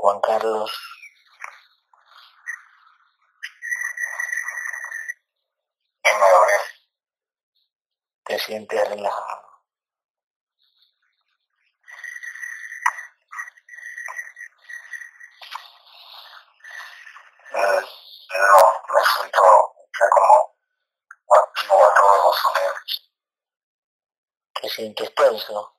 [0.00, 0.70] Juan Carlos.
[6.04, 6.20] M.
[6.20, 6.60] Gabriel.
[8.24, 9.64] Te sientes relajado.
[17.54, 17.80] Eh,
[18.38, 19.42] no, me siento
[19.98, 20.54] ya como
[21.42, 23.12] activo a todos los sonidos.
[24.62, 25.78] Te sientes tenso.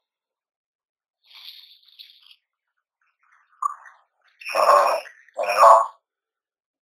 [4.54, 5.00] Mm,
[5.38, 5.74] no.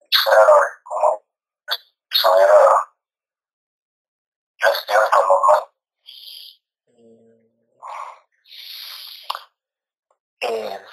[0.08, 0.46] Quisiera
[0.84, 1.24] como
[2.10, 2.58] estuviera
[4.62, 5.62] despierto normal.
[6.86, 7.46] Mm.
[10.42, 10.86] Eh,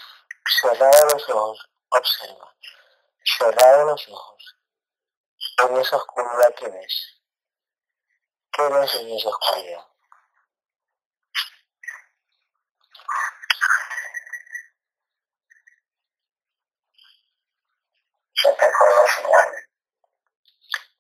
[0.62, 1.70] cerrado los ojos,
[2.04, 2.56] observa.
[3.24, 4.58] Cerrado los ojos.
[5.64, 7.22] En esa oscuridad que ves.
[8.52, 9.88] ¿Qué ves en esa oscuridad?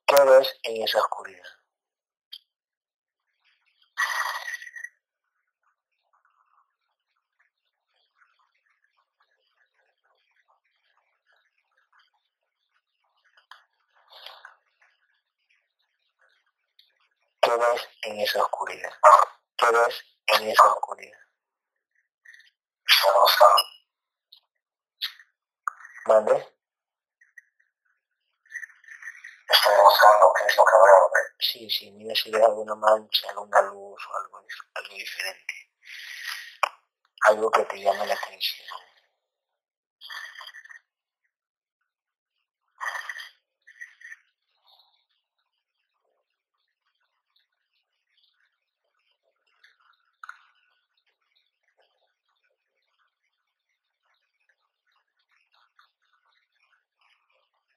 [0.08, 1.62] ¿Qué ves en esa oscuridad?
[17.44, 18.94] ¿Qué ves en esa oscuridad?
[19.58, 21.19] ¿Qué ves en esa oscuridad?
[22.88, 23.63] Estoy buscando.
[26.05, 26.55] ¿Mande?
[29.50, 31.11] Estoy buscando qué es lo que veo.
[31.13, 31.19] ¿ve?
[31.39, 35.72] Sí, sí, mira si ves alguna mancha, alguna luz o algo, algo diferente.
[37.25, 38.92] Algo que te llame la atención.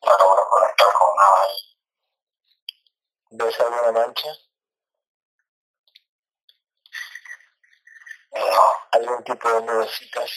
[0.06, 1.76] No logro conectar con nada ahí.
[3.30, 4.28] ¿Ves alguna mancha?
[8.32, 10.30] No, ¿Algún tipo de nubecitas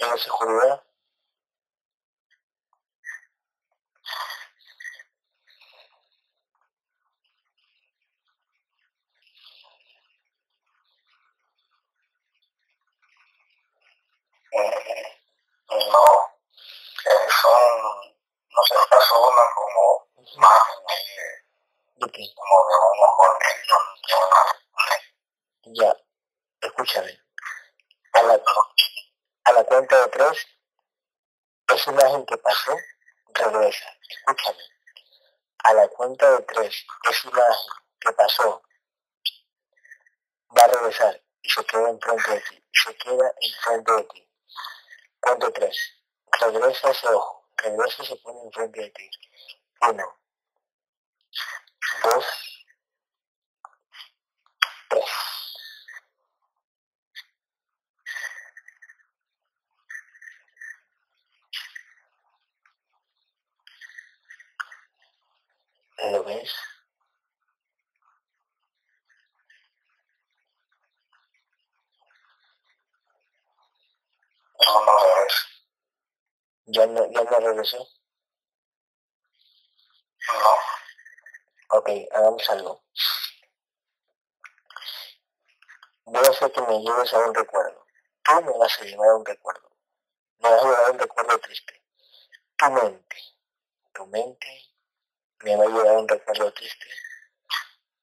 [0.00, 0.82] en esa oscuridad?
[14.52, 15.20] eh,
[15.70, 16.04] no.
[17.06, 17.80] Eh, son,
[18.50, 21.28] no sé, pasó una como imagen ahí de,
[25.66, 25.96] Ya,
[26.60, 27.18] escúchame.
[28.12, 28.22] A
[29.52, 30.46] la, cuenta de tres,
[31.68, 32.76] esa imagen que pasó,
[33.32, 33.86] regresa.
[34.08, 34.62] Escúchame.
[35.64, 37.70] A la cuenta de tres, esa imagen
[38.00, 38.62] que pasó,
[40.56, 42.64] va a regresar y se queda enfrente de ti.
[42.72, 44.30] Se queda enfrente de ti.
[45.20, 45.76] Cuento tres.
[46.40, 47.48] Regresa ese ojo.
[47.56, 49.10] Regresa y se pone enfrente de ti.
[49.88, 50.24] Uno.
[52.02, 52.24] Dos.
[54.88, 55.04] Tres.
[66.12, 66.52] ¿Lo ves?
[74.66, 75.34] no, no lo ves.
[76.66, 77.78] ¿Ya no, ya no regresó?
[80.32, 80.50] No,
[81.76, 82.84] Ok, hagamos algo.
[86.04, 87.84] Voy a hacer que me lleves a un recuerdo.
[88.22, 89.68] Tú me vas a llevar a un recuerdo.
[90.38, 91.82] Me vas a llevar a un recuerdo triste.
[92.56, 93.16] Tu mente,
[93.92, 94.72] tu mente
[95.42, 96.86] me va a llevar a un recuerdo triste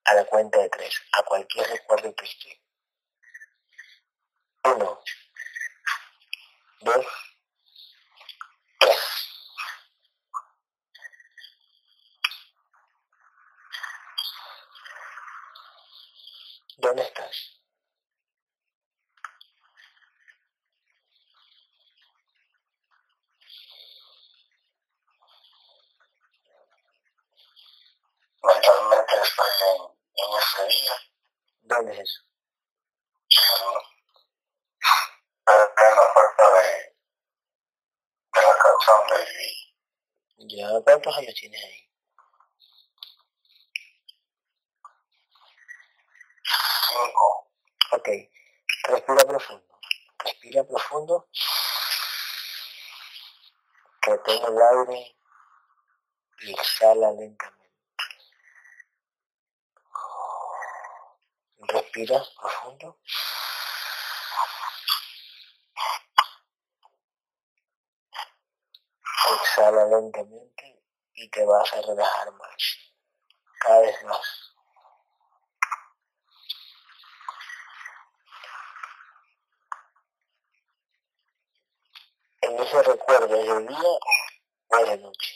[0.04, 2.62] a la cuenta de tres, a cualquier recuerdo triste.
[4.66, 5.02] Uno,
[6.82, 7.06] dos,
[8.80, 9.22] tres.
[16.78, 17.62] ¿Dónde estás?
[28.44, 29.82] mentalmente estoy en,
[30.16, 30.94] en ese día.
[31.62, 32.22] ¿Dónde es eso?
[35.48, 36.96] en, la puerta de,
[38.34, 39.52] de la casa donde viví.
[40.58, 41.90] Ya, ¿cuántos años tienes ahí?
[46.90, 47.52] Cinco.
[47.92, 48.08] Ok,
[48.84, 49.80] respira profundo.
[50.24, 51.30] Respira profundo.
[54.58, 55.16] Aire
[56.42, 57.72] y exhala lentamente.
[61.60, 63.00] Respira profundo.
[69.42, 70.84] Exhala lentamente
[71.14, 72.94] y te vas a relajar más,
[73.60, 74.52] cada vez más.
[82.42, 84.00] En ese recuerdo de día
[84.72, 85.36] o de noche.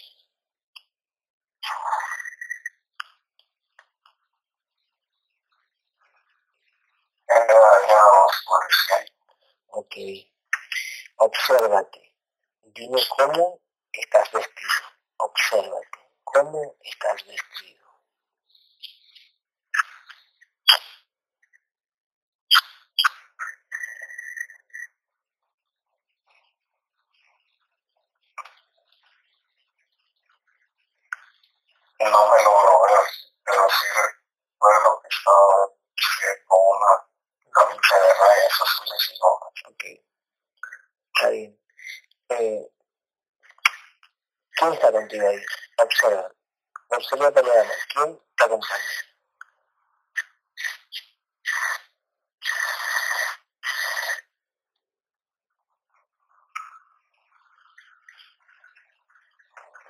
[9.67, 9.95] Ok.
[11.17, 12.15] Obsérvate.
[12.63, 13.59] Dime cómo
[13.91, 14.85] estás vestido.
[15.17, 15.99] Obsérvate.
[16.23, 17.74] ¿Cómo estás vestido?
[32.11, 33.07] No me logro ver,
[33.43, 35.67] pero sí recuerdo que estaba
[36.47, 37.07] con una
[37.51, 39.53] camisa de rayas azules y rojas.
[39.67, 39.83] Ok.
[42.29, 42.69] Eh,
[44.51, 45.41] ¿Quién está contigo ahí?
[45.77, 46.31] Observa.
[46.89, 47.43] Observa más.
[47.93, 48.83] ¿Quién te acompaña?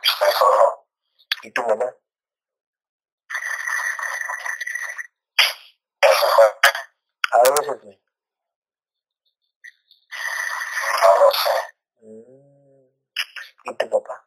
[0.02, 0.88] Estoy solo.
[1.44, 1.86] ¿Y tu mamá?
[6.02, 6.46] Eso fue.
[7.32, 8.00] ¿A dónde se fue?
[11.02, 11.56] No lo sé.
[12.02, 12.90] Mm.
[13.66, 14.26] ¿Y tu papá?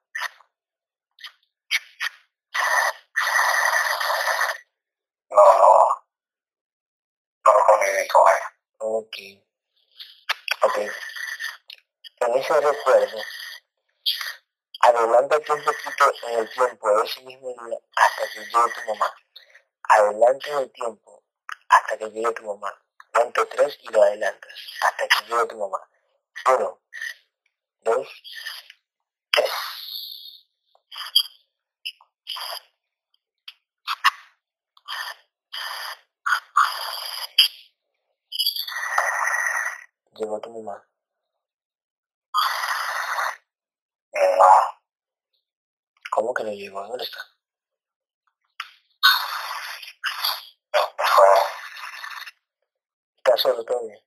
[5.31, 5.73] No, no.
[7.45, 8.43] No conviví con él.
[8.79, 9.17] Ok.
[10.63, 10.79] Ok.
[12.21, 13.19] En ese recuerdo,
[14.81, 17.55] adelántate un poquito en el tiempo de ese mismo
[17.97, 19.15] hasta que llegue tu mamá.
[19.85, 21.25] Adelante el tiempo
[21.69, 22.73] hasta que llegue tu mamá.
[23.13, 25.79] Cuento tres y lo adelantas hasta que llegue tu mamá.
[26.47, 26.81] Uno,
[27.81, 28.09] dos,
[29.33, 29.51] tres.
[40.17, 40.85] Llegó tu mamá.
[44.13, 44.79] No.
[46.19, 46.85] ¿Cómo que no llegó?
[46.85, 47.21] ¿Dónde está?
[53.19, 54.03] ¿Está solo todavía?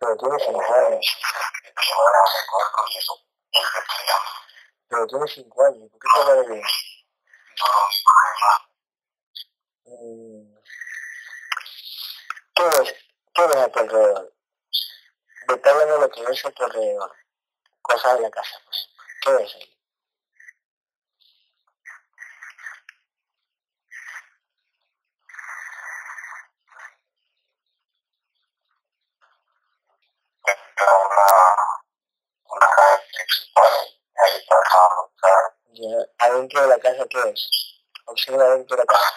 [0.00, 0.16] Pero.
[0.20, 0.98] Yo no recuerdo
[2.90, 3.14] y eso
[3.52, 4.26] es detallado.
[4.88, 5.88] Pero tiene cinco años.
[5.92, 6.60] ¿Por qué te habla de?
[9.86, 10.60] No.
[12.56, 12.94] ¿Qué ves?
[13.32, 14.39] ¿Qué ves a tu alrededor?
[15.50, 17.12] Detállame lo que ves a tu alrededor.
[17.82, 18.72] Cosas de la casa, ejemplo.
[19.22, 19.76] ¿Qué ves ahí?
[32.50, 32.66] Una,
[33.12, 33.74] principal.
[34.16, 34.44] Ahí
[35.20, 35.52] ¿sabes?
[35.72, 37.50] Ya, adentro de la casa, ¿qué ves?
[38.06, 39.12] Observa adentro de la casa.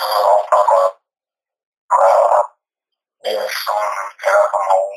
[0.00, 1.02] Todo un poco
[1.90, 2.58] raro.
[3.24, 4.96] Ya, Es un, era como un,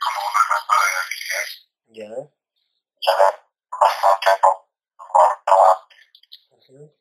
[0.00, 1.46] como una casa de alquiler.
[1.88, 2.30] ya.
[3.02, 3.24] Ya de
[3.80, 4.40] bastante
[4.96, 5.54] corta.
[6.50, 7.00] ujú.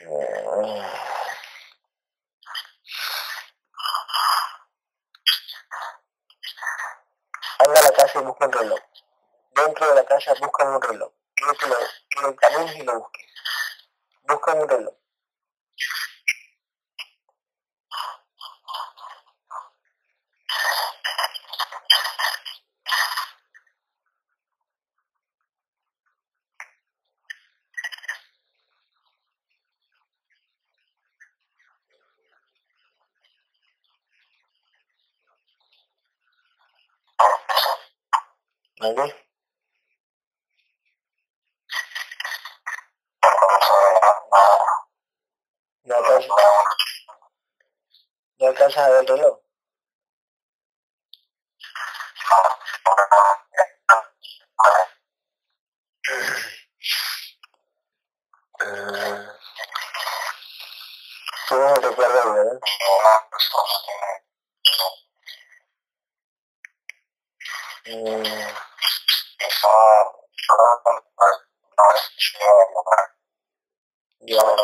[0.00, 0.84] Mm.
[7.58, 8.80] Anda a la casa y busca un reloj.
[10.14, 11.12] Dentro de la casa busca un reloj.
[11.34, 11.76] Quiero que lo,
[12.08, 13.26] quiero que camines y lo busques.
[14.22, 14.94] Busca un reloj.
[38.80, 39.24] ¿Vale?
[45.84, 46.30] No alcanzas,
[48.38, 49.38] no alcanzas a ver el reloj.
[58.60, 59.28] Mm.
[61.48, 62.60] Tú no recuerdas, ¿verdad?
[67.86, 68.54] Mm.
[74.26, 74.40] Ya.
[74.40, 74.54] Mm.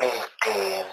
[0.00, 0.86] Este.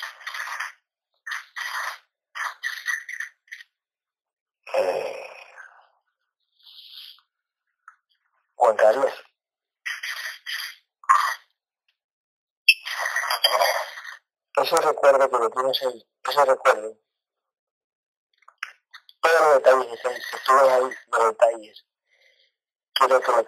[4.73, 5.29] Eh,
[8.55, 9.13] Juan Carlos.
[14.57, 16.97] Ese recuerdo que lo tienes ahí, ese recuerdo,
[19.21, 21.85] todos los detalles que, que tú ves ahí, los detalles,
[22.93, 23.45] quiero que lo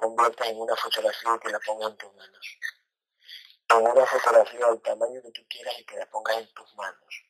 [0.50, 2.58] en una fotografía y que la pongas en tus manos.
[3.70, 7.26] En una fotografía del tamaño que tú quieras y que la pongas en tus manos.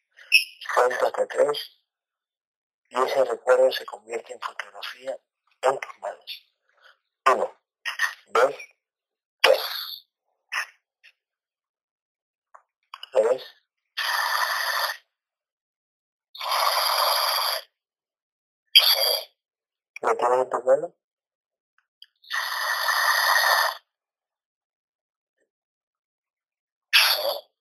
[0.74, 1.80] Cuento hasta tres
[2.90, 5.18] y ese recuerdo se convierte en fotografía
[5.62, 6.54] en tus manos.
[7.26, 7.62] Uno,
[8.28, 8.56] dos,
[9.42, 10.08] tres.
[13.14, 13.44] ¿Lo ves?
[20.02, 20.92] ¿Lo tienes en tus manos?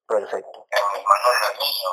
[0.06, 0.66] Perfecto.
[0.70, 1.90] En mis manos de niño.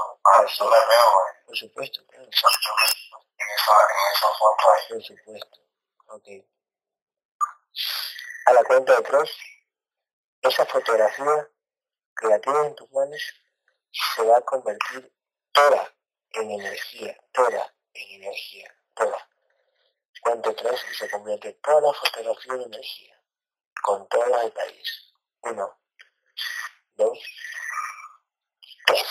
[0.57, 2.23] Por supuesto, claro.
[2.23, 4.87] en esa, en esa foto ahí.
[4.89, 5.59] Por supuesto.
[6.07, 6.27] Ok.
[8.45, 9.31] A la cuenta de tres,
[10.41, 11.49] esa fotografía
[12.15, 13.21] que la tienes en tus manos
[14.15, 15.13] se va a convertir
[15.51, 15.93] toda
[16.31, 19.29] en energía, toda en energía, toda.
[20.21, 23.21] Cuento tres y se convierte toda la fotografía en energía,
[23.81, 25.13] con todos los detalles.
[25.41, 25.79] Uno,
[26.95, 27.19] dos,
[28.85, 29.05] tres.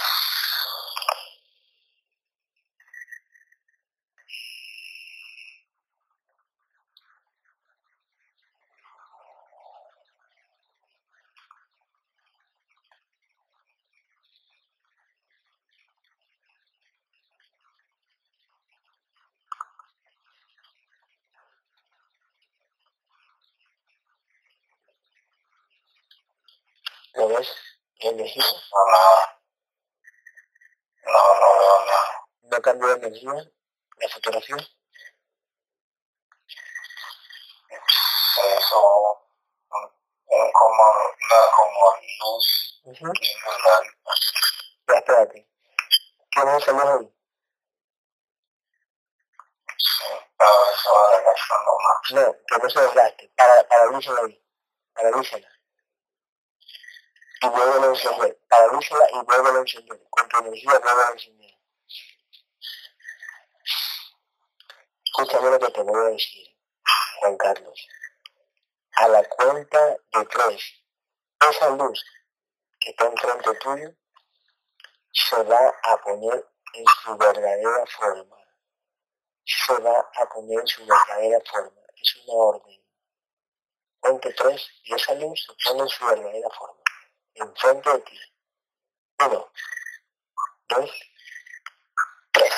[27.15, 27.49] ¿Lo ves?
[28.15, 28.45] Energía.
[28.45, 29.43] No, nada.
[31.05, 32.27] No, no veo nada.
[32.43, 33.33] no cambió de energía
[38.59, 38.81] hizo
[39.71, 39.93] un,
[40.27, 43.13] un como, una como luz Ujú.
[43.21, 43.91] y muy grande.
[44.89, 45.49] Ya, espérate.
[46.31, 47.15] ¿Tienes esa luz ahí?
[49.79, 50.05] Sí,
[50.39, 52.13] cada vez se va desgastando más.
[52.13, 53.33] No, no se desgaste.
[53.37, 54.45] Para, paralízala ahí.
[54.95, 55.54] Paralízala.
[57.45, 58.41] Y vuelve a encender.
[58.49, 60.01] Paralízala y vuelve a encender.
[60.09, 61.55] Con tu energía vuelve a encender.
[65.05, 66.57] Escúchame lo que te voy a decir,
[67.21, 67.89] Juan Carlos.
[68.97, 70.85] A la cuenta de tres,
[71.51, 72.05] esa luz
[72.81, 73.91] que está enfrente tuyo
[75.13, 78.37] se va a poner en su verdadera forma.
[79.45, 81.81] Se va a poner en su verdadera forma.
[81.97, 82.85] Es una orden.
[84.01, 86.84] Cuente tres y esa luz se pone en su verdadera forma.
[87.37, 88.19] Enfrente de ti.
[89.21, 89.51] Uno,
[90.69, 90.91] dos,
[92.33, 92.55] tres.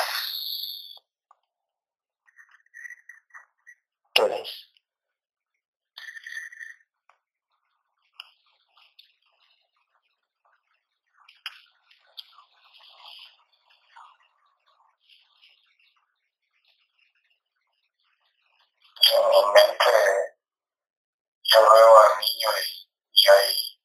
[4.14, 4.72] ¿Qué ves?
[19.12, 20.36] En mi mente
[21.44, 23.78] yo veo al niño y, y hay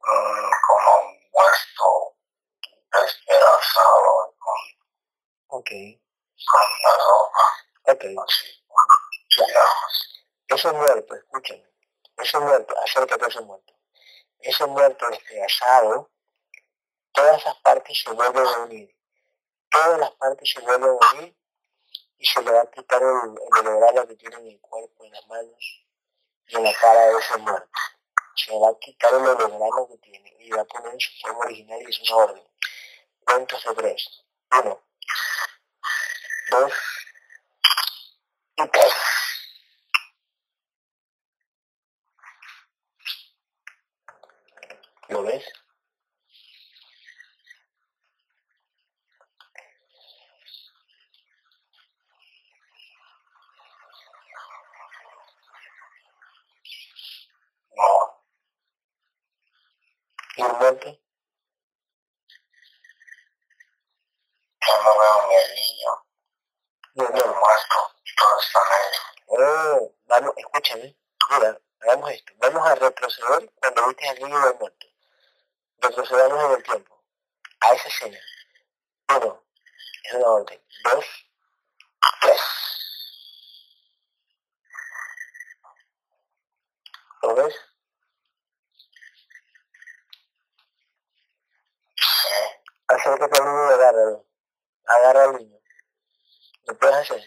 [0.00, 2.16] un, como un muerto
[2.92, 4.60] despedazado con,
[5.48, 7.44] Ok, con una ropa
[8.18, 8.64] así.
[9.36, 10.56] Ya.
[10.56, 11.70] Ese muerto, escúchame.
[12.16, 13.74] Ese muerto, acércate a ese muerto.
[14.40, 16.10] Ese muerto despedazado,
[17.12, 18.96] todas esas partes se vuelven a unir.
[19.70, 21.36] Todas las partes se vuelven a unir
[22.18, 25.26] y se le va a quitar el, el que tiene en el cuerpo, en las
[25.26, 25.86] manos
[26.46, 27.78] y en la cara de ese muerto.
[28.34, 31.10] Se le va a quitar el holograma que tiene y va a poner en su
[31.20, 32.44] forma original y es una orden.
[33.24, 34.24] Cuentos de tres.
[34.52, 34.82] Uno,
[36.50, 36.72] dos.
[45.08, 45.44] ¿Lo ves?
[57.76, 58.22] No,
[60.36, 60.98] ¿Y el muerto?
[64.66, 66.04] yo no veo ni el niño
[66.94, 67.34] No, ni el no.
[67.34, 67.76] muerto.
[68.18, 69.02] Todo está negro.
[69.26, 70.96] Oh, vamos, escúchame.
[71.30, 72.32] Mira, hagamos esto.
[72.36, 73.52] Vamos a retroceder
[74.18, 74.86] cuando viste al niño del muerto.
[75.78, 77.04] Retrocedamos en el tiempo.
[77.60, 78.18] A esa escena.
[79.16, 79.44] Uno,
[80.04, 80.62] es una orden.
[80.84, 81.04] Dos,
[82.20, 82.40] tres.
[87.22, 87.54] ¿Lo ves?
[92.88, 94.26] Acércate al niño y agárralo.
[94.86, 95.58] Agarra al niño.
[96.66, 97.22] ¿Lo puedes hacer?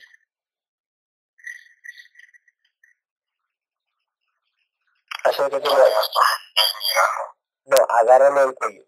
[5.26, 5.68] Acércate.
[5.68, 7.24] No, al- yo estoy mirando.
[7.66, 8.84] No, agárralo del cuello.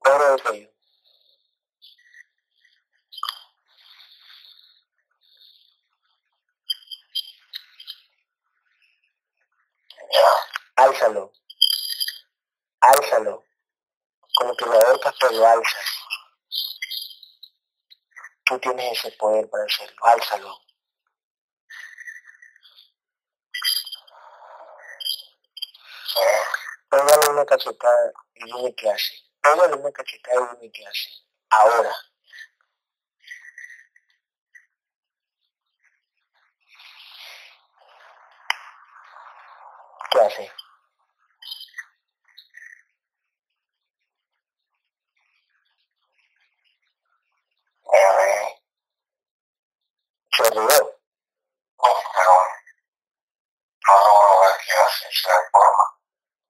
[0.00, 0.70] Cógelo del cuello.
[10.12, 10.28] Ya.
[10.84, 11.32] Álzalo.
[12.80, 13.44] Álzalo.
[14.36, 15.86] Como que lo ahorcas, pero lo alzas.
[18.44, 20.04] Tú tienes ese poder para hacerlo.
[20.04, 20.58] Álzalo.
[26.12, 26.20] Sí.
[27.56, 29.14] Pégale una cachetada y dime qué hace.
[29.40, 31.08] Pégale una cachetada y dime qué hace.
[31.50, 31.94] Ahora.
[40.14, 40.50] Me reí.
[50.36, 50.84] Se.
[51.78, 52.32] Uf, pero
[53.86, 54.60] no logro ver.
[55.10, 55.84] Se deforma.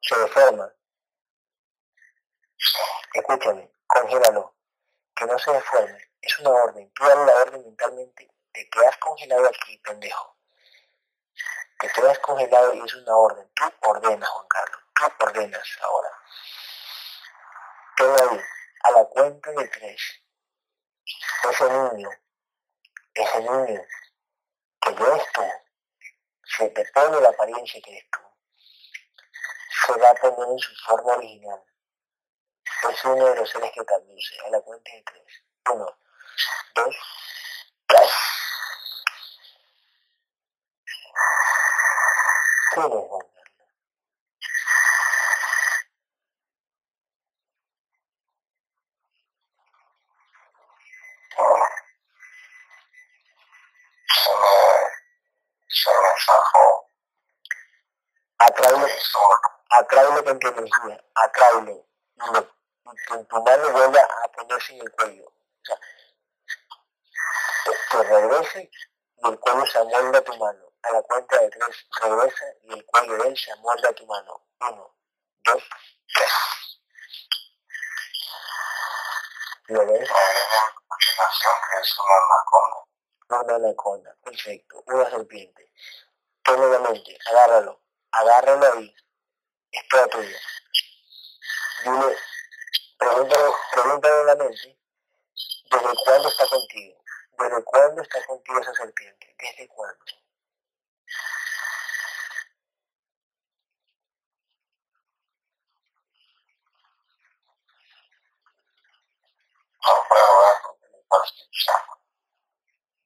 [0.00, 0.72] Se deforma.
[3.16, 3.73] Escúchame.
[3.87, 4.54] Congélalo.
[5.14, 6.11] Que no se deforme.
[6.20, 6.92] Es una orden.
[6.92, 8.30] Tú dale la orden mentalmente.
[8.52, 10.37] Te quedas congelado aquí, pendejo.
[11.78, 13.50] Te quedas congelado y es una orden.
[13.54, 14.80] Tú ordenas, Juan Carlos.
[14.94, 16.11] Tú ordenas ahora.
[17.96, 18.40] Queda ahí.
[18.82, 20.23] A la cuenta de tres.
[21.50, 22.11] Ese niño.
[23.14, 23.82] Ese niño.
[24.82, 25.42] Que no es tú.
[26.44, 28.20] Se te pone la apariencia que eres tú.
[29.87, 31.62] Se va a poner en su forma original.
[32.90, 34.35] Es uno de los seres que conduce.
[34.47, 35.45] A la cuenta de tres.
[35.73, 35.87] Uno,
[36.75, 36.97] dos,
[37.87, 38.11] tres.
[42.73, 43.66] ¿Quién es Juan Carlos?
[54.09, 54.57] Se me,
[55.68, 56.90] se me zafó.
[58.38, 58.87] Atráelo,
[59.70, 61.05] atráelo con tu energía.
[61.14, 61.72] Atráelo.
[62.16, 62.56] Y lo-
[62.92, 65.27] y tu mano vuelva a ponerse en el cuello.
[65.27, 65.79] O sea,
[67.90, 68.70] que regrese
[69.16, 70.72] y el cuello se amolda a tu mano.
[70.83, 74.07] A la cuenta de tres, regresa y el cuello de él se amolda a tu
[74.07, 74.46] mano.
[74.61, 74.96] Uno,
[75.44, 75.62] dos,
[76.14, 76.31] tres.
[79.68, 80.09] ¿Lo ves?
[81.81, 82.87] es una anaconda.
[83.29, 84.16] Una anaconda.
[84.22, 84.83] Perfecto.
[84.87, 85.72] Una serpiente.
[86.42, 87.83] Tú nuevamente, agárralo.
[88.12, 88.94] Agárralo ahí.
[89.72, 90.38] Es toda tuya.
[91.85, 92.16] Dile,
[93.07, 94.79] pregúntale, pregúntale en la mente,
[95.71, 97.03] ¿desde cuándo está contigo?
[97.38, 99.37] ¿Desde cuándo está contigo esa serpiente?
[99.38, 100.05] ¿Desde cuándo?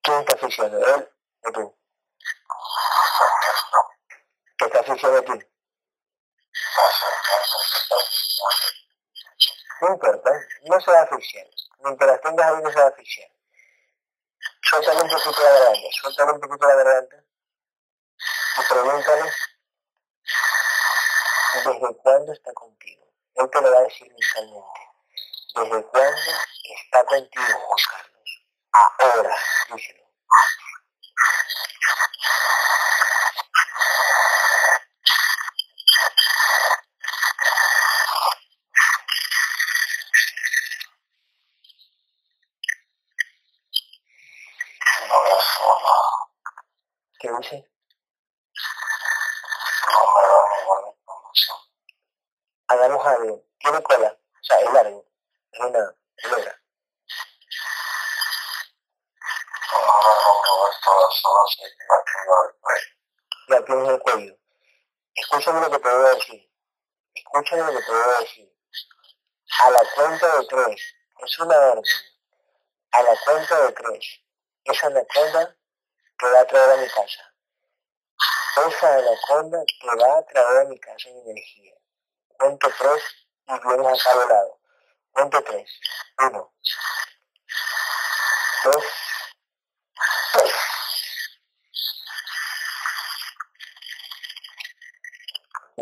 [0.03, 1.09] ¿Quién está?
[1.43, 1.77] ¿Él tú?
[4.59, 5.51] ¿Te está a ti?
[9.81, 10.31] No importa,
[10.63, 11.47] no se va a asfixiar.
[11.83, 13.31] Mientras tengas ahí no se va a asfixiar.
[14.63, 17.17] Suéltale un poquito la garganta, suéltale un poquito la garganta.
[18.57, 19.33] Y pregúntale
[21.65, 23.07] desde cuándo está contigo.
[23.35, 24.81] Él te lo va a decir mentalmente.
[25.55, 26.21] ¿Desde cuándo
[26.85, 28.31] está contigo, Juan Carlos?
[28.73, 29.37] Ahora,
[29.73, 30.01] díselo.
[45.09, 45.95] No me suena.
[47.19, 47.71] ¿Qué dice?
[49.89, 51.57] No me da ninguna información.
[52.69, 53.45] Hagamos algo.
[53.59, 54.11] Tiene cola.
[54.13, 55.05] O sea, es largo.
[55.53, 56.63] Es una culebra.
[59.73, 62.91] No me logro ver todas, solo sé que la tengo del cuello.
[63.49, 64.35] La tienes en el cuello.
[65.51, 66.53] Escúchame lo que te voy a decir.
[67.13, 68.57] Escúchame lo que te voy a decir.
[69.63, 70.95] A la cuenta de tres.
[71.19, 71.85] Es una orden.
[72.93, 74.21] A la cuenta de tres.
[74.63, 75.57] Esa anaconda
[76.19, 77.35] te va a traer a mi casa.
[78.69, 81.75] Esa anaconda te va a traer a mi casa en energía.
[82.39, 83.03] Cuento tres
[83.49, 84.61] y vienes acá al lado.
[85.11, 85.69] Cuento tres.
[86.19, 86.55] Uno.
[88.63, 88.85] Dos.
[90.33, 90.71] Tres.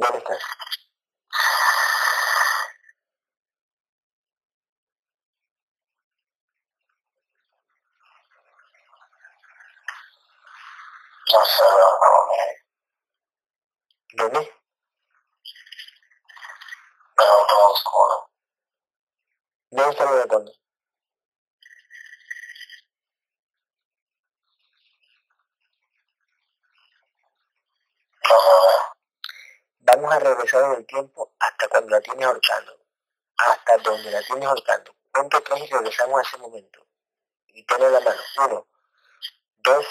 [0.01, 0.43] ¿Dónde estás?
[11.33, 11.81] No sé de
[12.15, 12.63] dónde
[14.15, 14.53] ¿Dónde?
[17.17, 18.31] veo todo oscuro.
[19.71, 20.53] ¿Dónde está la anaconda?
[30.57, 32.79] En el tiempo hasta cuando la tienes ahorcando.
[33.37, 34.95] Hasta donde la tienes ahorcando.
[35.13, 36.87] Ponte tres y regresamos a ese momento.
[37.49, 38.21] Y tenle la mano.
[38.39, 38.69] Uno,
[39.59, 39.87] dos,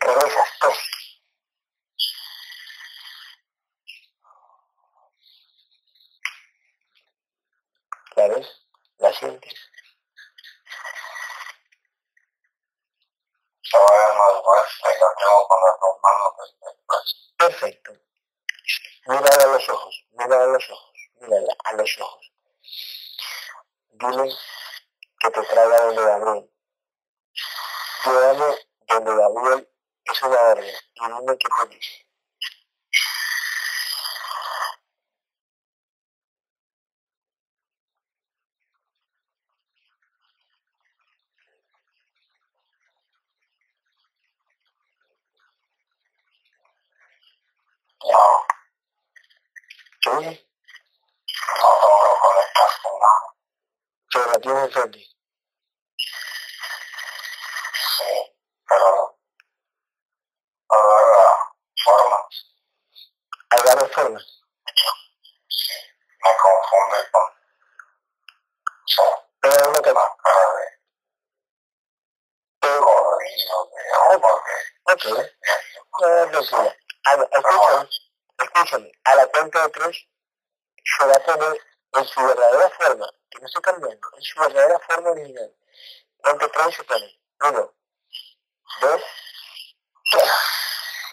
[0.00, 0.78] regresas, tres.
[8.16, 8.66] ¿La ves?
[8.98, 9.54] ¿La sientes?
[16.88, 17.32] Dos.
[17.36, 17.92] Perfecto.
[19.06, 22.32] Mírala a los ojos, mírala a los ojos, mírala a los ojos.
[23.92, 24.34] Dile
[25.20, 26.50] que te traiga donde Gabriel.
[28.04, 28.56] Llévame
[28.88, 29.68] donde Gabriel
[30.04, 32.06] es una orden y dime qué te dice.
[48.04, 48.46] No,
[50.02, 50.46] ¿Qué dice?
[51.58, 54.35] no logro conectar con nada.
[54.46, 55.00] Pero enfrente.
[57.98, 58.12] Sí,
[58.68, 59.18] pero
[60.68, 61.52] agarra
[61.84, 62.18] forma.
[63.50, 64.20] Agarra forma.
[65.48, 65.74] Sí,
[66.22, 67.26] me confunde con
[68.86, 69.02] sí,
[69.40, 70.66] Pero es lo que la cara de
[72.62, 74.26] de hombre,
[74.84, 75.04] Ok.
[75.06, 76.74] No.
[77.04, 77.88] A escúchame,
[78.38, 78.92] escúchame.
[79.06, 80.06] A la cuenta de tres
[80.84, 81.60] se va a poner
[81.94, 85.54] en su verdadera forma, que no estoy cambiando, en su verdadera forma original.
[86.72, 87.20] Se pone.
[87.42, 87.74] Uno,
[88.80, 89.02] dos,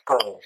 [0.06, 0.46] tres.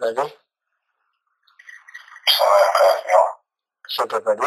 [0.00, 0.38] Pero ¿Vale?
[3.90, 4.19] se me perdió.
[4.36, 4.44] No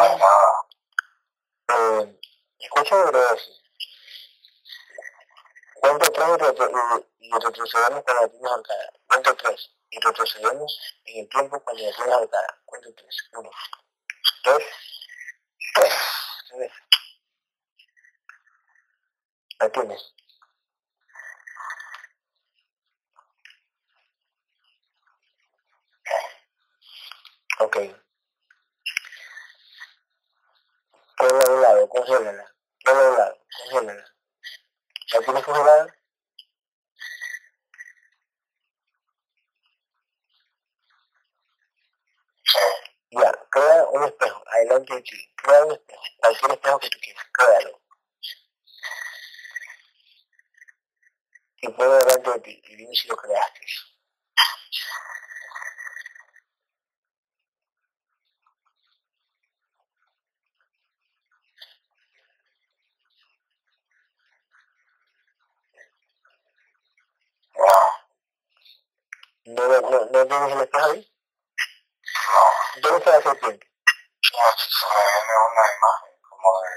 [0.00, 0.66] hay Mm, nada.
[1.68, 2.20] eh,
[2.58, 3.54] escúchame, lo que voy a decir.
[5.74, 8.92] Cuento tres y, retro- y, y retrocedemos cuando tienes arcada.
[9.06, 12.62] Cuento tres y retrocedemos en el tiempo cuando tienes arcada.
[12.64, 13.28] Cuento tres.
[13.32, 13.50] Uno,
[14.44, 14.62] dos,
[15.74, 15.94] tres.
[16.58, 16.72] ¿Ves?
[19.60, 20.14] La tienes.
[27.58, 27.76] Ok.
[31.16, 32.54] Ponla a un lado, congélala.
[32.84, 34.14] Ponla a un lado, congélala.
[35.12, 35.96] ¿La tienes congelada?
[43.10, 45.34] Ya, crea un espejo, adelante de ti.
[45.36, 47.80] Crea un espejo, cualquier espejo que tú quieras, créalo.
[51.62, 53.60] Y ponlo delante de ti y dime si lo creaste.
[67.58, 68.06] no,
[69.46, 71.12] ¿No, no, no, no ahí?
[72.32, 72.80] no.
[72.80, 73.70] ¿Dónde está serpiente?
[74.32, 76.72] No, se me viene una imagen como de,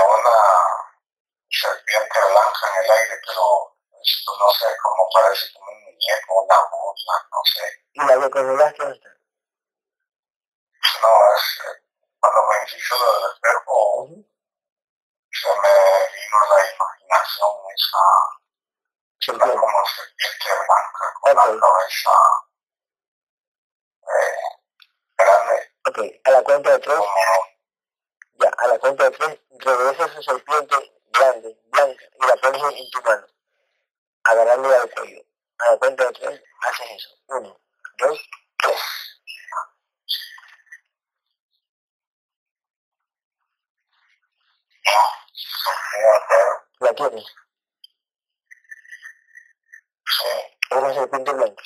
[0.00, 0.38] una
[1.50, 3.44] serpiente blanca en el aire, pero
[3.92, 7.66] no sé, como parece como un muñeco, una burla, no sé.
[7.92, 7.98] ¿Y
[8.56, 8.72] la?
[11.02, 11.76] No, es eh,
[12.20, 13.36] cuando me hizo lo del
[15.30, 15.74] se me
[16.08, 18.04] vino la imaginación esa,
[19.26, 19.44] con la
[21.44, 22.10] cabeza
[24.02, 24.36] eh,
[25.16, 26.98] grande, Ok, a la cuenta de tres,
[28.34, 30.74] ya, a la cuenta de tres, regresa esa serpiente
[31.12, 33.26] grande, blanca, y la pones en, tu mano,
[34.24, 35.22] agarrándola al cuello.
[35.58, 37.10] A la cuenta de tres, haces eso.
[37.28, 37.60] Uno,
[37.98, 38.80] dos, tres.
[46.28, 47.41] Pero La tienes.
[50.70, 51.62] Una serpiente blanca.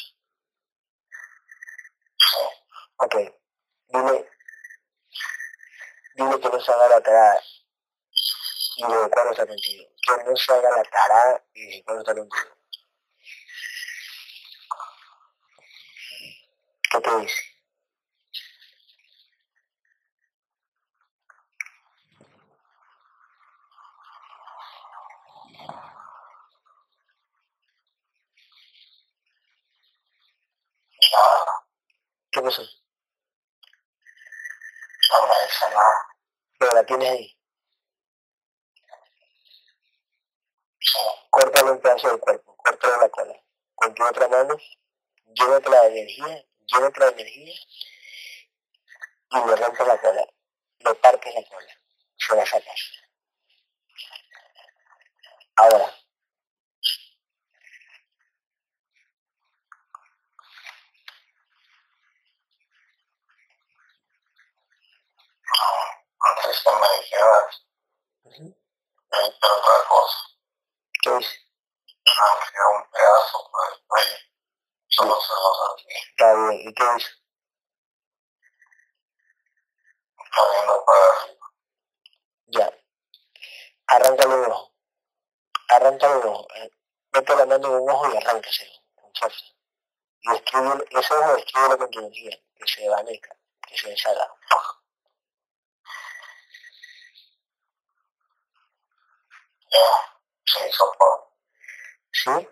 [2.96, 3.14] Ok.
[3.88, 4.30] Dile,
[6.14, 7.40] dile que no se haga la tarada.
[8.76, 9.84] Y desde cuándo está contigo.
[10.02, 12.56] Que no se haga la tarada y desde cuándo está contigo.
[16.90, 17.56] ¿Qué te dice?
[31.16, 31.66] nada,
[32.46, 32.62] ¿Qué pasó?
[35.72, 35.80] no.
[36.60, 37.36] Pero la tienes ahí.
[41.32, 43.34] arráncale un pedazo del cuerpo, córtale la cola.
[43.74, 44.56] Con tu otra mano,
[45.34, 47.54] llévate la energía, llévate la energía
[49.30, 50.26] y le rompes la cola,
[50.78, 51.80] le partes la cola,
[52.16, 52.92] se la sacas.
[55.56, 55.92] Ahora,
[66.28, 66.64] antes
[67.00, 67.66] dijeras,
[68.24, 70.18] me otra cosa.
[71.02, 71.26] ¿Qué es?
[72.04, 74.16] Me un pedazo por el cuello,
[74.88, 75.98] solo se lo sabía.
[76.10, 77.22] Está bien, ¿y qué es?
[80.24, 81.46] Está viendo para arriba.
[82.46, 82.72] Ya.
[83.88, 84.74] Arráncale un ojo.
[85.68, 86.48] Arráncale un ojo.
[86.54, 86.70] Eh,
[87.12, 89.46] Mete la mano en un ojo y arráncaselo con fuerza.
[90.20, 93.36] Y destruye, ese ojo destruye con tu energía, que se desvanezca,
[93.66, 94.28] que se deshaga.
[94.50, 94.76] Ya,
[100.44, 101.32] se por.
[102.12, 102.48] ¿Sí?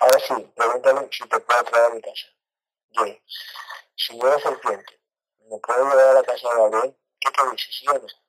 [0.00, 2.26] Ahora sí, pregúntale si te puedo traer a mi casa.
[2.90, 3.22] Bien.
[4.22, 5.00] Era serpiente,
[5.50, 6.96] ¿me puedo llevar a la casa de Gabriel?
[7.20, 7.72] ¿Qué te dice?
[7.72, 8.23] ¿Sí o no?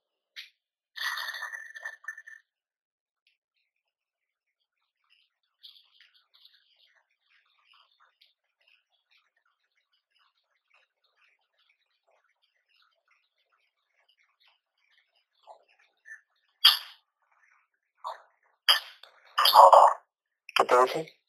[20.55, 21.19] ¿Qué te dice?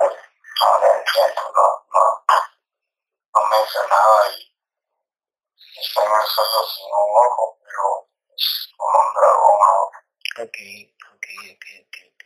[0.00, 2.24] No le entiendo, no, no.
[3.34, 4.54] No me dice nada y
[5.80, 9.98] estoy en el suelo sin un ojo, pero es como un dragón ahora.
[10.42, 10.58] Ok,
[11.14, 12.22] ok, ok, ok, ok.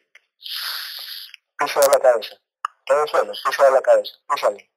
[1.58, 2.34] Piso de la cabeza.
[2.84, 4.12] Todo el suelo, piso de la cabeza.
[4.28, 4.72] Písale.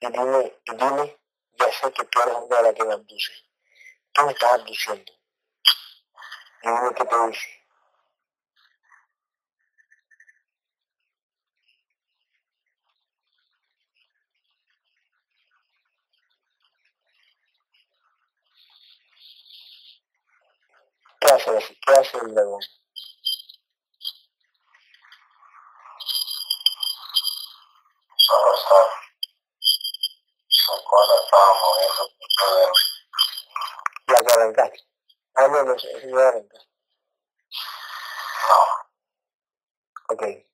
[0.00, 1.21] Y dime, y dime,
[1.58, 3.32] ya sé que tú eres una de las que me abduce.
[4.12, 5.12] Tú me estás abduciendo.
[6.62, 7.48] Y dime qué te dice.
[21.20, 22.60] ¿Qué hace, el- qué hace el dragón?
[28.16, 29.01] Solo está.
[34.06, 34.80] La arrancaste.
[35.34, 36.68] Ah, no, no, no la arrancaste.
[38.48, 38.60] No,
[40.08, 40.22] Ok.
[40.22, 40.44] el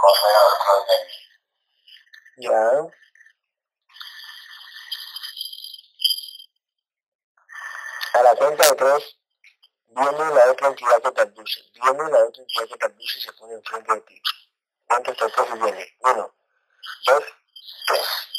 [0.00, 1.12] correo detrás de mí.
[2.38, 2.60] Ya.
[8.12, 9.18] A la cuenta de tres,
[9.88, 11.60] viene la otra entidad que te abduce.
[11.74, 14.22] Viene la otra entidad que te abduce y se pone enfrente de ti.
[14.86, 15.96] ¿Cuántos y viene?
[16.00, 16.34] Uno,
[17.06, 17.24] dos,
[17.86, 18.29] tres.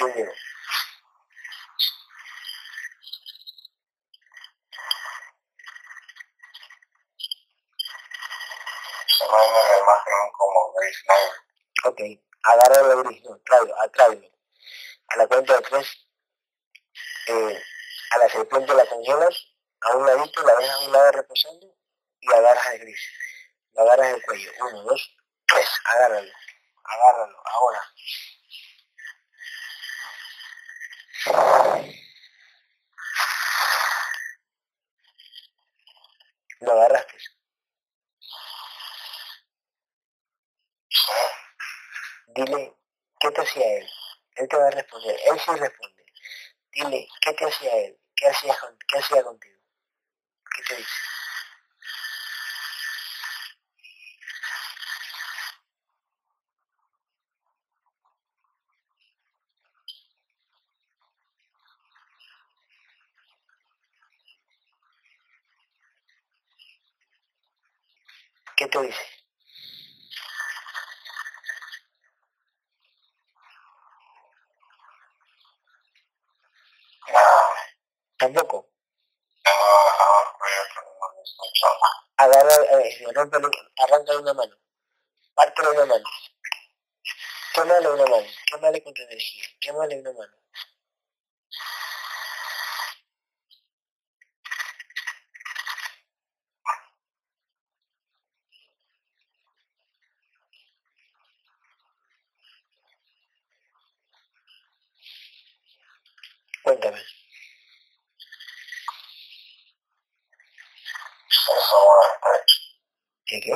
[0.00, 0.28] Me viene
[9.68, 11.02] la imagen como Grace.
[11.84, 12.00] Ok.
[12.42, 14.28] Agarra gris, no, tráelo, atráelo.
[15.08, 16.08] A la cuenta de tres,
[17.28, 17.62] eh,
[18.10, 21.66] a la serpiente la congelas, a un ladito, la dejas a un lado reposando
[22.20, 23.00] y agarras el gris.
[23.74, 24.52] Lo agarras el cuello.
[24.60, 25.68] Uno, dos, tres.
[25.84, 26.32] Agárralo.
[26.84, 27.42] Agárralo.
[27.46, 27.80] Ahora.
[36.60, 37.16] Lo agarraste.
[42.34, 42.74] Dile,
[43.20, 43.88] ¿qué te hacía él?
[44.36, 45.16] Él te va a responder.
[45.26, 46.04] Él sí responde.
[46.72, 47.98] Dile, ¿qué te hacía él?
[48.16, 48.56] ¿Qué hacía,
[48.88, 49.60] qué hacía contigo?
[50.56, 50.90] ¿Qué te dice?
[51.76, 51.92] ¿Qué te dice?
[68.54, 68.54] nada, Tampoco.
[68.56, 68.88] tengo bajado el cuello, pero no me
[81.22, 82.04] escucho nada.
[82.16, 84.56] Agarra, eh, rómpele, arráncale una mano.
[85.34, 86.04] Pártele una mano.
[87.54, 88.26] Quémale una mano.
[88.46, 89.44] Quémale con tu energía.
[89.60, 90.34] Quémale una mano.
[106.62, 106.98] Cuéntame.
[111.28, 111.78] Eso,
[112.34, 112.54] este,
[113.26, 113.52] ¿Qué qué?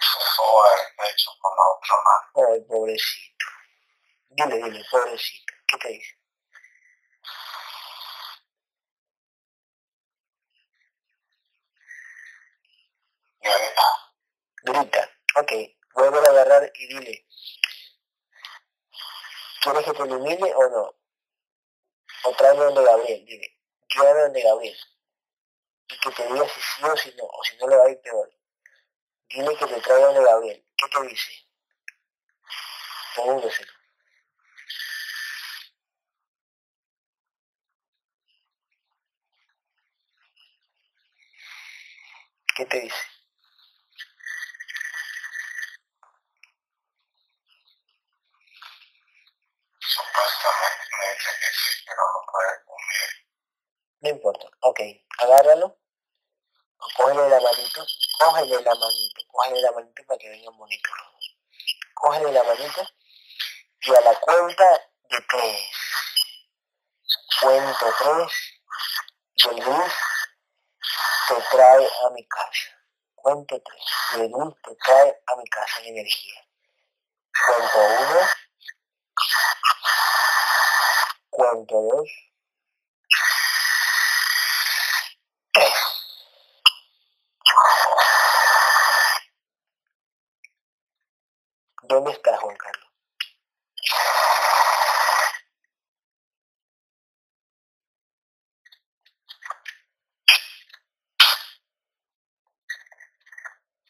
[0.00, 2.47] se soba el pecho con la otra mano.
[2.66, 3.46] Pobrecito.
[4.30, 5.52] Dile, dile, pobrecito.
[5.66, 6.18] ¿Qué te dice?
[14.62, 15.10] Grita.
[15.36, 15.52] Ok,
[15.94, 17.26] vuelve a agarrar y dile.
[19.62, 20.94] ¿Quieres que te elimine o no?
[22.24, 23.58] O tráeme donde Gabriel, dile.
[23.88, 24.78] Llévame donde Gabriel.
[25.88, 27.90] Y que te diga si sí o si no, o si no le va a
[27.90, 28.30] ir peor.
[29.28, 30.66] Dile que te traiga donde Gabriel.
[30.76, 31.47] ¿Qué te dice?
[33.18, 33.72] Pregúnteselo.
[42.54, 42.96] ¿Qué te dice?
[49.80, 53.28] Supuestamente me dice que sí, pero no puede conmigo.
[54.00, 54.46] No importa.
[54.60, 54.80] Ok,
[55.18, 55.76] agárralo.
[56.96, 57.84] Cógele la manito.
[58.20, 59.20] Cógele la manito.
[59.26, 61.36] Cógele la manito para que los dos.
[61.94, 62.97] Cógele la manito.
[63.80, 64.64] Y a la cuenta
[65.10, 65.70] de tres.
[67.40, 68.32] Cuento tres.
[69.34, 69.92] Y el luz
[71.28, 72.76] te trae a mi casa.
[73.14, 73.84] Cuento tres.
[74.16, 76.44] Y el luz te trae a mi casa en energía.
[77.46, 78.20] Cuento uno.
[81.30, 82.10] Cuento dos.
[91.88, 92.88] ¿Dónde estás, Juan Carlos?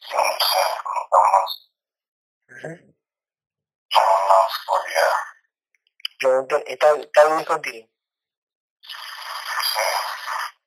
[0.09, 1.71] Yo no sé, como estamos
[2.63, 2.95] En
[3.93, 5.15] una oscuridad.
[6.19, 7.87] Pregunto, ¿está, está bien contigo?
[9.73, 9.81] Sí.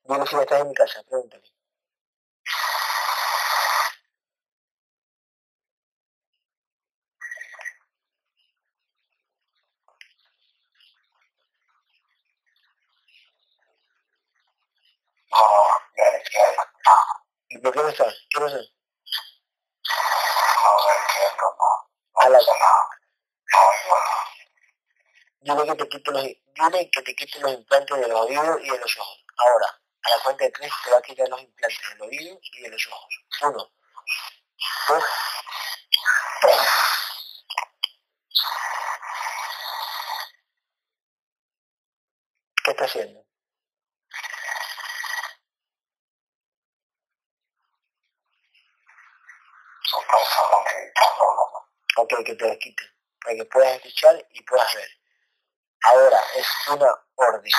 [0.05, 1.43] Dime si estás en mi casa, pregúntale.
[15.31, 15.39] No,
[15.97, 16.63] ya entiendo.
[17.49, 18.13] ¿Y por qué no estás?
[18.29, 18.57] ¿Qué pasó?
[18.57, 18.83] No
[20.83, 22.21] lo entiendo, no.
[22.21, 22.89] A No la- sé nada.
[23.51, 24.25] No oigo nada.
[25.65, 28.69] Dile que te quite los, dile que te quite los implantes de los oídos y
[28.69, 29.25] de los ojos.
[29.37, 29.67] Ahora,
[30.03, 32.69] a la cuenta de tres te va a quitar los implantes del oído y de
[32.69, 33.25] los ojos.
[33.41, 33.71] Uno,
[34.87, 35.03] dos,
[36.41, 36.55] tres.
[42.63, 43.25] ¿Qué está haciendo?
[51.97, 52.83] Ok, que te los quite.
[53.21, 55.02] Para que puedas escuchar y puedas ver.
[55.83, 57.51] Ahora, es una orden.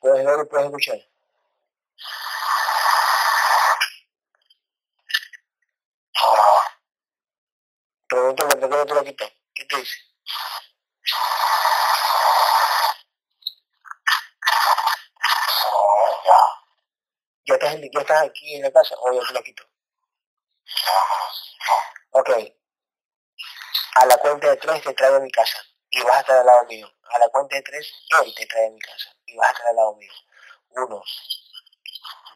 [0.00, 1.10] Puedes ver y puedes escuchar.
[6.20, 6.50] no.
[8.08, 9.24] Pregúntale por qué no te lo quitó.
[9.54, 9.96] ¿Qué te dice?
[15.72, 16.40] No, ya.
[17.46, 19.64] ¿Ya estás, aquí en la casa o ya te lo quito?
[22.10, 22.30] Ok.
[23.96, 26.46] A la cuenta de tres te traigo a mi casa y vas a estar al
[26.46, 26.90] lado mío.
[27.14, 27.92] A la cuenta de tres,
[28.24, 30.12] él te trae a mi casa y vas a estar al lado mío.
[30.70, 31.02] Uno,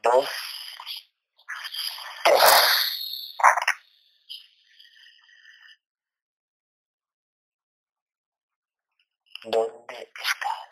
[0.02, 0.28] dos,
[2.24, 2.42] tres.
[9.46, 10.64] ¿Dónde estás?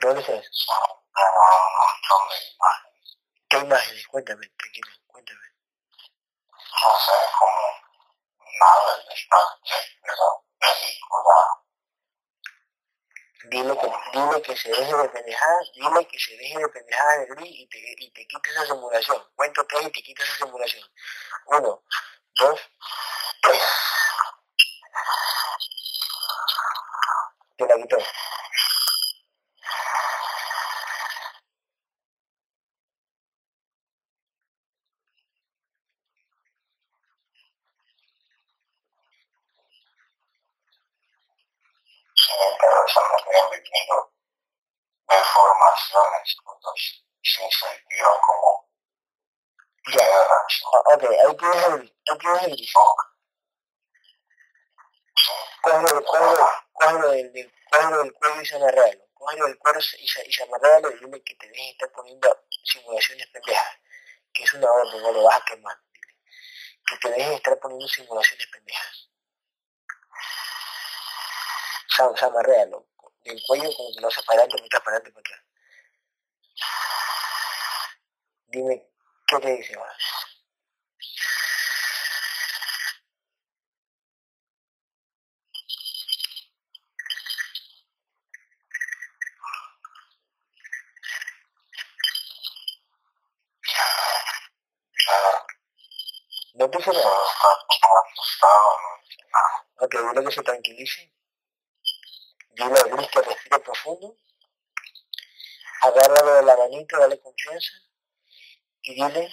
[0.00, 0.46] ¿Dónde estás?
[1.14, 3.18] Pero un montón de imágenes.
[3.48, 4.06] ¿Qué imágenes?
[4.26, 5.46] Cuéntame, tranquilo, cuéntame.
[6.50, 7.62] No sé, como
[8.58, 9.38] nada de esa
[10.58, 11.36] película.
[13.44, 17.26] Dile que, dile que se deje de pendejadas, dile que se deje de pendejadas de
[17.26, 19.30] gris y te, y te quite esa simulación.
[19.36, 20.90] Cuento tres y te quita esa simulación.
[21.46, 21.84] Uno,
[22.34, 22.60] dos,
[23.42, 23.62] tres.
[27.58, 27.96] Te la quitó.
[43.26, 44.12] estarían viviendo
[45.08, 48.68] deformaciones, cosas sin sentido como
[49.92, 50.06] ya.
[51.34, 52.80] Tienes el disco.
[55.62, 59.08] Cógelo, cógelo, cógelo del, cógelo del cuello y amarralo.
[59.14, 63.26] Cógelo del cuello y y se amarralo y dile que te dejes estar poniendo simulaciones
[63.28, 63.78] pendejas.
[64.32, 65.78] Que es una orden, no lo vas a quemar.
[66.86, 69.10] Que te dejes estar poniendo simulaciones pendejas.
[71.98, 72.86] O sea, amarralo.
[73.24, 75.42] Del cuello como que lo hace para adelante, para adelante, para atrás.
[78.46, 78.86] Dime,
[79.26, 80.15] ¿qué te dice más?
[96.66, 97.14] No te nada.
[99.78, 101.12] Ok, dile que se tranquilice.
[102.56, 104.16] Dile a Gris que respire profundo.
[105.82, 107.70] Agárralo de la manita, dale confianza.
[108.82, 109.32] Y dile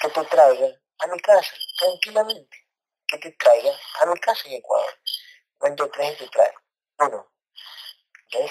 [0.00, 2.66] que te traiga a mi casa, tranquilamente.
[3.06, 4.98] Que te traiga a mi casa en Ecuador.
[5.58, 6.54] Cuento tres y te trae.
[7.00, 7.30] Uno,
[8.30, 8.50] dos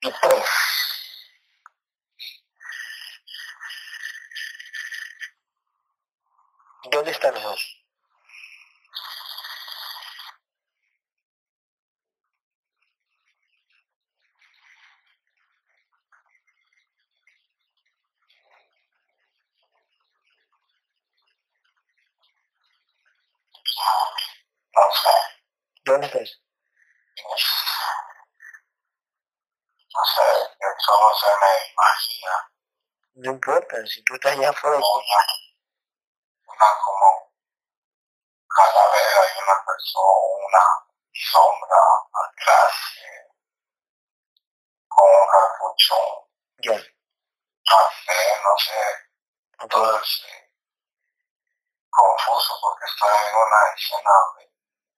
[0.00, 0.44] y tres.
[6.84, 7.84] ¿Dónde están los dos?
[25.84, 26.40] ¿Dónde estás?
[29.94, 30.28] No sé,
[30.84, 32.52] solo se me imagina.
[33.14, 34.78] No importa, si tú estás allá afuera.
[36.58, 37.32] Una, como
[38.48, 40.10] calavera y una persona,
[40.44, 40.64] una
[41.12, 41.78] sombra
[42.12, 43.30] atrás, eh,
[44.88, 46.26] con un capuchón.
[46.58, 46.74] Ya.
[47.62, 49.08] Café, no sé.
[49.60, 49.68] Okay.
[49.68, 50.26] Todo es
[51.90, 54.50] confuso porque estoy en una escena donde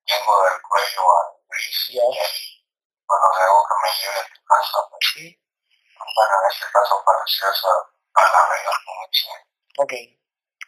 [0.07, 2.05] tengo del cuello al gris yeah.
[2.05, 2.65] y ahí,
[3.07, 5.43] bueno, luego que me lleve a tu casa, pues, sí.
[6.17, 7.69] bueno, en este caso pareció esa
[8.13, 8.73] calavera
[9.11, 9.31] dice.
[9.77, 10.20] Ok,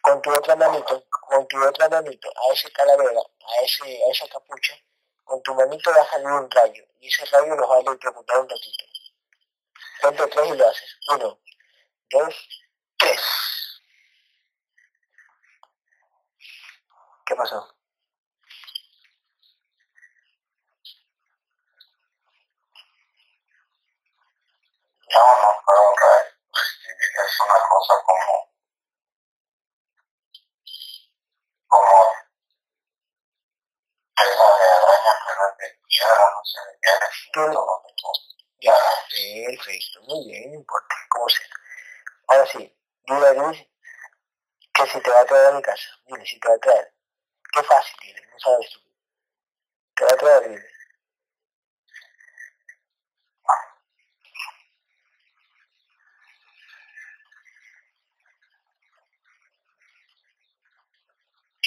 [0.03, 4.27] con tu otra manito, con tu otra manito, a ese calavera, a, ese, a esa
[4.27, 4.73] capucha,
[5.23, 8.85] con tu manito salir un rayo, y ese rayo nos va a electrocutar un ratito.
[10.01, 10.99] Cuento tres y lo haces.
[11.07, 11.39] Uno,
[12.09, 12.35] dos,
[12.97, 13.21] tres.
[17.25, 17.55] ¿Qué pasó?
[25.13, 26.29] No, no fue rayo.
[27.25, 28.52] Es una cosa como
[31.73, 32.13] como
[34.15, 38.13] tela de araña, pero de tierra, no sé, de tierra, todo
[38.61, 38.75] Ya,
[39.09, 41.47] perfecto, muy bien, no importa, como sea.
[42.27, 43.59] Ahora sí, dile a Luis
[44.73, 46.93] que si te va a traer a mi casa, dile si te va a traer.
[47.53, 48.79] Qué fácil, dile, no sabes tú.
[49.95, 50.72] Te va a traer, dile.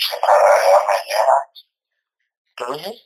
[0.09, 1.39] Se traería me lleva.
[2.57, 3.03] ¿Qué dices?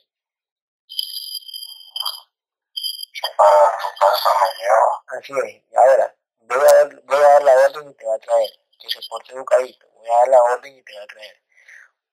[3.13, 4.91] Que para tu casa me lleva.
[5.07, 8.15] Así es, y ahora, voy a, dar, voy a dar la orden y te va
[8.15, 8.51] a traer.
[8.79, 9.87] Que se porte educadito.
[9.93, 11.43] Voy a dar la orden y te va a traer.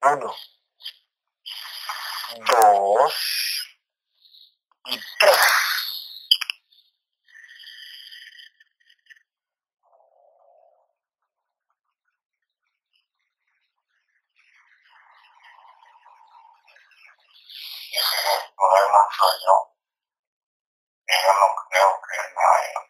[0.02, 0.34] Uno,
[2.46, 3.14] dos
[4.86, 5.77] y tres.
[17.92, 19.76] El problema soy yo,
[21.08, 22.80] yo no creo que no haya.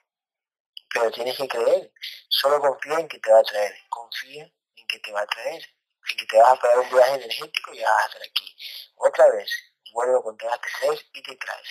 [0.90, 1.92] Pero tienes que creer.
[2.28, 3.74] Solo confía en que te va a traer.
[3.88, 4.44] Confía
[4.76, 5.62] en que te va a traer.
[6.10, 8.56] En que te vas a pagar un viaje energético y vas a estar aquí.
[8.96, 9.50] Otra vez,
[9.92, 11.68] vuelvo a contar hasta tres y te traes.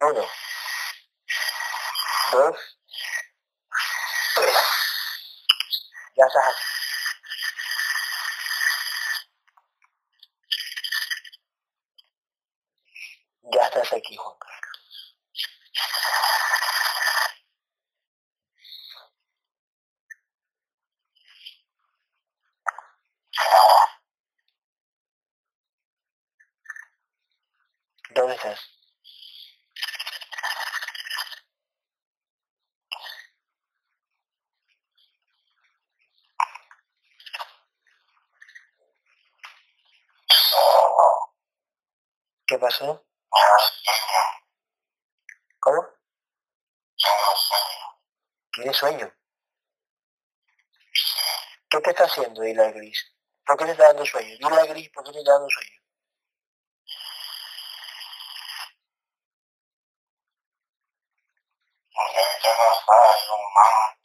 [0.00, 0.26] Uno,
[2.32, 2.56] dos,
[4.34, 4.56] tres.
[6.16, 6.69] Ya estás aquí.
[42.70, 42.84] así.
[45.60, 45.86] ¿Cómo?
[48.52, 49.12] ¿Quieres sueño?
[51.70, 53.14] ¿Qué te está haciendo, dile a Gris?
[53.46, 54.36] ¿Por qué te está dando sueño?
[54.38, 55.80] Dile a Gris, ¿por qué te está dando sueño?
[61.94, 63.99] Porque el tema está.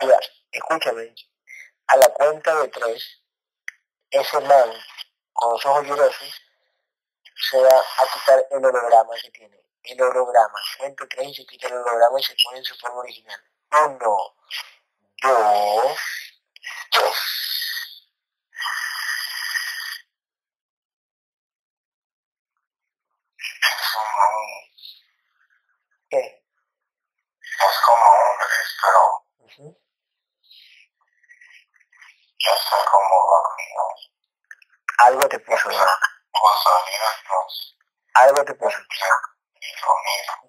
[0.00, 0.18] Mira,
[0.52, 1.14] escúchame.
[1.88, 3.22] A la cuenta de tres,
[4.10, 4.72] ese man
[5.32, 6.42] con los ojos llorosos
[7.50, 9.58] se va a quitar el holograma que tiene.
[9.82, 10.58] El holograma.
[10.78, 13.40] Cuento tres y se quita el holograma y se pone en su forma original.
[13.72, 14.34] Uno,
[15.22, 15.98] dos,
[16.90, 17.14] tres.
[26.10, 26.42] ¿Qué?
[27.58, 28.27] es como
[28.80, 29.24] pero
[32.38, 33.84] está como dormido.
[34.98, 35.86] Algo te puso, ¿no?
[38.14, 38.78] Algo te puso.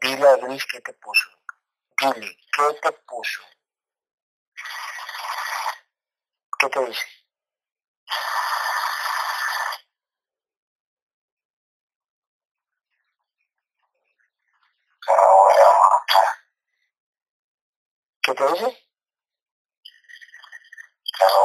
[0.01, 1.29] Dile a Gris qué te puso.
[1.99, 3.41] Dile, ¿qué te puso?
[6.59, 7.05] ¿Qué te dice?
[15.05, 16.27] Te lo voy a matar.
[18.39, 18.51] Te lo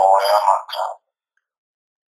[0.07, 0.93] voy a matar.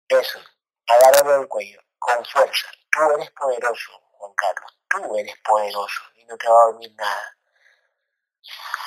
[0.09, 0.39] Eso.
[0.87, 2.69] Agárralo del cuello, con fuerza.
[2.93, 4.79] Tú eres poderoso, Juan Carlos.
[4.91, 7.39] Tú eres poderoso y no te va a dormir nada.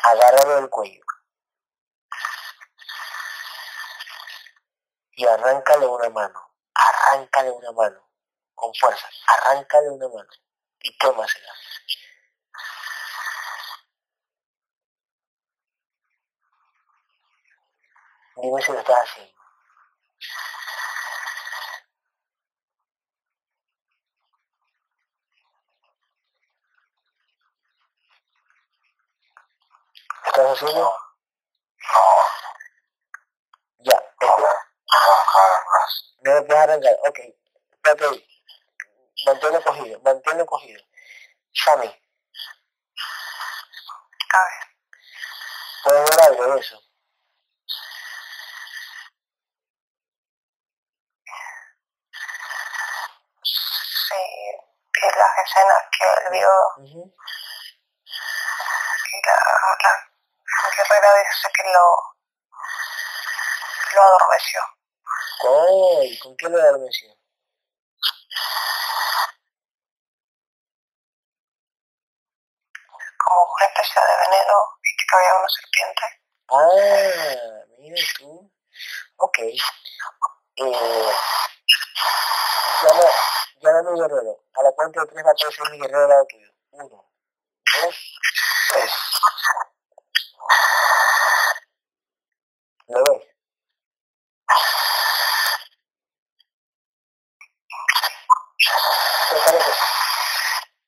[0.04, 1.04] Agárralo del cuello.
[5.14, 6.54] Y arráncale una mano.
[6.76, 8.08] Arráncale una mano.
[8.54, 9.10] Con fuerza.
[9.26, 10.30] Arráncale una mano.
[10.80, 11.52] Y tómasela.
[18.42, 19.34] Si lo estás haciendo.
[30.24, 30.84] ¿Lo estás haciendo?
[30.84, 30.92] No,
[33.80, 34.02] Ya.
[34.22, 34.28] no.
[36.24, 36.94] No me puedes arrancar.
[37.08, 37.20] Ok.
[37.84, 38.28] Ahí.
[39.26, 40.00] Manténlo cogido.
[40.02, 40.82] Manténlo cogido.
[41.54, 41.90] Sammy, A
[44.44, 44.68] ver,
[45.84, 46.80] ¿puedes ver algo de eso?
[53.44, 54.16] sí,
[54.94, 57.16] vi las escenas que él vio Ujú.
[59.06, 59.38] y la,
[59.84, 61.86] la guerrera dice que lo,
[63.96, 64.62] lo adormeció.
[66.22, 67.10] ¿Con qué lo adormeció?
[73.18, 76.06] Como una especie de veneno, viste que había una serpiente.
[76.50, 78.52] Ah, mira tú.
[79.18, 79.38] Ok.
[80.60, 80.64] Eh,
[82.82, 83.04] llama,
[83.62, 84.40] llama a mi guerrero.
[84.56, 86.52] A la cuenta de tres va a mi guerrero al lado tuyo.
[86.72, 86.90] Uno,
[87.84, 87.96] dos,
[88.72, 88.92] tres.
[92.88, 93.24] ¿Lo ves?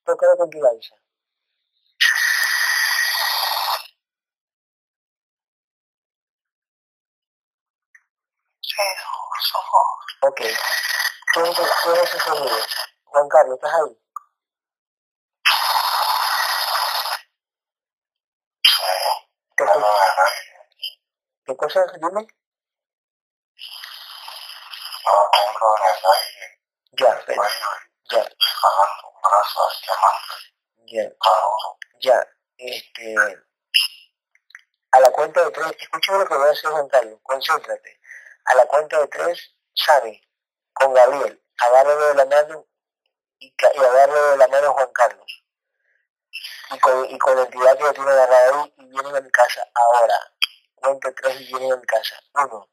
[0.05, 0.95] Tócalo con tu lanza.
[8.61, 8.81] Sí,
[10.21, 10.37] Ok.
[10.41, 12.57] ¿Qué es, qué es ese sonido?
[13.05, 13.97] Juan Carlos, ¿estás ahí?
[18.63, 18.81] Sí,
[19.55, 20.69] ¿Te, pero escu- el aire.
[21.45, 21.85] ¿Qué cosa?
[21.93, 22.27] Dime.
[26.93, 27.35] Ya, ya,
[30.85, 31.11] ya,
[32.01, 32.27] ya.
[32.57, 33.15] Este,
[34.91, 37.19] a la cuenta de tres, escúchame lo que voy a hacer, Juan Carlos.
[38.45, 40.21] A la cuenta de tres, Sani,
[40.73, 42.67] con Gabriel, agárralo de la mano
[43.39, 45.43] y, y agárralo de la mano Juan Carlos.
[46.71, 49.31] Y con, y con la entidad que lo tiene agarrado ahí y vienen a mi
[49.31, 50.15] casa ahora.
[50.75, 52.19] Cuento tres y vienen a mi casa.
[52.33, 52.69] Uno,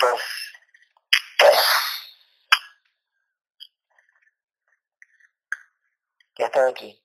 [0.00, 0.20] dos,
[1.38, 1.60] tres.
[6.38, 7.04] Ya están aquí.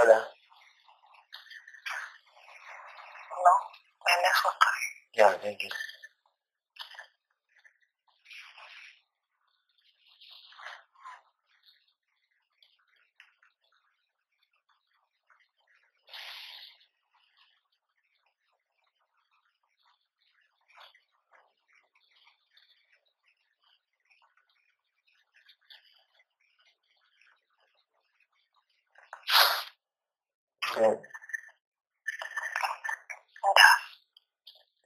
[0.00, 0.28] Hola.
[3.30, 3.54] No,
[4.04, 4.66] me asusta.
[5.12, 5.74] Ya, tranquilo.
[30.78, 30.84] Sí.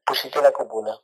[0.07, 0.99] Pusiste la cúpula.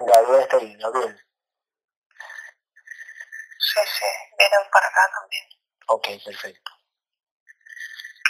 [0.00, 1.16] Gabriel está ahí, Gabriel.
[3.58, 4.06] Sí, sí,
[4.38, 5.44] vienen para acá también.
[5.88, 6.72] Ok, perfecto.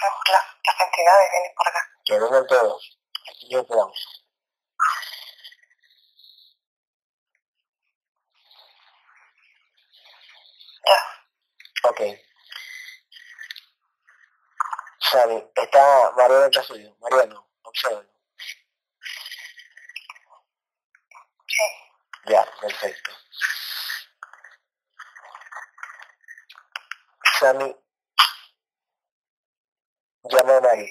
[0.03, 1.91] Las, las entidades vienen para acá.
[2.05, 2.99] Que vengan todos.
[3.29, 4.25] Aquí quedamos.
[10.87, 11.91] Ya.
[11.91, 12.01] Ok.
[15.01, 16.97] Sani, está Mariano atrás suyo.
[17.01, 18.09] Mariano, obsérvalo.
[21.47, 21.63] Sí.
[22.27, 23.13] Ya, perfecto.
[27.39, 27.77] Sammy,
[30.25, 30.91] llama a Mari,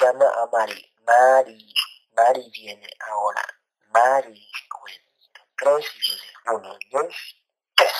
[0.00, 1.74] llama a Mari, Mari,
[2.16, 3.42] Mari viene ahora,
[3.88, 7.42] Mari cuenta, tres y viene, uno, dos,
[7.74, 7.92] tres.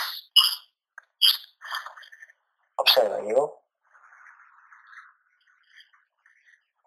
[2.76, 3.64] Observa, ¿yo?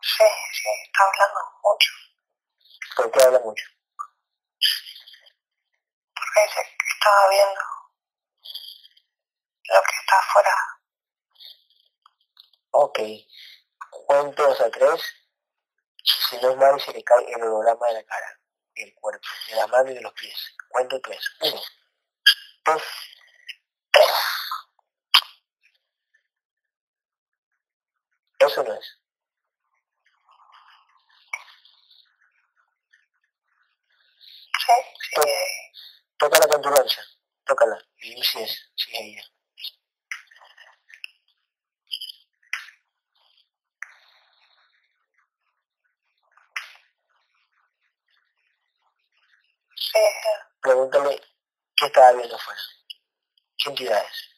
[0.02, 1.92] Sí, sí, está hablando mucho.
[2.96, 3.66] ¿Por qué habla mucho?
[6.16, 7.62] Porque dice que estaba viendo
[9.74, 10.56] lo que está afuera.
[12.72, 13.00] Ok.
[13.90, 15.25] Cuento hasta tres.
[16.06, 18.40] Si no es Mari, se le cae el holograma de la cara,
[18.76, 20.56] del cuerpo, de las manos y de los pies.
[20.70, 21.20] Cuento tres.
[21.42, 21.62] Uno,
[22.66, 22.84] dos,
[23.92, 24.10] tres.
[28.40, 29.00] Eso no es.
[34.60, 34.74] Sí,
[35.16, 35.22] sí.
[36.18, 37.02] Tócala con tu lanza.
[37.46, 37.78] Tócala.
[37.98, 39.35] Y dime si es, si es ella.
[49.96, 50.02] Sí,
[50.62, 51.22] Pregúntale
[51.78, 52.60] qué estaba viendo afuera.
[53.58, 54.36] ¿Qué entidades?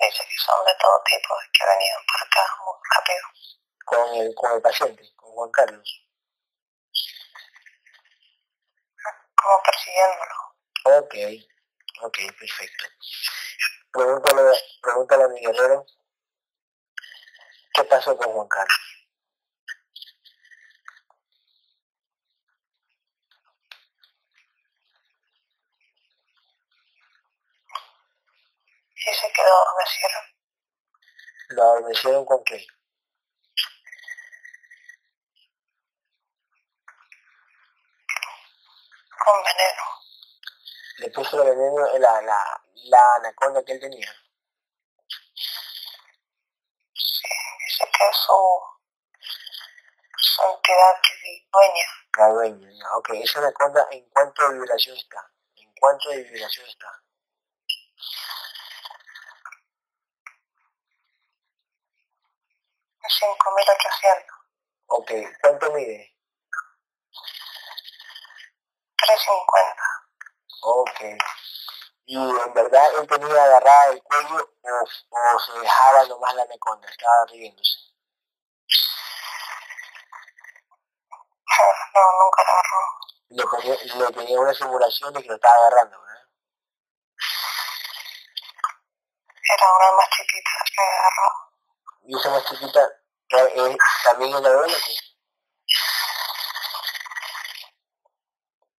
[0.00, 3.26] dice que son de todo tipo, que venían para acá muy rápido.
[3.84, 6.06] Con el, con el paciente, con Juan Carlos.
[9.34, 10.34] Como persiguiéndolo.
[10.84, 11.14] Ok,
[12.02, 12.84] ok, perfecto.
[13.92, 15.86] Pregúntale, pregúntale a mi guerrero
[17.74, 18.76] qué pasó con Juan Carlos.
[28.94, 30.24] Y se quedó adormecieron.
[31.48, 32.66] ¿Lo adormecieron con qué?
[39.24, 39.84] con veneno.
[40.98, 44.12] Le puso el veneno en la, la, la anaconda que él tenía.
[46.94, 48.62] Sí, que es su,
[50.16, 50.96] su entidad
[51.52, 51.84] dueña.
[52.16, 52.96] La dueña, ya.
[52.96, 53.10] ok.
[53.14, 55.30] Esa anaconda, ¿en cuánto de vibración está?
[55.56, 57.02] ¿En cuánto de vibración está?
[63.02, 64.36] Es 5800.
[64.86, 65.10] Ok,
[65.42, 66.16] ¿cuánto mide?
[68.96, 69.82] 350.
[70.62, 71.00] Ok.
[72.06, 76.88] Y en verdad él tenía agarrada el cuello o, o se dejaba nomás la anaconda,
[76.88, 77.79] estaba riéndose.
[81.94, 82.80] No, nunca la agarró.
[83.28, 86.22] Le, ponía- le una simulación de que lo estaba agarrando, ¿verdad?
[89.54, 91.28] Era una más chiquita que agarró.
[92.06, 92.80] Y esa más chiquita
[93.30, 95.16] eh, también es la pues.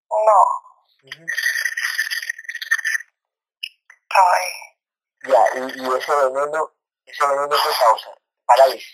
[0.10, 0.40] No,
[4.02, 4.54] estaba ahí.
[5.24, 6.72] Ya, y, y ese veneno,
[7.06, 8.10] ese veneno qué causa?
[8.46, 8.94] Parálisis.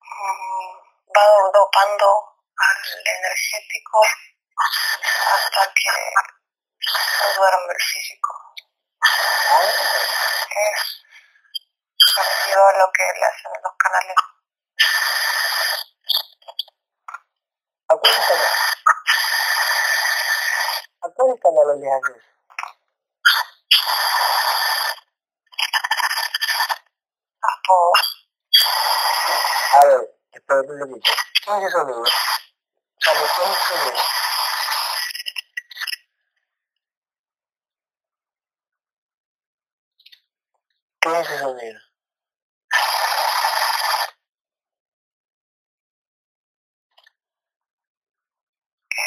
[0.00, 2.06] Mm, Va dopando
[2.56, 4.00] al energético
[4.56, 5.90] hasta que
[7.36, 8.30] duerme el físico.
[10.50, 14.16] Es parecido a lo que le hacen en los canales.
[17.88, 18.50] ¿A cuáles canales?
[21.02, 21.08] ¿A
[21.64, 22.22] les haces?
[27.42, 28.00] A todos.
[29.74, 31.10] A poquito.
[31.44, 31.74] ¿Qué es
[33.00, 34.02] ¿qué es ese sonido?
[41.00, 41.80] ¿Qué es ese sonido?
[48.90, 49.02] que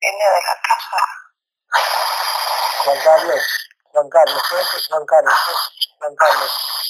[0.00, 1.00] viene de la casa.
[3.04, 3.42] Carlos,
[3.92, 5.34] Juan Carlos, ¿qué es Juan Carlos?
[5.98, 6.81] Juan Carlos.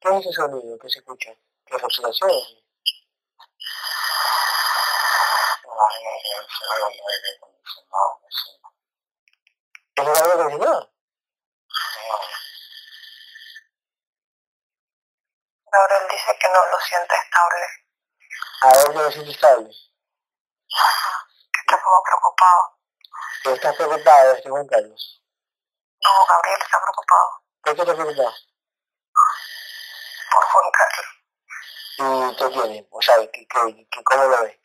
[0.00, 1.32] ¿Qué es ese sonido que se escucha?
[1.66, 2.30] ¿Qué es respiración?
[9.96, 10.92] ¿Es el aire acondicionado?
[15.70, 17.66] Gabriel dice que no lo siente estable.
[18.62, 19.68] ¿A dónde lo siente estable?
[19.68, 22.78] Que está como preocupado.
[23.44, 25.22] ¿Estás preocupado, este Juan Carlos?
[26.00, 27.42] No, Gabriel está preocupado.
[27.62, 28.47] ¿Por qué estás preocupado?
[30.30, 31.08] Por Juan Carlos.
[31.98, 32.88] ¿Y qué tiene?
[32.90, 34.60] O sea, ¿qué, qué, qué, ¿cómo lo ve?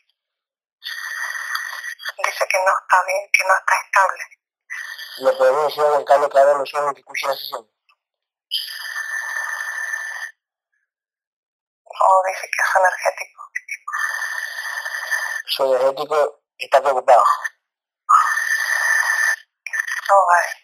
[2.18, 4.24] Dice que no está bien, que no está estable.
[5.18, 7.70] ¿Le podemos decir a Juan Carlos que abra los ojos que escuche la sesión?
[11.86, 13.42] No, dice que es energético.
[15.48, 17.24] Su energético está preocupado.
[20.10, 20.64] No, Gabriel.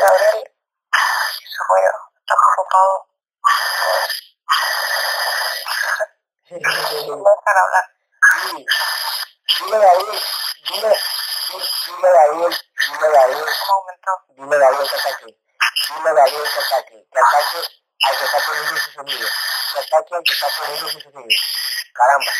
[0.00, 0.56] Gabriel,
[0.92, 1.80] se fue,
[2.20, 3.07] está preocupado.
[9.58, 10.22] No Gabriel,
[10.64, 10.96] dile,
[11.48, 14.12] dile, dile Gabriel, dile Gabriel, Un momento.
[14.28, 14.96] dile Gabriel que
[16.14, 17.58] Gabriel que ataque, que ataque
[18.04, 19.28] al que está poniendo su sonido.
[19.74, 19.78] Que
[20.14, 21.40] al que está poniendo sonido.
[21.94, 22.32] Caramba.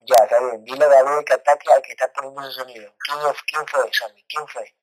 [0.00, 0.64] Ya, está bien.
[0.64, 2.92] Dile Gabriel que ataque al que está poniendo sonido.
[3.04, 4.24] ¿Quién, es- quién fue, Sammy?
[4.28, 4.74] ¿Quién fue?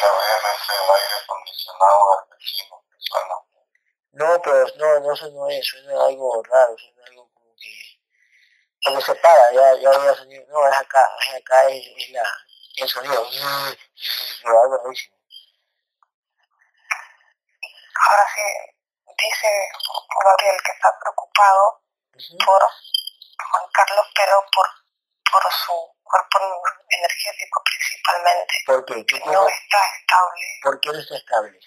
[0.00, 3.34] Obviamente el aire acondicionado al vecino que suena.
[4.12, 8.00] No, pero no, no suena eso, suena algo raro, suena algo como que...
[8.84, 10.44] Porque se para, ya, ya había sonido.
[10.48, 12.22] No, es acá, es acá, es, es la,
[12.76, 13.26] el sonido.
[14.42, 15.16] Pero algo rarísimo.
[18.00, 18.42] Ahora sí,
[19.18, 19.48] dice
[20.24, 21.82] Gabriel que está preocupado
[22.46, 22.62] por
[23.50, 24.66] Juan Carlos, pero por,
[25.30, 26.38] por su cuerpo
[26.88, 28.54] energético principalmente.
[28.66, 28.94] ¿Por qué?
[28.94, 29.32] ¿Qué Que tiene?
[29.32, 31.58] no está estable ¿Por qué no está estable?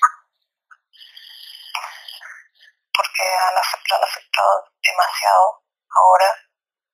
[2.94, 5.64] porque han af- lo han afectado demasiado
[5.96, 6.36] ahora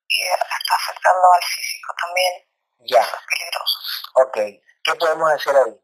[0.08, 2.48] y está afectando al físico también.
[2.78, 3.78] Ya, Eso es peligroso.
[4.14, 4.36] ok.
[4.84, 5.80] ¿Qué podemos hacer ahí?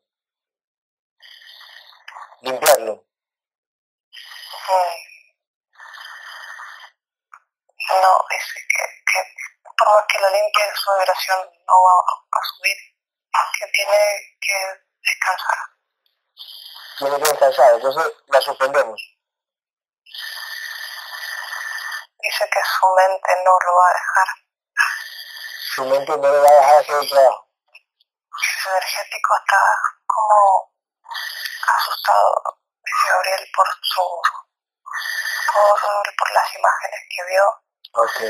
[2.42, 3.04] Limpiarlo.
[4.68, 4.96] Mm.
[8.00, 9.20] No, dice que, que
[9.76, 11.92] por más que lo limpie, su vibración no va
[12.32, 12.76] a, subir,
[13.58, 14.56] que tiene que
[15.02, 15.58] descansar.
[16.98, 19.00] Tiene que descansar, entonces la suspendemos.
[22.18, 24.28] Dice que su mente no lo va a dejar.
[25.74, 27.48] Su mente no le va a dejar hacer el trabajo.
[28.62, 29.60] Su energético está
[30.06, 30.72] como
[31.66, 34.22] asustado, dice Gabriel, por su
[35.52, 37.64] por, por las imágenes que vio.
[37.92, 38.20] Ok.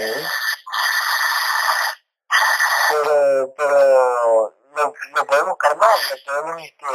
[2.88, 6.86] Pero, pero lo, lo podemos calmar, lo podemos este,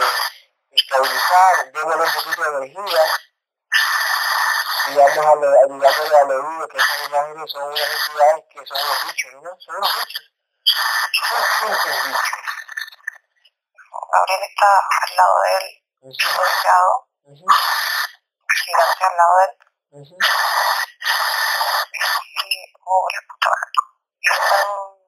[0.72, 3.04] estabilizar, démosle un poquito de energía.
[4.88, 9.34] Digamos al, digámosle al oído que esas imágenes son unas entidades que son unos bichos,
[9.34, 9.50] ¿no?
[9.60, 10.32] Son unos bichos.
[11.30, 12.40] Son simples bichos.
[14.12, 17.46] Gabriel está al lado de él, Ujú, rodeado, ujú,
[18.66, 19.54] gigante al lado de él,
[22.86, 23.72] oh, la puta madre.
[24.22, 25.00] Y están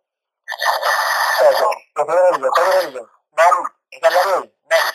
[1.42, 3.10] Espérate, estoy oído.
[3.32, 3.58] Mari,
[3.92, 4.92] está Mari, Mari.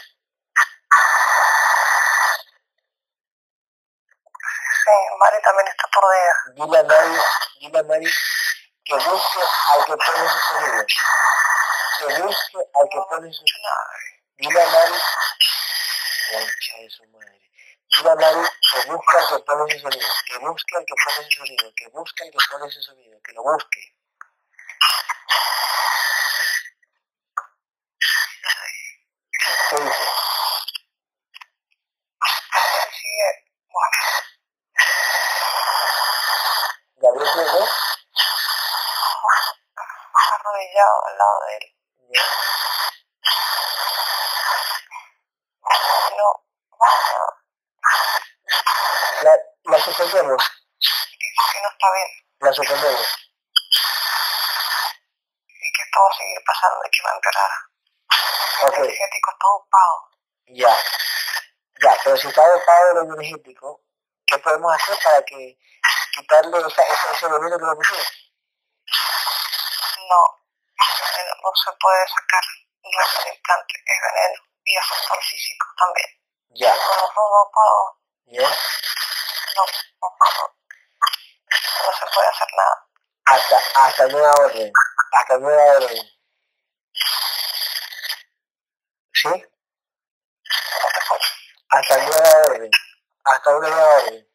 [4.84, 6.34] Sí, Mari también está aturdida.
[6.55, 7.20] Dile a Mari,
[7.61, 8.11] dile a Mari
[8.84, 9.40] que busque
[9.74, 10.86] al que pone su sonido.
[11.99, 13.74] Que busque al que pone su sonido.
[14.36, 14.99] Dile a Mari,
[16.30, 17.51] concha de su madre.
[17.90, 20.09] Dile a Mari que busque al que pone su sonido.
[20.26, 21.72] Que busque al que pone su sonido.
[21.76, 23.18] Que busque al que pone su sonido.
[23.24, 23.97] Que lo busque.
[29.76, 29.92] Gabriel
[32.98, 33.30] sigue,
[33.68, 33.98] bueno,
[36.96, 37.70] Gabriel Cruz,
[40.14, 41.64] arrodillado al lado de él.
[42.08, 42.22] ¿no?
[46.16, 46.28] No,
[46.80, 47.20] no,
[49.22, 49.32] La,
[49.64, 50.42] la suspendemos.
[50.78, 52.08] dice que no está bien
[52.40, 53.06] La suspendemos.
[55.48, 57.50] y que esto va a seguir pasando y que va a empeorar.
[58.62, 58.78] Ok.
[58.78, 60.11] El energético está ocupado.
[60.46, 60.76] Ya.
[61.82, 63.80] Ya, pero si está dopado el energético,
[64.26, 65.59] ¿qué podemos hacer para que
[66.12, 68.32] quitarle esa, esa, ese veneno que le pusimos?
[70.09, 70.22] No,
[71.42, 72.42] no se puede sacar
[72.86, 76.07] no es un implante, es veneno y afecta al físico también.
[76.50, 76.74] Ya.
[76.74, 78.00] No puedo.
[78.26, 78.48] ¿Ya?
[79.57, 80.09] No, no.
[81.84, 82.86] No se puede hacer nada.
[83.26, 84.72] Hasta, hasta nueva orden.
[85.12, 86.02] Hasta nueva orden.
[89.22, 89.28] ¿Sí?
[91.70, 92.70] Hasta nueva orden.
[93.24, 94.28] Hasta una nueva orden.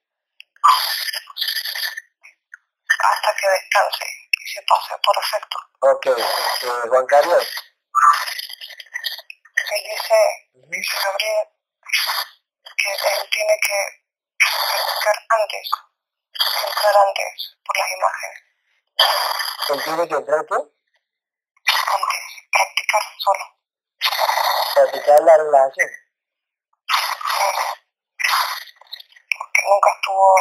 [2.99, 4.05] Hasta que descanse
[4.39, 5.57] y se pase por efecto.
[5.81, 6.05] Ok.
[6.07, 7.47] Este, Juan Carlos.
[9.71, 11.47] Él dice, dice Gabriel,
[12.77, 13.77] que él tiene que
[14.39, 15.69] practicar antes,
[16.65, 18.39] entrar antes por las imágenes.
[19.69, 20.55] ¿Él tiene que entrar qué?
[20.55, 23.61] Antes, practicar solo.
[24.73, 25.89] Practicar la relación.
[29.37, 30.35] Porque nunca estuvo,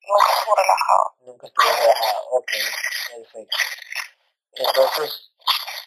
[0.00, 1.14] nunca estuvo relajado.
[1.20, 2.28] Nunca estuve relajado.
[2.30, 2.50] Ok.
[3.10, 3.56] Perfecto.
[4.52, 5.32] Entonces,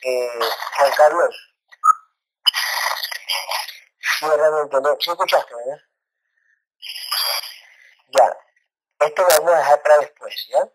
[0.03, 0.39] eh,
[0.77, 1.35] Juan Carlos.
[4.19, 4.97] Ciérrame el teléfono.
[4.99, 5.81] ¿Sí escuchaste, verdad?
[8.09, 8.37] Ya.
[9.05, 10.69] Esto lo vamos a dejar para después, ¿ya?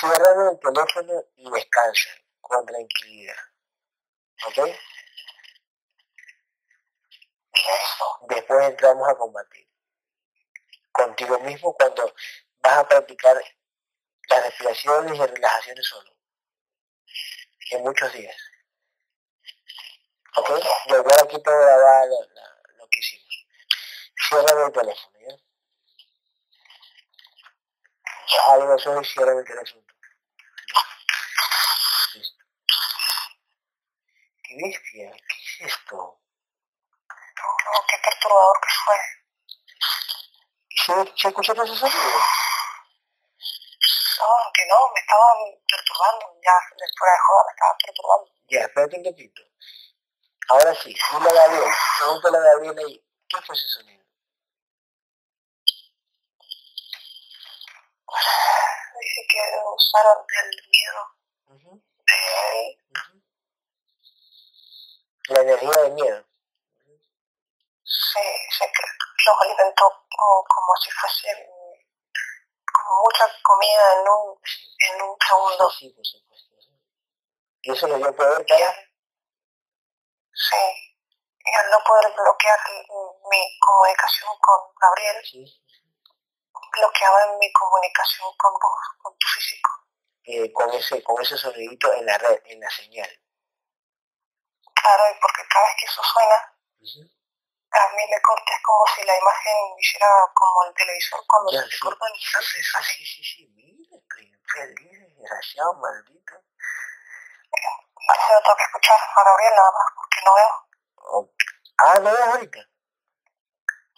[0.00, 3.51] Ciérrame el teléfono y descansa con tranquilidad.
[4.46, 4.58] ¿Ok?
[8.28, 9.68] Después entramos a combatir.
[10.90, 12.14] Contigo mismo cuando
[12.60, 13.42] vas a practicar
[14.28, 16.16] las respiraciones y relajaciones solo.
[17.70, 18.36] En muchos días.
[20.36, 20.48] ¿Ok?
[20.88, 22.28] Yo voy aquí todo grabado
[22.78, 23.46] lo, que hicimos.
[24.28, 25.36] Ciérrame el teléfono, ¿ya?
[28.48, 29.81] Algo soy, ciérrame el teléfono.
[34.58, 35.96] ¿Qué es esto?
[35.96, 38.98] no, no, qué perturbador que fue.
[40.68, 42.18] ¿Se, se escuchó ese sonido?
[44.18, 45.26] No, que no, me estaba
[45.66, 48.30] perturbando, ya de fuera de joda, me estaba perturbando.
[48.48, 49.42] Ya, espérate un poquito.
[50.48, 54.04] Ahora sí, dile a Gabriel, pregúntale a Gabriel ahí, ¿qué fue ese sonido?
[59.00, 59.40] Dice que
[59.74, 61.02] usaron el miedo
[62.06, 62.14] de
[62.68, 63.11] él.
[65.28, 66.24] La energía del miedo.
[67.84, 68.20] se,
[68.50, 68.64] se
[69.26, 71.28] los alimentó como, si fuese
[72.72, 74.40] como mucha comida en un,
[74.78, 75.70] en un segundo.
[75.70, 76.70] Sí, sí, por supuesto.
[77.62, 78.74] Y eso le dio poder al,
[80.32, 80.56] sí,
[81.44, 82.58] y al no poder bloquear
[83.30, 85.62] mi comunicación con Gabriel, Sí,
[86.72, 89.70] bloqueaba mi comunicación con vos, con tu físico.
[90.24, 93.21] eh, con, ese, con ese sonidito en la red, en la señal.
[94.82, 96.36] Claro, y porque cada vez que eso suena,
[97.72, 101.62] a mí me corta, es como si la imagen hiciera como el televisor cuando Ya,
[101.62, 101.78] se sí.
[101.80, 102.92] corta el Sí, instante, sí, sí, así.
[102.92, 106.34] sí, sí, sí, mira, infeliz, desgraciado, maldito.
[108.06, 110.68] Parece que tengo que escuchar a Gabriel nada más, porque no veo.
[110.96, 111.30] Oh,
[111.78, 112.58] Ah, ¿no ves ahorita?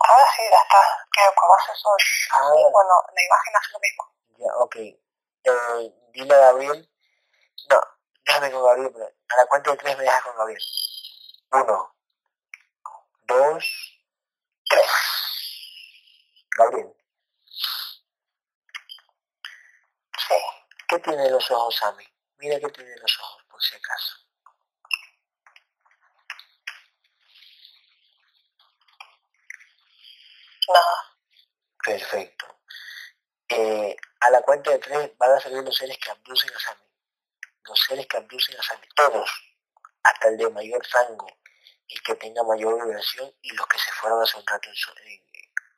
[0.00, 1.06] Ahora sí, ya está.
[1.12, 1.88] Que como hace eso,
[2.32, 2.48] Ah.
[2.70, 4.14] bueno, la imagen hace lo mismo.
[4.38, 4.76] Ya, ok.
[4.76, 6.90] Eh, dile a Gabriel.
[7.70, 7.80] No,
[8.26, 10.62] déjame con Gabriel, pero a la cuenta de tres me dejas con Gabriel.
[11.52, 11.96] Uno,
[13.26, 13.64] dos,
[14.68, 14.90] tres.
[16.56, 16.94] Gabriel,
[20.16, 20.34] Sí.
[20.88, 22.04] ¿qué tiene los ojos, Sammy?
[22.38, 24.16] Mira qué tiene los ojos, por si acaso.
[30.68, 31.16] Nada.
[31.84, 32.46] Perfecto.
[33.48, 36.83] Eh, a la cuenta de tres van a salir los seres que abducen a Sammy.
[37.66, 38.86] Los seres que abducen a Sammy.
[38.94, 39.30] Todos.
[40.02, 41.26] Hasta el de mayor rango.
[41.88, 44.70] El que tenga mayor vibración y los que se fueron hace un rato,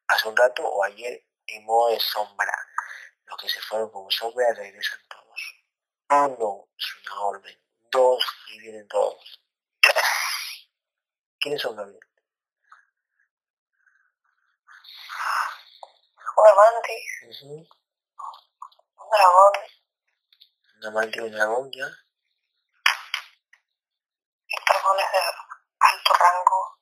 [0.09, 2.53] hace un rato o ayer en modo de sombra.
[3.25, 5.65] Los que se fueron como sombra regresan todos.
[6.11, 7.61] Uno es una orden.
[7.91, 9.41] Dos y vienen todos.
[11.41, 12.01] ¿Quiénes son Gabriel?
[16.37, 17.55] Un amante, Ujú.
[17.55, 19.53] un dragón,
[20.79, 21.87] Un amante y un dragón ya.
[24.49, 25.19] y dragones de
[25.81, 26.79] alto rango.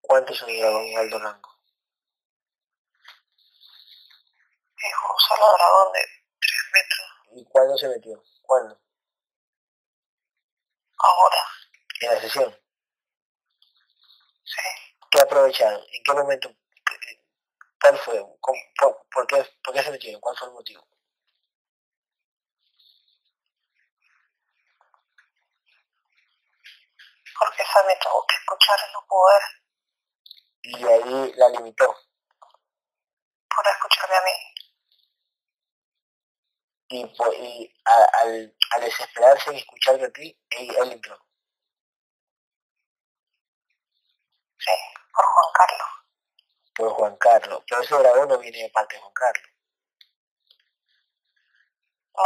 [0.00, 1.50] ¿Cuántos son dragones de alto rango?
[4.78, 6.00] Es un solo dragón de
[6.40, 7.08] 3 metros.
[7.40, 8.22] ¿Y cuándo se metió?
[8.42, 8.80] ¿Cuándo?
[10.98, 11.42] Ahora,
[12.00, 12.58] En la sesión.
[14.44, 14.60] sí.
[15.10, 15.80] ¿Qué aprovecharon?
[15.92, 16.48] ¿En qué momento?
[16.50, 17.22] ¿Qué-
[17.80, 18.24] ¿Cuál fue?
[18.40, 20.20] ¿Cómo- por, por qué, ¿Por qué se metieron?
[20.20, 20.86] ¿Cuál fue el motivo?
[27.38, 29.42] Porque esa me tuvo que escuchar y no pudo ver
[30.62, 31.96] Y ahí la limitó.
[33.54, 34.32] por escucharme a mí.
[36.88, 41.16] Y, po- y a- al, al desesperarse en escucharte a ti, él, él entró.
[44.58, 44.70] Sí,
[45.14, 45.88] por Juan Carlos.
[46.76, 47.64] Por Juan Carlos.
[47.68, 49.50] Pero ese dragón no viene de parte de Juan Carlos.
[52.16, 52.24] No,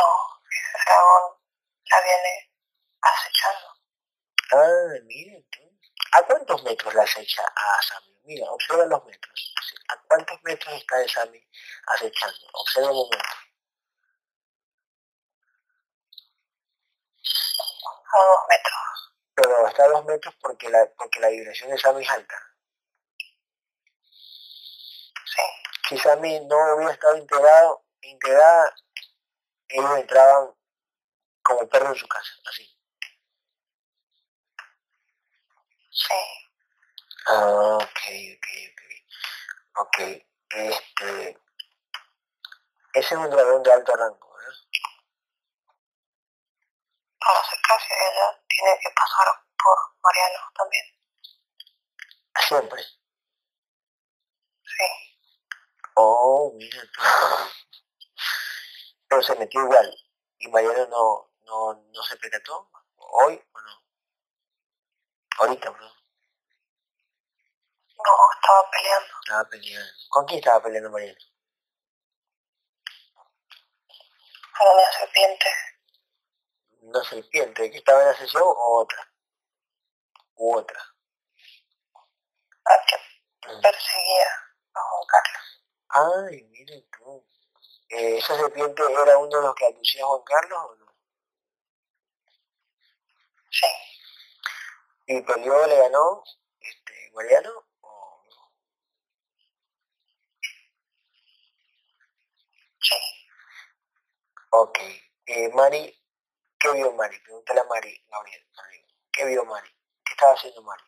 [0.50, 1.38] ese dragón
[1.90, 2.50] la viene
[3.02, 3.79] acechando.
[4.52, 5.60] Ah, miren tú.
[6.12, 8.18] ¿A cuántos metros la acecha a Sammy?
[8.24, 9.54] Mira, observa los metros.
[9.88, 11.48] ¿A cuántos metros está de Sammy
[11.86, 12.46] acechando?
[12.54, 13.24] Observa un momento.
[18.12, 19.14] A dos metros.
[19.34, 22.36] Pero está a dos metros porque la, porque la vibración de Sammy es alta.
[25.24, 25.42] Sí.
[25.88, 28.74] Si Sammy no hubiera estado integrado, integrada,
[29.68, 30.54] ellos entraban
[31.42, 32.79] como perro en su casa, así.
[36.00, 36.14] Sí.
[37.26, 38.00] Ah, ok,
[38.36, 38.80] ok, ok.
[39.76, 39.98] Ok,
[40.50, 41.38] este...
[42.94, 44.54] Ese es un dragón de alto rango, ¿verdad?
[47.20, 49.26] Para acercarse a ella tiene que pasar
[49.62, 50.84] por Mariano también.
[52.48, 52.82] Siempre.
[54.64, 54.86] Sí.
[55.94, 57.00] Oh, mira tú.
[59.08, 59.94] Pero se metió igual.
[60.38, 62.70] Y Mariano no, no, no se percató.
[62.96, 63.79] ¿Hoy o no?
[65.40, 65.86] Ahorita, bro.
[67.96, 69.14] No, estaba peleando.
[69.24, 69.92] Estaba peleando.
[70.10, 71.18] ¿Con quién estaba peleando Mariano?
[74.58, 75.46] Con una serpiente.
[76.82, 79.12] ¿Una serpiente que estaba en la sesión o otra?
[80.36, 80.80] U otra.
[82.66, 82.96] La que
[83.48, 83.60] Mm.
[83.62, 84.26] perseguía
[84.74, 85.64] a Juan Carlos.
[86.28, 87.26] Ay, miren tú.
[87.88, 90.94] Eh, ¿Esa serpiente era uno de los que aducía Juan Carlos o no?
[93.50, 93.66] Sí.
[95.12, 96.22] ¿Y peleó, le ganó
[96.60, 97.50] este, Mariano
[97.80, 98.52] o no?
[102.80, 102.94] Sí.
[104.52, 104.78] Ok.
[105.26, 106.00] Eh, Mari,
[106.60, 107.18] ¿qué vio Mari?
[107.18, 108.46] Pregúntale a Mari, Gabriel.
[108.54, 108.86] Gabriel.
[109.10, 109.68] ¿Qué vio Mari?
[110.04, 110.84] ¿Qué estaba haciendo Mari?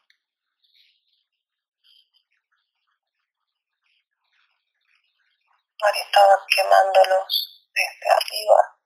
[5.81, 8.79] Mari estaba quemándolos desde arriba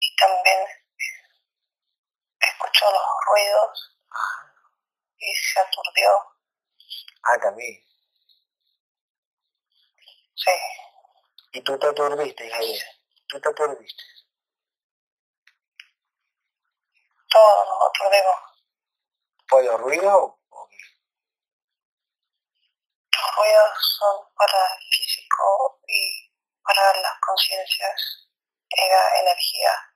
[0.00, 0.79] y también
[2.60, 4.52] escuchó los ruidos Ajá.
[5.18, 6.10] y se aturdió.
[7.22, 7.86] Ah, también.
[10.34, 10.50] Sí.
[11.52, 12.86] ¿Y tú te aturdiste, Javier?
[13.28, 14.02] ¿Tú te aturdiste?
[17.30, 18.36] Todos nos aturdimos.
[19.48, 20.76] ¿Por los ruidos o qué?
[23.12, 26.32] Los ruidos son para el físico y
[26.62, 28.28] para las conciencias.
[28.70, 29.90] Era energía.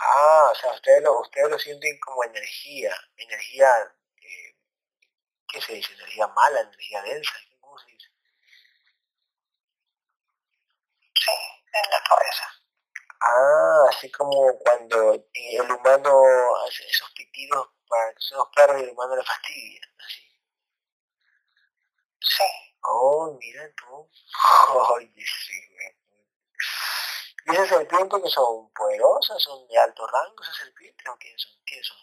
[0.00, 3.68] Ah, o sea, ustedes lo, ustedes lo sienten como energía, energía,
[4.22, 4.56] eh,
[5.48, 5.94] ¿qué se dice?
[5.94, 8.08] Energía mala, energía densa, ¿cómo se dice?
[11.14, 11.32] Sí,
[11.72, 12.46] en la cabeza.
[13.20, 16.12] Ah, así como cuando el humano
[16.66, 20.22] hace esos pitidos para que son los perros y el humano le fastidia, así.
[22.20, 22.44] Sí.
[22.82, 24.08] Oh, mira tú.
[24.94, 26.05] Oye, sí, güey.
[27.46, 31.52] ¿Y esas serpientes que son poderosas, son de alto rango esas serpientes o quiénes son?
[31.64, 31.96] ¿Quiénes son?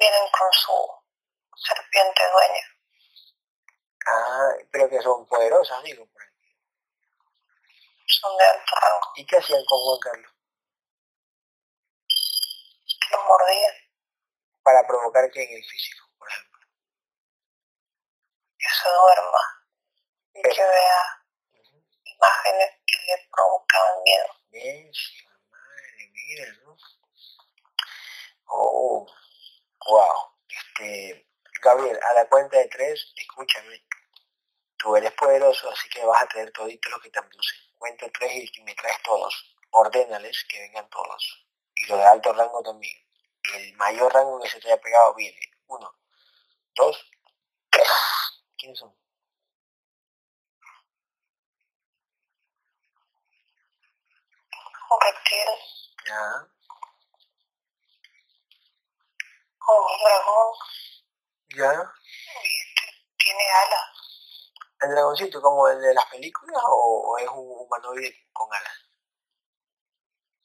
[0.00, 0.74] Vienen con su
[1.54, 2.66] serpiente dueña.
[4.06, 6.04] Ah, pero que son poderosas, digo.
[6.04, 6.30] por ahí.
[8.08, 9.12] Son de alto rango.
[9.14, 10.32] ¿Y qué hacían con Juan Carlos?
[13.12, 13.74] Los mordían.
[14.64, 16.60] Para provocar que en el físico, por ejemplo.
[18.58, 19.66] Que se duerma.
[20.34, 21.21] Y que vea
[22.22, 24.26] imágenes que le provocaban miedo.
[24.50, 25.18] Sí,
[25.50, 26.76] madre, mira, ¿no?
[28.46, 29.06] Oh,
[29.86, 30.32] wow.
[30.48, 31.28] Este,
[31.62, 33.84] Gabriel, a la cuenta de tres, escúchame.
[34.76, 37.58] Tú eres poderoso, así que vas a traer todito lo que te abducen.
[37.78, 39.56] Cuento tres y me traes todos.
[39.70, 41.46] Ordénales que vengan todos.
[41.74, 42.96] Y lo de alto rango también.
[43.54, 45.40] El mayor rango que se te haya pegado viene.
[45.66, 45.92] Uno,
[46.74, 47.10] dos,
[47.70, 47.88] tres.
[48.56, 49.01] ¿Quiénes son?
[54.92, 55.48] Un reptil,
[56.06, 56.22] Ya,
[59.68, 60.48] un dragón,
[61.56, 61.72] ya.
[62.42, 62.84] y este
[63.18, 63.88] tiene alas.
[64.82, 68.78] ¿El dragoncito como el de las películas o, o es un humanoide con alas?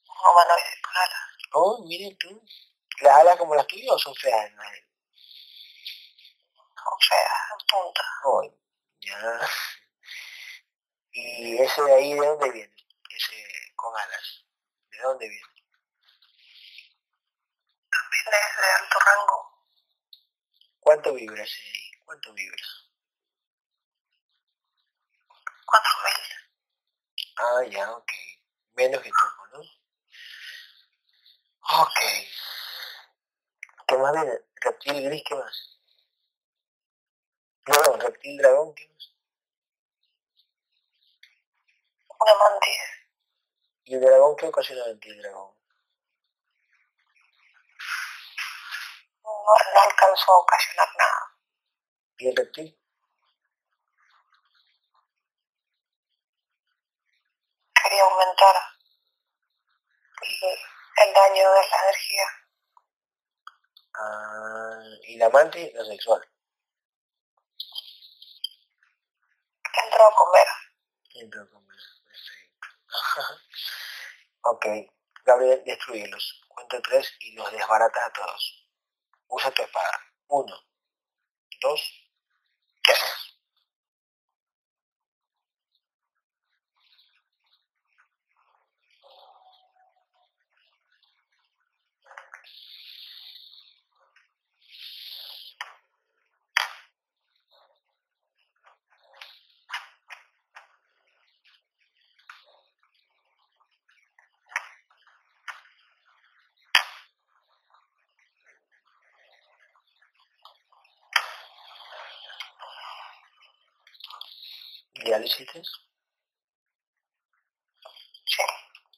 [0.08, 1.24] Un humanoide con alas.
[1.54, 2.42] Oh, miren tú.
[3.00, 4.50] ¿Las alas como las tuyas o son feas?
[4.52, 4.62] ¿no?
[6.54, 8.02] Son feas, en punta.
[8.24, 8.42] Oh,
[9.00, 9.40] ya.
[11.12, 12.74] ¿Y ese de ahí de dónde viene?
[13.10, 13.34] Ese
[13.78, 14.44] con alas.
[14.90, 15.54] ¿De dónde viene?
[17.90, 19.40] También es de alto rango.
[20.80, 21.62] ¿Cuánto vibra ese?
[22.04, 22.64] ¿Cuánto vibra?
[25.64, 26.20] Cuatro mil.
[27.36, 28.10] Ah, ya, ok.
[28.74, 29.60] Menos que tú, ¿no?
[31.82, 32.00] Ok.
[33.86, 34.40] ¿Qué más viene?
[34.56, 35.78] Reptil gris, ¿qué más?
[37.66, 39.14] No, reptil dragón, ¿qué más?
[42.20, 42.97] Una mantis.
[43.88, 45.50] ¿Y el dragón qué ocasiona el dragón?
[49.24, 49.30] No,
[49.74, 51.38] no alcanzó a ocasionar nada.
[52.18, 52.78] ¿Y el reptil?
[57.82, 58.56] Quería aumentar
[61.06, 62.26] el daño de la energía.
[63.94, 65.72] Ah, ¿Y la mantis?
[65.72, 66.30] La sexual.
[69.82, 70.46] Entró a comer.
[71.14, 71.78] Entró a comer,
[74.42, 74.66] ok,
[75.24, 76.44] Gabriel, destruyelos.
[76.48, 78.68] Cuento tres y los desbaratas a todos.
[79.28, 80.00] Usa tu espada.
[80.28, 80.56] Uno,
[81.60, 81.80] dos,
[82.82, 83.17] tres.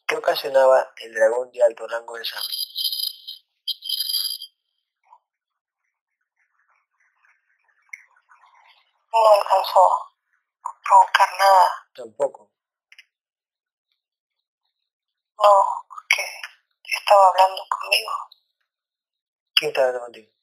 [0.07, 2.47] ¿Qué ocasionaba el dragón de alto rango de Sami?
[9.13, 9.81] No alcanzó
[10.65, 11.89] a provocar nada.
[11.95, 12.51] Tampoco.
[15.39, 16.23] No, porque
[16.83, 18.11] estaba hablando conmigo,
[19.55, 20.40] ¿Quién estaba hablando contigo?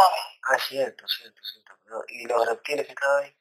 [0.00, 0.20] ¿Sabes?
[0.42, 2.04] Ah, cierto, cierto, cierto.
[2.08, 3.36] ¿Y los reptiles que estaban ahí?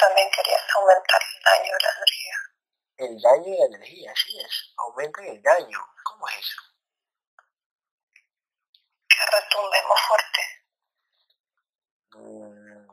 [0.00, 2.36] También querían aumentar el daño de la energía.
[2.98, 4.74] El daño y la energía, así es.
[4.76, 5.78] Aumentan el daño.
[6.04, 6.62] ¿Cómo es eso?
[9.08, 10.40] Que retumbe más fuerte.
[12.12, 12.88] Mm,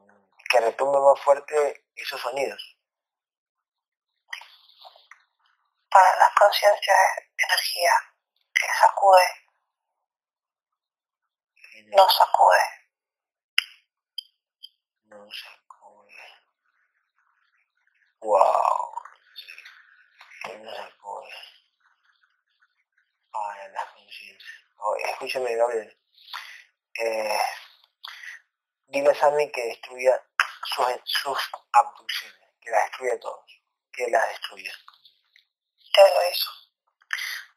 [0.50, 2.75] que retumbe más fuerte esos sonidos.
[5.96, 6.98] Para las conciencias
[7.38, 7.92] de energía
[8.54, 9.46] que sacude,
[11.86, 12.58] no sacude.
[15.06, 16.14] No se acude.
[18.20, 18.92] Wow.
[20.62, 21.34] No se acude.
[23.32, 24.50] Para la conciencia.
[24.80, 25.98] Oh, escúchame, Gabriel.
[27.00, 27.40] Eh,
[28.88, 30.22] dile a Sammy que destruya
[30.76, 31.40] sus, sus
[31.72, 32.50] abducciones.
[32.60, 33.62] Que las destruya todos.
[33.94, 34.74] Que las destruya.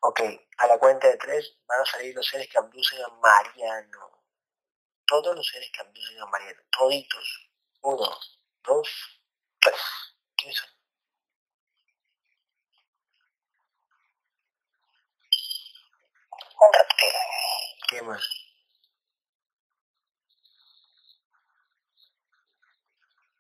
[0.01, 0.21] Ok,
[0.59, 4.25] a la cuenta de tres van a salir los seres que abducen a Mariano.
[5.07, 6.63] Todos los seres que abducen a Mariano.
[6.71, 7.51] Toditos.
[7.83, 8.19] Uno,
[8.63, 8.89] dos,
[9.61, 9.81] tres.
[10.37, 10.71] ¿Quiénes son?
[16.61, 17.15] Un reptil.
[17.89, 18.25] ¿Qué más?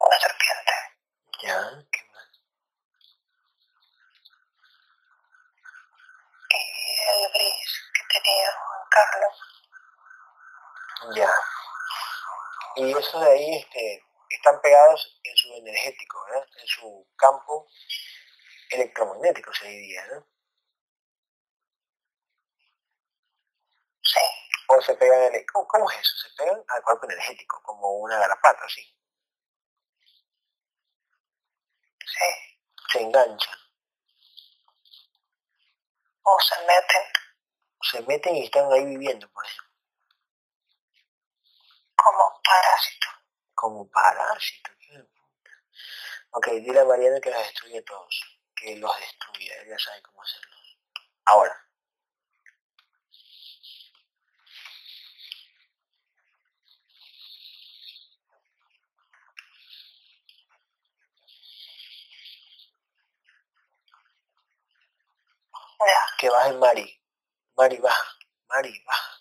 [0.00, 0.72] Una serpiente.
[1.42, 1.86] ¿Ya?
[1.92, 2.28] ¿Qué más?
[6.50, 9.34] Y el gris que tenía Juan Carlos.
[11.14, 11.32] Ya.
[12.76, 16.48] Y esos de ahí este, están pegados en su energético, ¿verdad?
[16.60, 17.68] En su campo
[18.70, 20.26] electromagnético, se diría, ¿no?
[24.02, 24.20] Sí.
[24.68, 25.46] O se pegan el...
[25.52, 26.28] ¿Cómo, cómo es eso?
[26.28, 28.82] Se pegan al cuerpo energético, como una garrapata, así.
[32.00, 32.58] Sí.
[32.92, 33.67] Se enganchan.
[36.30, 37.04] O se meten
[37.90, 39.68] Se meten y están ahí viviendo, por ejemplo.
[41.96, 43.10] como parásitos.
[43.54, 44.74] Como parásitos.
[46.30, 48.40] Ok, dile a Mariana que los destruye todos.
[48.54, 50.78] Que los destruya, ella sabe cómo hacerlos.
[51.24, 51.67] Ahora.
[65.80, 66.00] Ya.
[66.18, 67.02] Que baje Mari.
[67.56, 68.18] Mari baja.
[68.48, 69.18] Mari baja.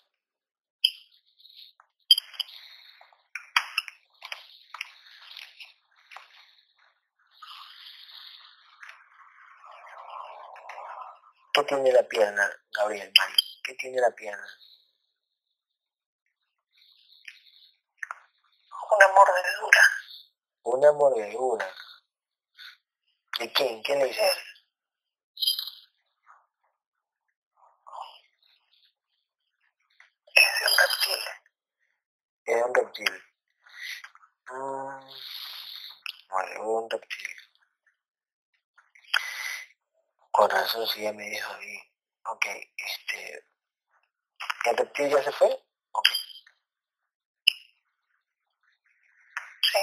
[11.52, 13.34] ¿Qué tiene la pierna, Gabriel, Mari?
[13.64, 14.46] ¿Qué tiene la pierna?
[18.90, 19.82] Una mordedura.
[20.62, 21.74] Una mordedura.
[23.38, 23.82] ¿De quién?
[23.82, 24.30] ¿Qué le dice?
[30.34, 31.22] Es de un reptil.
[32.48, 33.22] Es un reptil.
[34.50, 35.00] Mm,
[36.30, 37.36] vale, un reptil.
[40.30, 41.78] Con razón, sí, ya me dijo ahí.
[42.24, 43.44] Ok, este...
[44.64, 45.62] ¿El reptil ya se fue?
[45.92, 46.08] Ok.
[49.70, 49.78] Sí.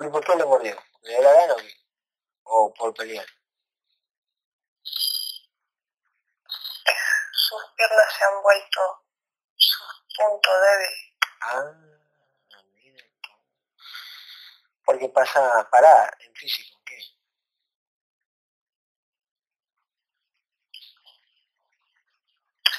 [0.00, 0.76] ¿Y por qué le mordió?
[1.02, 1.74] ¿Le dio la gana o qué?
[2.42, 3.26] ¿O por pelear?
[7.32, 9.03] Sus piernas se han vuelto
[10.28, 10.94] punto débil.
[11.42, 11.72] Ah,
[12.74, 13.30] mira tú.
[14.84, 16.98] Porque pasa parada en físico, ¿qué?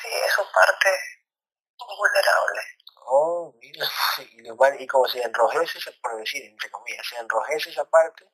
[0.02, 0.90] Sí, es su parte
[1.78, 2.62] vulnerable.
[3.08, 3.88] Oh, mira,
[4.80, 8.30] y, como se enrojece, se- por decir, entre comillas, se enrojece esa parte,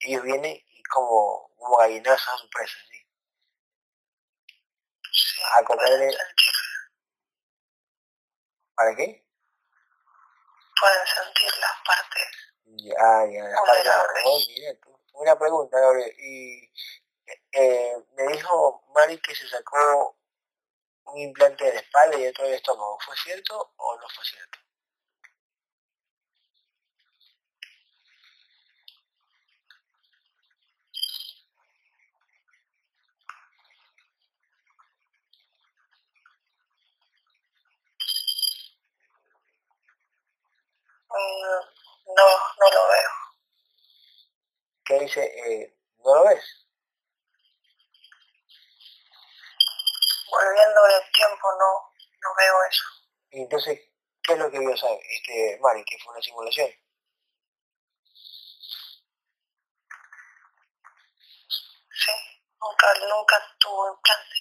[0.00, 3.06] ellos vienen y como, como gallinazos a su presa, ¿sí?
[5.56, 6.16] A comerle-
[8.78, 9.24] ¿Para qué?
[10.80, 12.28] pueden sentir las partes.
[12.64, 14.20] Ya, ya, la parte- Vulnerable.
[14.24, 15.00] oh, mira tú.
[15.14, 16.72] Una pregunta, Gabriel, y
[17.50, 20.16] eh, me dijo Mari que se sacó
[21.06, 24.57] un implante de la espalda y otro del estómago, ¿fue cierto o no fue cierto?
[41.18, 42.28] No,
[42.58, 43.10] no lo veo.
[44.84, 45.22] ¿Qué dice?
[45.24, 46.44] Eh, ¿No lo ves?
[50.30, 51.70] Volviendo en el tiempo, no,
[52.22, 52.84] no veo eso.
[53.30, 53.80] Y entonces,
[54.22, 54.70] ¿qué es lo que vio?
[54.72, 56.70] Este, Mari, que fue una simulación.
[61.90, 62.12] Sí,
[62.60, 64.36] nunca, nunca tuvo implante.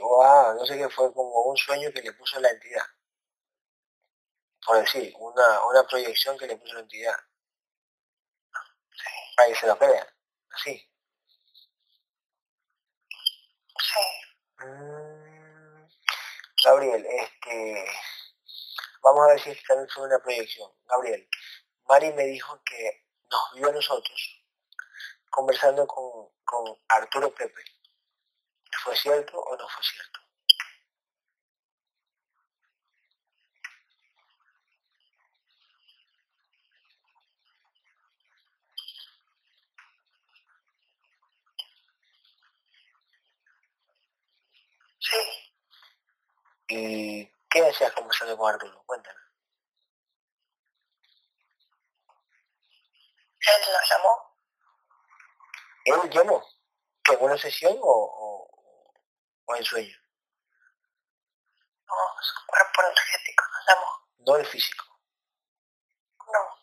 [0.00, 2.84] Wow, no sé qué fue como un sueño que le puso la entidad.
[4.68, 7.16] Por decir, una, una proyección que le puso la entidad.
[9.34, 10.06] Para que se lo crea.
[10.50, 10.90] Así.
[13.80, 14.00] Sí,
[14.60, 15.86] Mm,
[16.64, 17.86] Gabriel, este,
[19.02, 20.70] vamos a ver si también fue una proyección.
[20.86, 21.26] Gabriel,
[21.88, 24.44] Mari me dijo que nos vio a nosotros
[25.30, 27.62] conversando con, con Arturo Pepe.
[28.84, 30.20] ¿Fue cierto o no fue cierto?
[44.98, 45.16] sí.
[46.68, 48.82] ¿Y qué hacías conversando con Arturo?
[48.84, 49.18] Cuéntame.
[53.40, 54.36] Él nos llamó.
[55.84, 56.44] ¿Él llamó?
[57.10, 58.92] ¿En una sesión o, o,
[59.46, 59.96] o en sueño?
[61.86, 64.08] No, su cuerpo energético nos llamó.
[64.18, 64.84] No el físico.
[66.26, 66.58] No,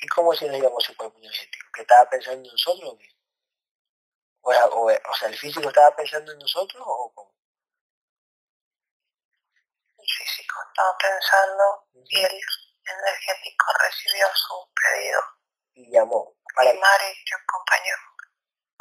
[0.00, 1.66] ¿Y cómo se nos llamó su cuerpo energético?
[1.74, 3.08] ¿Que estaba pensando en nosotros o qué?
[4.40, 7.31] O, sea, o, o sea, ¿el físico estaba pensando en nosotros o cómo?
[10.68, 12.40] Estaba pensando y el
[12.84, 15.20] energético recibió su pedido.
[15.74, 16.36] Y llamó.
[16.54, 17.94] Para, Y Mari te acompañó.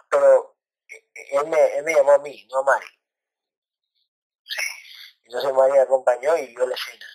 [0.10, 0.58] pero
[0.90, 2.88] eh, eh, él me, él me llamó a mí, no a Mari.
[4.44, 4.62] Sí,
[5.24, 7.06] Entonces Mari me acompañó y vio la escena.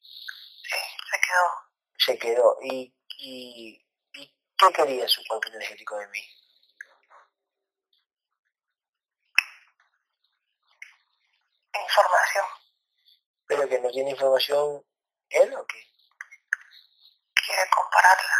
[0.00, 0.78] sí,
[1.10, 1.68] se quedó.
[1.98, 2.56] Se quedó.
[2.62, 6.20] ¿Y, y, y qué quería su cuerpo energético de mí?
[11.74, 12.44] Información.
[13.48, 14.84] ¿Pero que no tiene información
[15.30, 15.82] él o qué?
[17.34, 18.36] Quiere compararla.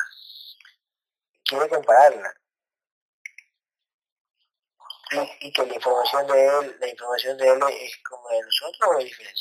[1.45, 2.35] Quiere compararla.
[5.11, 8.91] Y, y que la información de él, la información de él es como de nosotros
[8.91, 9.41] o es diferente.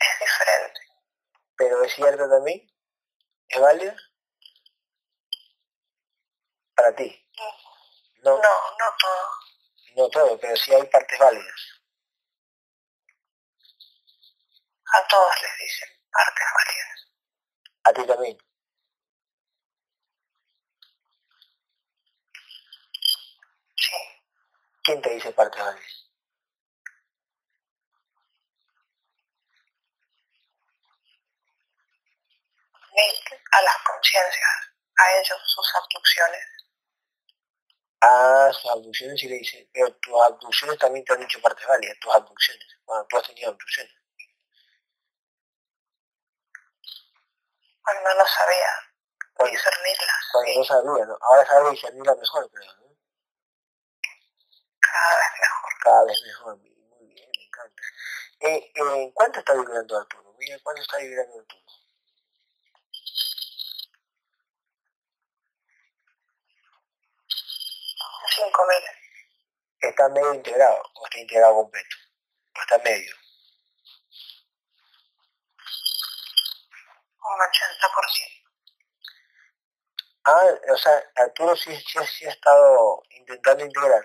[0.00, 0.80] Es diferente.
[1.58, 2.66] Pero es cierto también,
[3.48, 3.94] es válida
[6.74, 7.27] para ti.
[8.22, 9.30] No, No, no todo.
[9.96, 11.80] no todo, pero sí hay partes válidas.
[14.94, 17.08] A todos les dicen partes válidas.
[17.84, 18.38] A ti también.
[23.76, 23.96] Sí,
[24.84, 26.04] ¿Quién te dice partes válidas?
[33.52, 36.57] A las conciencias, a ellos sus abducciones.
[38.00, 41.96] Ah, sus abducciones sí le dicen, pero tus abducciones también te han dicho partes válidas,
[42.00, 42.66] tus abducciones.
[42.86, 43.92] Bueno, tú has tenido abducciones.
[47.82, 48.72] Cuando no sabía
[49.34, 50.28] Cuando, discernirlas.
[50.32, 51.18] cuando Sí, no sabía, ¿no?
[51.22, 52.88] Ahora sabes discernirla mejor, creo, ¿no?
[54.80, 55.72] cada vez mejor.
[55.82, 56.56] Cada vez mejor.
[56.58, 57.82] Muy bien, me encanta.
[58.40, 60.34] Eh, eh, ¿Cuánto está vibrando Arturo?
[60.38, 61.67] Mira, ¿cuánto está vibrando Arturo?
[68.38, 68.84] 5.000.
[69.80, 71.96] ¿Está medio integrado o está integrado completo?
[72.56, 73.14] ¿O está medio?
[77.20, 78.38] Un 80%.
[80.24, 84.04] Ah, o sea, Arturo sí, sí, sí ha estado intentando integrar.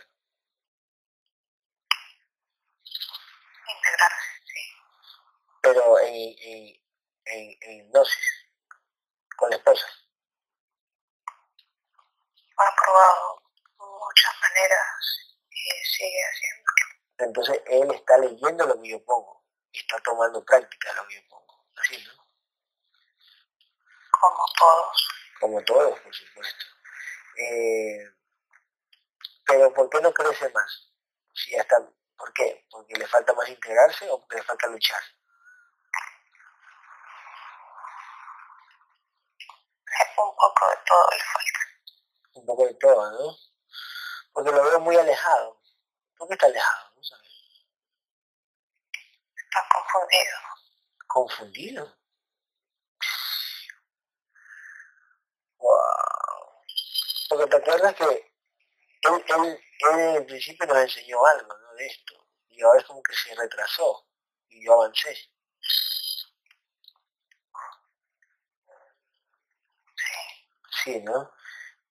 [3.76, 4.62] Integrarse, sí.
[5.62, 6.82] Pero en, en,
[7.26, 8.48] en, en hipnosis,
[9.38, 9.86] con la esposa.
[12.58, 13.43] Ha probado
[14.14, 14.88] muchas maneras
[15.50, 16.84] y sigue haciéndolo.
[17.18, 21.22] Entonces él está leyendo lo que yo pongo y está tomando práctica lo que yo
[21.30, 21.66] pongo.
[21.76, 22.28] Así, ¿no?
[24.12, 25.08] Como todos.
[25.40, 26.66] Como todos, por supuesto.
[27.38, 28.06] Eh,
[29.46, 30.94] pero ¿por qué no crece más?
[31.34, 31.78] Si ya está,
[32.18, 32.66] ¿Por qué?
[32.70, 35.02] ¿Porque le falta más integrarse o porque le falta luchar?
[40.16, 41.60] Un poco de todo le falta.
[42.34, 43.53] Un poco de todo, ¿no?
[44.34, 45.62] Porque lo veo muy alejado.
[46.18, 46.92] ¿Por qué está alejado?
[46.96, 47.30] ¿No sabes?
[49.36, 50.38] Está confundido.
[51.08, 51.98] ¿Confundido?
[55.58, 55.80] Wow.
[57.30, 61.74] Porque te acuerdas que él, él, él en el principio nos enseñó algo, ¿no?
[61.76, 62.14] De esto.
[62.50, 64.08] Y ahora es como que se retrasó.
[64.50, 65.16] Y yo avancé.
[70.84, 71.00] Sí.
[71.02, 71.32] ¿no?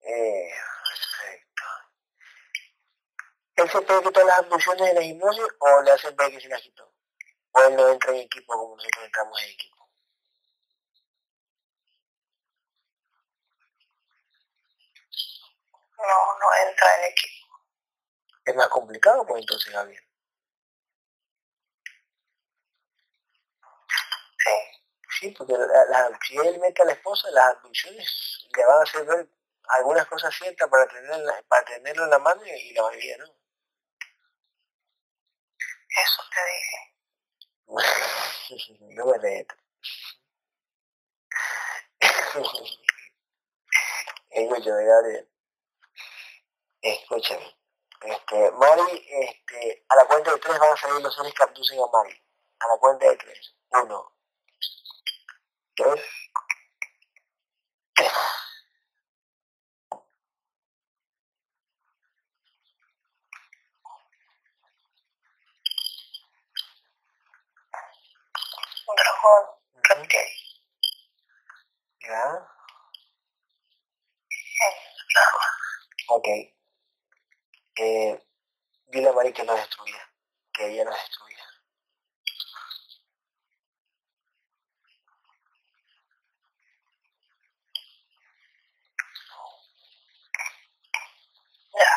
[0.03, 0.51] Eh.
[3.57, 6.49] ¿Él se puede quitar las abducciones de la hipnosis o le hacen ver que se
[6.49, 6.93] las quitó?
[7.53, 9.89] ¿O él no entra en equipo como nosotros entramos en equipo?
[15.99, 17.47] No, no entra en equipo.
[18.45, 20.05] Es más complicado, pues entonces, Gabriel.
[24.39, 24.51] Sí.
[25.21, 28.83] Sí, porque la, la, si él mete a la esposa, las abducciones le van a
[28.83, 29.29] hacer ver
[29.69, 33.42] algunas cosas ciertas para tenerla, para tenerlo en la mano y, y la mayoría no.
[35.97, 36.79] Eso te dije.
[38.97, 39.55] no me reto.
[44.31, 45.29] Escúchame, Gabriel.
[46.81, 47.57] Escúchame.
[48.03, 51.79] Este, Mari, este, a la cuenta de tres van a salir los seres que abducen
[51.79, 52.21] a Mari.
[52.61, 53.55] A la cuenta de tres.
[53.71, 54.17] Uno.
[55.77, 56.01] Dos.
[57.95, 58.13] Tres.
[69.23, 69.47] Dragón
[69.89, 70.21] reptil
[72.01, 72.49] ¿Ya?
[76.09, 76.27] Ok.
[77.77, 78.23] Eh,
[78.87, 80.11] dile a Mari que no destruya.
[80.53, 81.45] Que ella no destruya.
[91.75, 91.91] Ya.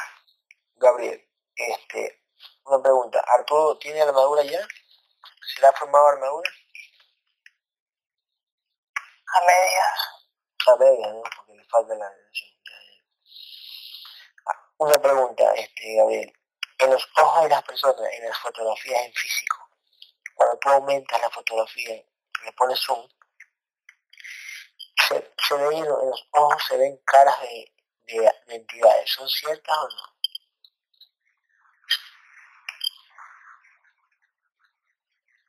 [0.76, 2.22] Gabriel, este,
[2.66, 3.20] una pregunta.
[3.38, 4.60] ¿Arturo tiene armadura ya?
[5.54, 6.50] ¿Se le ha formado armadura?
[9.36, 10.00] A medias.
[10.68, 11.24] A medias, ¿no?
[11.36, 12.10] Porque le falta la...
[14.78, 16.34] Una pregunta, este, Gabriel.
[16.80, 19.70] En los ojos de las personas, en las fotografías en físico,
[20.36, 22.02] cuando tú aumentas la fotografía,
[22.44, 23.08] le pones zoom,
[25.08, 29.12] se, se ven en los, ojos, se ven caras de, de, de entidades.
[29.12, 30.16] ¿Son ciertas o no?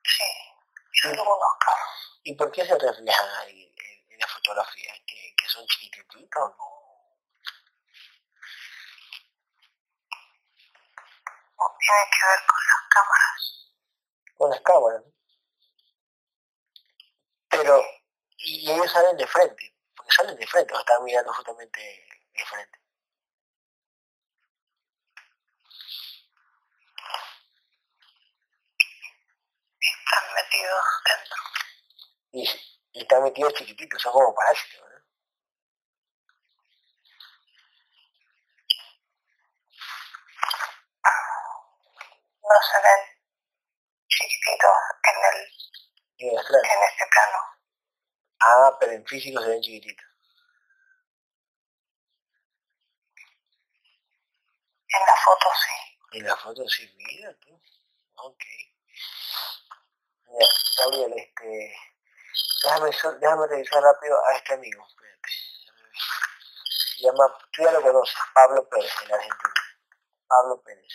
[0.04, 0.24] Sí.
[1.04, 2.20] En algunos casos.
[2.24, 3.65] ¿Y por qué se reflejan ahí
[4.16, 4.92] en, en la fotografía?
[5.06, 6.54] ¿Que, que son chiquititos
[11.58, 13.42] o tiene que ver con las cámaras.
[14.36, 15.02] Con las cámaras.
[17.48, 17.82] Pero,
[18.38, 21.80] y, y ellos salen de frente, porque salen de frente, o están mirando justamente
[22.34, 22.78] de frente.
[29.80, 31.42] Están metidos dentro.
[32.32, 34.96] Y, y están metidos chiquititos, son como parásitos, ¿no?
[42.42, 43.02] No se ven
[44.08, 44.76] chiquititos
[45.08, 45.38] en el
[46.18, 47.38] en en este plano.
[48.40, 50.06] Ah, pero en físico se ven chiquititos.
[54.88, 55.98] En la foto sí.
[56.12, 57.60] Y la foto sí, mira tú.
[58.14, 58.42] Ok.
[60.28, 60.46] Mira,
[60.78, 61.95] Gabriel, este...
[62.62, 64.86] Déjame, déjame revisar rápido a este amigo.
[66.98, 69.54] Llama, tú ya lo conoces, Pablo Pérez, el argentino.
[70.26, 70.92] Pablo Pérez.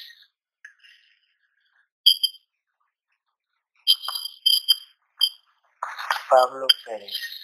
[6.29, 7.41] Pablo Pérez.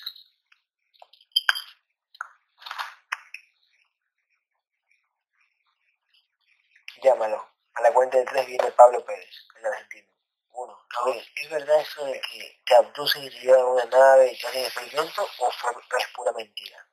[7.04, 7.48] llámalo.
[7.76, 10.17] A la cuenta de tres viene Pablo Pérez, el argentino.
[10.58, 10.76] Uno.
[10.90, 14.32] A ver, ¿es verdad eso de que te abducen y te llevan a una nave
[14.34, 16.84] y te hacen experimento o fue, es pura mentira?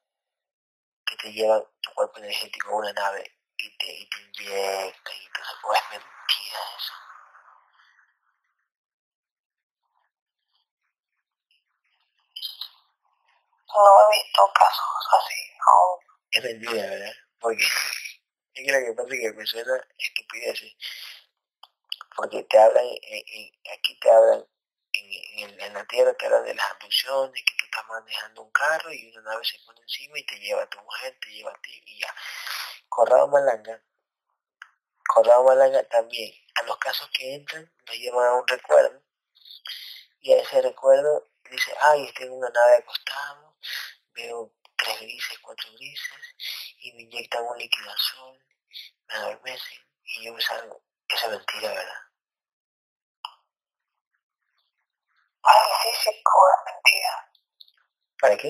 [1.06, 3.24] Que te llevan tu cuerpo energético a una nave
[3.56, 6.92] y te, y te inyectan y te o es mentira eso.
[13.66, 15.40] No he visto casos así
[15.72, 16.00] aún.
[16.32, 17.12] Es mentira, ¿verdad?
[17.40, 17.64] Porque
[18.54, 20.76] es que lo que pasa es que me suena estupidez.
[22.16, 24.46] Porque te hablan, aquí te hablan,
[24.92, 28.92] en, en, la tierra te hablan de las abducciones, que tú estás manejando un carro
[28.92, 31.60] y una nave se pone encima y te lleva a tu mujer, te lleva a
[31.60, 32.14] ti y ya.
[32.88, 33.82] Corrado Malanga,
[35.08, 39.02] Corrado Malanga también, a los casos que entran, nos llevan a un recuerdo
[40.24, 43.58] y a ese recuerdo dice, ay, estoy en una nave acostado,
[44.14, 46.34] veo tres grises, cuatro grises,
[46.78, 48.42] y me inyectan un líquido azul,
[49.06, 50.82] me adormecen, y yo me salgo.
[51.08, 52.00] Esa es mentira, ¿verdad?
[55.40, 57.32] Para el físico es mentira.
[58.20, 58.48] ¿Para qué?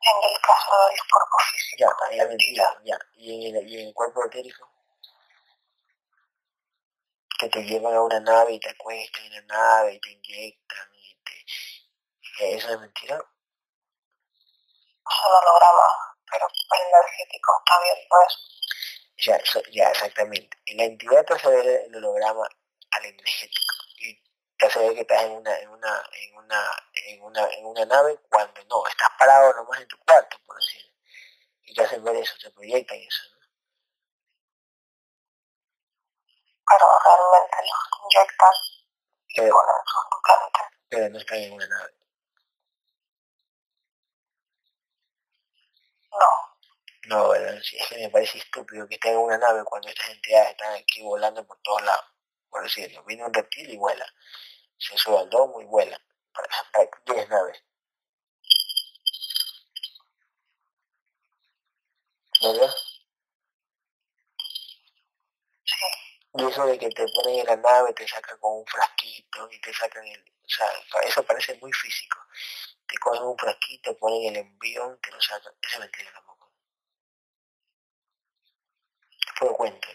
[0.00, 1.96] En el caso del cuerpo físico.
[2.10, 2.98] Ya, es mentira, ya.
[3.14, 4.70] ¿Y en, el, ¿Y en el cuerpo etérico?
[7.38, 10.94] Que te llevan a una nave y te acuestan en la nave y te inyectan
[10.94, 12.56] y te...
[12.56, 13.20] ¿Eso es mentira?
[15.16, 18.57] un holograma, pero el energético está bien, pues.
[19.18, 19.36] Ya,
[19.72, 20.56] ya, exactamente.
[20.74, 22.48] la entidad te hace ver el holograma
[22.92, 24.14] al energético y
[24.56, 26.70] te hace ver que estás en una, en una, en una,
[27.06, 30.92] en una, en una nave cuando no, estás parado nomás en tu cuarto, por decirlo.
[31.64, 33.38] Y te hacen ver eso, te proyectan eso, ¿no?
[36.68, 38.54] Pero realmente los inyectan
[39.28, 40.78] y pero, ponen sus implantes.
[40.88, 41.92] Pero no están en una nave.
[46.12, 46.47] No,
[47.10, 51.46] es que me parece estúpido que en una nave cuando estas entidades están aquí volando
[51.46, 52.04] por todos lados.
[52.50, 54.06] Por decirlo, viene un reptil y vuela.
[54.78, 56.00] Se sube al domo y vuela.
[56.32, 57.62] Para, para 10 naves.
[62.40, 62.74] ¿Verdad?
[65.64, 65.76] Sí.
[66.34, 69.60] Y eso de que te ponen en la nave, te sacan con un frasquito y
[69.60, 70.20] te sacan el...
[70.20, 70.68] O sea,
[71.02, 72.18] eso parece muy físico.
[72.86, 75.52] Te cogen un frasquito, ponen el envión, te lo sacan.
[75.60, 76.12] Esa es mentira
[79.46, 79.88] cuento.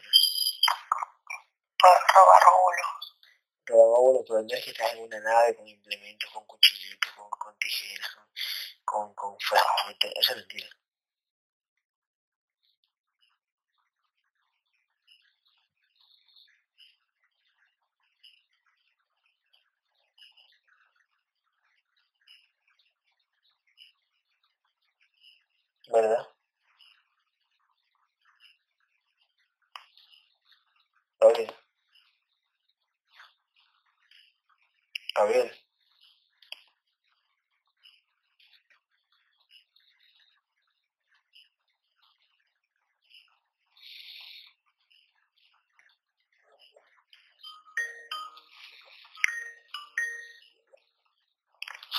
[1.79, 3.17] Pueden robar óvulos.
[3.65, 7.29] Robar óvulos, pero no es que estás en una nave con implementos, con cuchillitos, con,
[7.29, 8.09] con tijeras,
[8.85, 9.37] con, con, con.
[9.99, 10.67] Eso es mentira.
[25.91, 26.32] ¿Verdad?
[31.23, 31.55] Gabriel.
[35.15, 35.51] Gabriel.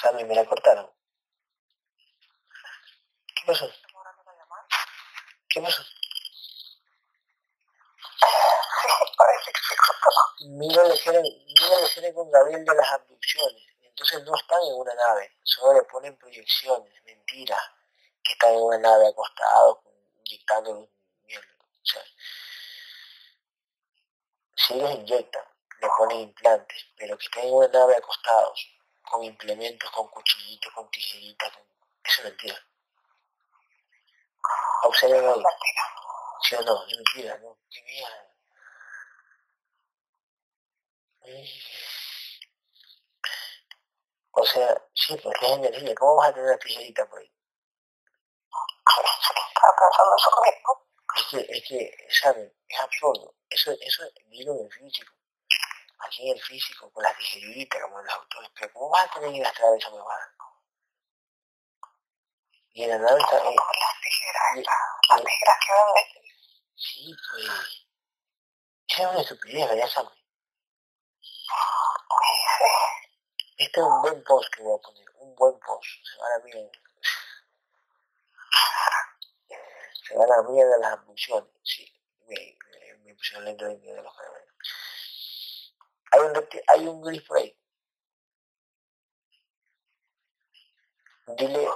[0.02, 0.90] Sammy, me la cortaron.
[3.34, 3.70] ¿Qué pasó?
[5.48, 5.82] ¿Qué pasó?
[10.46, 13.62] Mira la escena, mira con Gabriel de las abducciones.
[13.80, 17.60] Entonces no están en una nave, solo le ponen proyecciones, mentiras,
[18.22, 19.78] que están en una nave acostados,
[20.18, 20.88] inyectando
[21.22, 21.54] mierda.
[21.60, 22.02] O sea,
[24.56, 25.44] si les inyectan,
[25.80, 28.68] le ponen implantes, pero que estén en una nave acostados,
[29.02, 31.52] con implementos, con cuchillitos, con tijeritas,
[32.04, 32.66] eso es mentira.
[34.82, 35.42] Observen ahí.
[36.42, 36.86] ¿Sí o no?
[36.86, 37.56] Es mentira, ¿no?
[37.70, 38.34] Qué mierda.
[44.32, 45.94] O sea, sí, porque es energía.
[45.94, 47.32] ¿Cómo vas a tener una tijerita por ahí?
[49.55, 50.84] Estaba pensando eso mismo.
[51.16, 52.52] Es que, es que, ¿saben?
[52.68, 53.34] Es absurdo.
[53.48, 55.12] Eso, eso vino en el físico.
[56.01, 58.51] Aquí en el físico, con las tijeritas, como en los autores.
[58.55, 60.34] Pero ¿cómo vas a tener que gastar esa huevada?
[62.72, 63.38] Y en la nave está...
[63.38, 64.66] Eh, las tijeras,
[65.09, 66.24] las tijeras que venden.
[66.74, 67.86] Sí, pues...
[68.88, 70.23] Esa es una estupidez, ¿verdad, Samuel?
[73.56, 75.88] Este es un buen post que voy a poner, un buen post.
[76.04, 76.70] Se va a la mierda.
[79.92, 81.50] Se va a la mierda las abducciones.
[81.62, 81.92] Sí,
[82.26, 85.74] me, me, me pusieron lento de miedo los caramelos.
[86.10, 87.56] Hay un, hay un gris por ahí.
[91.26, 91.68] Dile,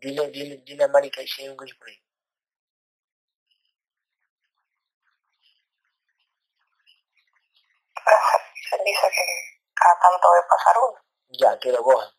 [0.00, 2.02] dile, dile, dile a Mari que hay un gris por ahí.
[8.80, 10.98] Él dice que cada tanto debe pasar uno.
[11.28, 12.10] Ya, que lo cojan.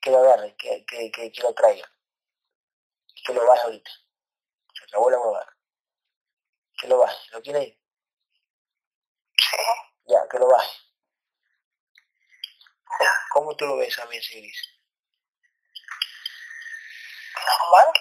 [0.00, 1.90] Que lo agarren, que, que, que, que lo traigan.
[3.24, 3.90] Que lo baje ahorita.
[4.74, 5.56] Se acabó la huevada.
[6.80, 7.30] Que lo baje.
[7.30, 7.80] ¿Lo quiere ir?
[9.38, 9.56] Sí.
[10.06, 10.78] Ya, que lo baje.
[13.32, 14.18] ¿Cómo tú lo ves a mí?
[17.34, 17.92] Normal.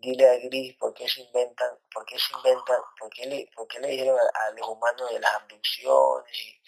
[0.00, 3.68] Dile a Gris por qué se inventan, por qué se inventan, por qué le, por
[3.68, 6.62] qué le dijeron a, los humanos de las abducciones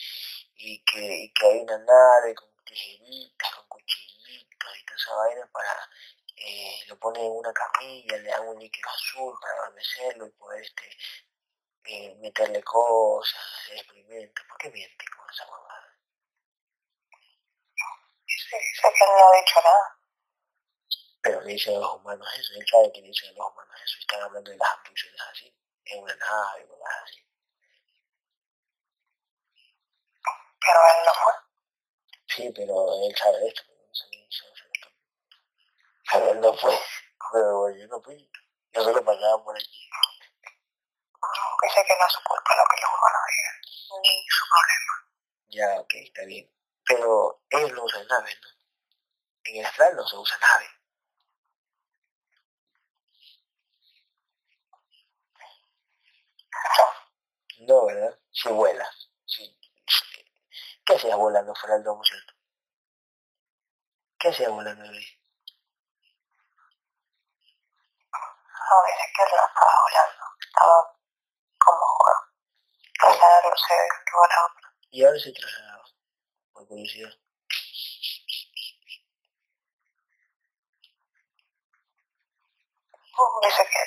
[0.57, 5.51] y, que, y que hay una nave con tijeritas, con cuchillitos y toda esa vaina
[5.51, 5.91] para,
[6.37, 10.63] eh, lo ponen en una camilla, le dan un líquido azul para adormecerlo y poder
[10.63, 10.97] este,
[11.85, 14.45] eh, meterle cosas, hacer experimentos.
[14.47, 15.97] ¿Por qué miente con esa huevada?
[18.27, 20.02] Sí, sé que no ha dicho nada.
[21.23, 23.97] Pero le dicen a los humanos eso, él sabe que dicen a los humanos eso,
[23.97, 27.27] y están hablando de las abducciones así, en una nave, cosas así.
[30.61, 31.33] Pero él no fue.
[32.27, 34.89] Sí, pero él sabe esto, pero no eso, eso, esto.
[36.11, 36.79] Pero él no fue,
[37.33, 38.31] pero yo no fui,
[38.73, 39.89] yo solo pasaba por aquí.
[41.63, 43.57] Dice que no es su culpa lo que los humanos digan,
[44.03, 44.95] ni su problema.
[45.49, 46.51] Ya, ok, está bien.
[46.85, 48.49] Pero ellos no usan naves, ¿no?
[49.45, 50.82] En el astral no se usa nave.
[57.67, 58.19] No, ¿verdad?
[58.33, 58.89] Si vuela.
[59.25, 59.57] Sí.
[60.85, 62.35] ¿Qué hacías volando fuera del domo, cierto?
[64.19, 64.91] ¿Qué hacías volando ahí?
[68.11, 70.25] No, dice que no estaba volando.
[70.41, 70.99] Estaba
[71.59, 71.87] como
[72.99, 74.69] trasladándose de un lugar a otro.
[74.91, 75.85] Y ahora se trasladaba,
[76.53, 77.11] por curiosidad.
[83.43, 83.79] Dice que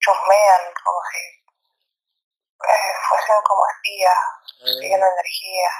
[0.00, 1.41] chusmean como si
[2.68, 4.18] eh, fuesen como espías,
[4.74, 5.70] siguiendo energía.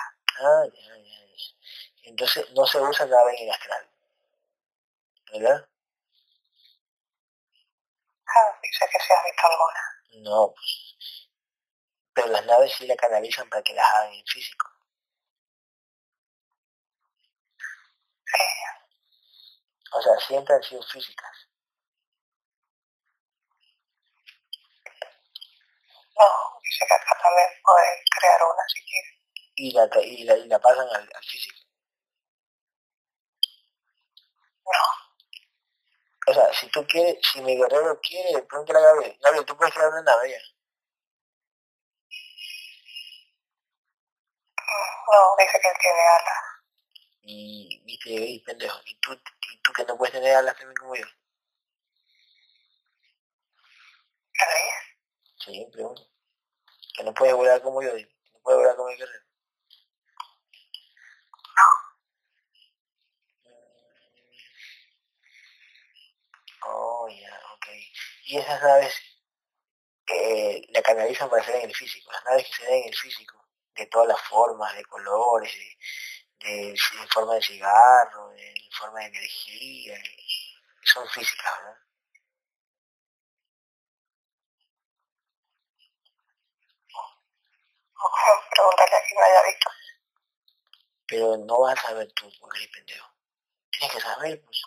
[0.41, 1.43] Ah, ya, ya, ya.
[2.05, 3.89] Entonces no se usa nave en el astral.
[5.33, 5.69] ¿Verdad?
[8.27, 10.31] Ah, dice que si has visto alguna.
[10.31, 11.29] No, pues.
[12.15, 14.67] Pero las naves sí la canalizan para que las hagan en físico.
[18.27, 18.45] Sí.
[19.93, 21.42] O sea, siempre han sido físicas.
[26.19, 26.25] No,
[26.63, 29.15] dice que acá también pueden crear una si quieren.
[29.57, 31.59] Y la, y la, y la pasan al, al físico.
[34.67, 35.03] No,
[36.27, 39.57] O sea, si tú quieres, si mi guerrero quiere, de pronto la Gabriel, Gabriel, tú
[39.57, 40.39] puedes crear una nave ya.
[45.13, 46.45] no, dice que él tiene alas.
[47.23, 50.97] Y, viste, y pendejo, y tú, y tú que no puedes tener alas también como
[50.97, 51.07] yo.
[55.45, 56.09] Sí, pregunto.
[56.97, 58.05] Que no puedes volar como yo, que
[58.35, 59.25] no puedes volar como mi guerrero.
[66.65, 67.67] Oh, ya, ok.
[68.25, 68.95] Y esas naves
[70.07, 72.11] eh, la canalizan para hacer en el físico.
[72.13, 73.47] Las naves que se ven en el físico,
[73.77, 75.53] de todas las formas, de colores,
[76.41, 79.99] de, de, de forma de cigarro, de forma de energía,
[80.85, 81.82] son físicas, ¿verdad?
[88.51, 89.71] Pregúntale a quien lo haya visto.
[91.07, 93.09] Pero no vas a saber tú porque eres pendejo.
[93.71, 94.63] Tienes que saber, pues.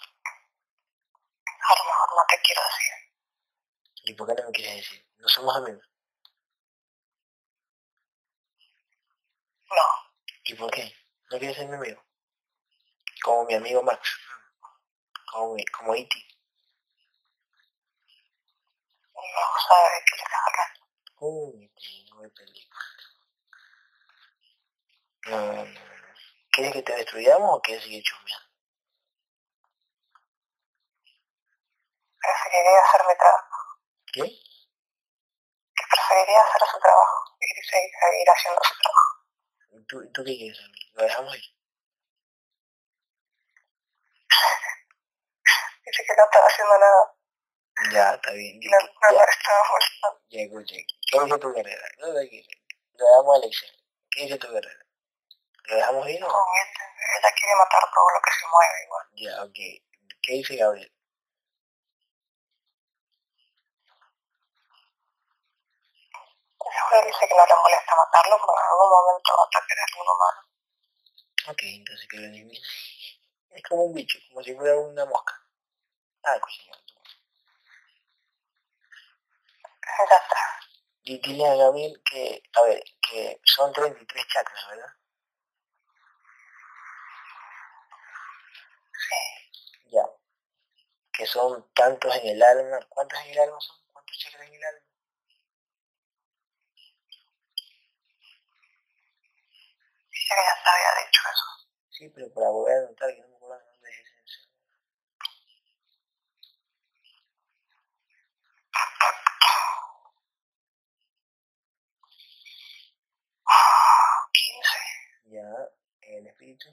[1.46, 2.94] A lo mejor no te quiero decir.
[4.06, 5.08] ¿Y por qué no me quieres decir?
[5.18, 5.86] No somos amigos.
[9.70, 10.06] No,
[10.48, 10.96] ¿Y por qué?
[11.32, 12.04] ¿No quieres ser mi amigo?
[13.24, 14.16] Como mi amigo Max.
[15.32, 16.24] Como, mi, como Iti.
[19.16, 20.80] no sabe de qué le estás hablando.
[21.20, 22.95] Uy, tengo de película.
[25.26, 25.80] No, no, no.
[26.52, 28.46] ¿Quieres que te destruyamos o quieres seguir chusmeando?
[32.22, 33.58] Preferiría hacer mi trabajo.
[34.14, 34.22] ¿Qué?
[35.76, 39.10] Que preferiría hacer su trabajo y seguir, haciendo su trabajo.
[39.72, 40.60] ¿Y tú, tú qué quieres?
[40.94, 41.44] ¿Lo dejamos ir?
[45.86, 47.12] Dice que no estaba haciendo nada.
[47.92, 48.60] Ya, está bien.
[48.60, 50.22] No, Ya, no, no ya, estaba molestando.
[50.30, 50.86] ya escuché.
[51.12, 51.88] ¿Qué dice tu guerrera?
[52.00, 52.48] No, no, aquí.
[52.94, 53.66] Lo damos a Alexa.
[54.12, 54.85] ¿Qué dice tu guerrera?
[55.68, 56.34] ¿Lo dejamos ir o no?
[56.34, 56.68] Él,
[57.18, 59.08] ella quiere matar todo lo que se mueve igual.
[59.14, 59.60] Ya, ok.
[60.22, 60.92] ¿Qué dice Gabriel?
[66.94, 69.86] Él dice que no le molesta matarlo porque en algún momento va a atacar a
[69.90, 70.40] algún humano.
[71.48, 72.60] Ok, entonces que lo elimine.
[73.52, 75.40] Es como un bicho, como si fuera una mosca.
[76.24, 76.40] Ah.
[80.10, 80.60] Ya está.
[81.04, 84.88] Y dile a Gabriel que, a ver, que son 33 chakras, ¿verdad?
[84.88, 84.94] Sí.
[89.92, 90.04] Ya.
[91.14, 92.80] Que son tantos en el alma.
[92.90, 93.78] ¿Cuántos en el alma son?
[93.92, 94.86] ¿Cuántos chakras en el alma?
[100.12, 101.68] Dice que ya se había dicho eso.
[101.90, 104.50] Sí, pero para volver a anotar, que no me acuerdo dónde es ese.
[114.34, 114.80] 15.
[115.26, 115.70] Ya,
[116.02, 116.70] el espíritu.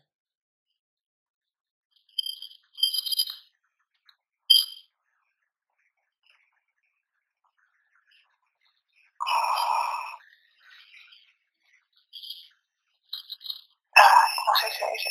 [13.94, 14.52] Ay, no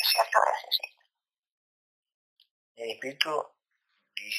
[0.02, 0.98] dice cierto o 17.
[2.76, 3.30] El espíritu
[4.14, 4.32] 17.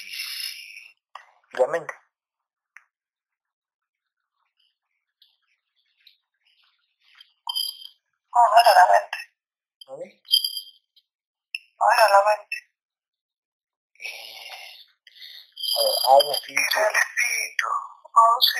[1.53, 1.93] Y la mente.
[8.59, 9.17] Era la mente.
[11.77, 12.57] No era la mente.
[15.79, 16.79] Eh, a ver, espíritu.
[16.79, 17.67] El espíritu
[18.13, 18.59] 11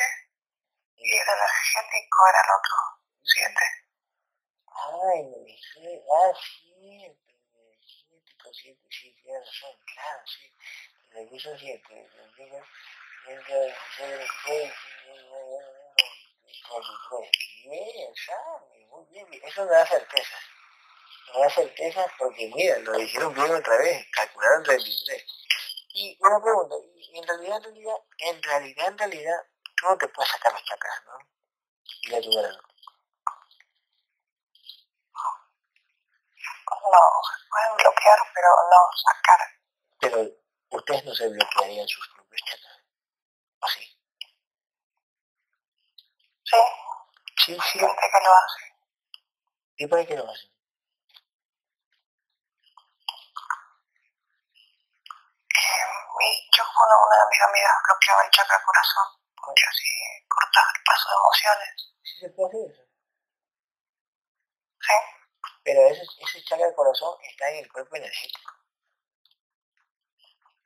[0.98, 2.78] y el energético era el otro
[3.24, 3.83] 7.
[4.76, 6.02] Ay, energía.
[6.10, 7.34] Ah, cierto.
[7.54, 9.78] Energético, cierto, sí, tienes razón.
[9.94, 10.52] Claro, sí.
[11.10, 11.94] Pero aquí son siete.
[11.94, 12.66] Energético,
[13.28, 14.74] dentro de 16, 23.
[17.64, 19.28] Bien, sabe, muy bien.
[19.44, 20.38] Eso me da certeza.
[21.34, 24.06] Me da certeza porque, mira, lo dijeron bien otra vez.
[24.12, 25.26] Calcularon 33.
[25.96, 29.40] Y una pregunta, y en realidad, en realidad, en realidad, en realidad,
[29.84, 31.20] no te puedes sacar los chakras, ¿no?
[32.02, 32.73] Y la tuviera, ¿no?
[36.84, 39.40] No, se pueden bloquear, pero no sacar.
[40.00, 40.18] Pero
[40.70, 42.78] ustedes no se bloquearían sus propios chakras.
[43.62, 44.00] ¿O sí?
[46.44, 46.58] Sí,
[47.46, 47.80] Sí, sí.
[47.80, 48.76] gente que lo hace.
[49.78, 50.52] ¿Y para qué lo hacen?
[55.54, 59.08] Eh, yo una, una de mis amigas bloqueaba el chakra corazón
[59.44, 59.90] porque así
[60.28, 61.74] cortaba el paso de emociones.
[62.04, 62.84] Sí se puede hacer eso.
[64.84, 64.94] Sí,
[65.64, 68.52] Pero ese, ese chakra del corazón está en el cuerpo energético.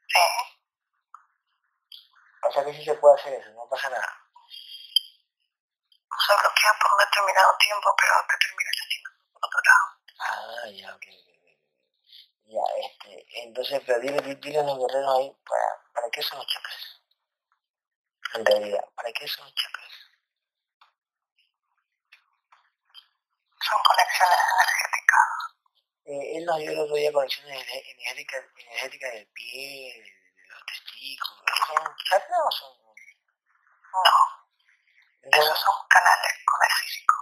[0.08, 0.20] sí.
[2.44, 4.24] O sea que sí se puede hacer eso, no pasa nada.
[6.26, 9.86] Se bloquea por un determinado tiempo, pero que termina lastimando por otro lado.
[10.20, 11.06] Ah, ya, ok.
[12.50, 16.48] Ya, este, entonces, pero dile, dile a los guerreros ahí, ¿para, ¿para qué son los
[16.48, 17.02] chakras?
[18.36, 19.87] En realidad, ¿para qué son los chakras?
[23.68, 25.28] Son conexiones energéticas.
[26.06, 30.66] Eh, él nos dio el otro día conexiones ener- energéticas, energéticas del pie, de, los
[30.66, 31.44] testículos.
[31.54, 32.78] ¿Esos son chakras o son...?
[33.94, 34.02] No,
[35.24, 37.16] esos esos son canales con el físico.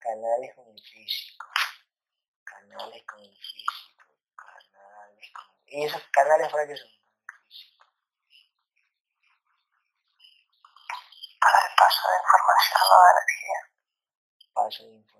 [0.00, 1.46] canales con el físico.
[2.44, 4.04] Canales con el físico.
[4.36, 5.44] Canales con...
[5.66, 6.90] ¿Y esos canales para qué son?
[11.40, 13.60] para el paso de información o de energía.
[14.52, 15.19] Paso de información.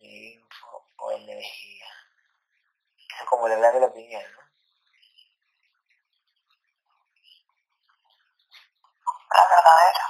[0.00, 1.86] De info o energía.
[2.96, 4.40] Es como la glándula pineal, ¿no?
[9.30, 10.06] La verdadera.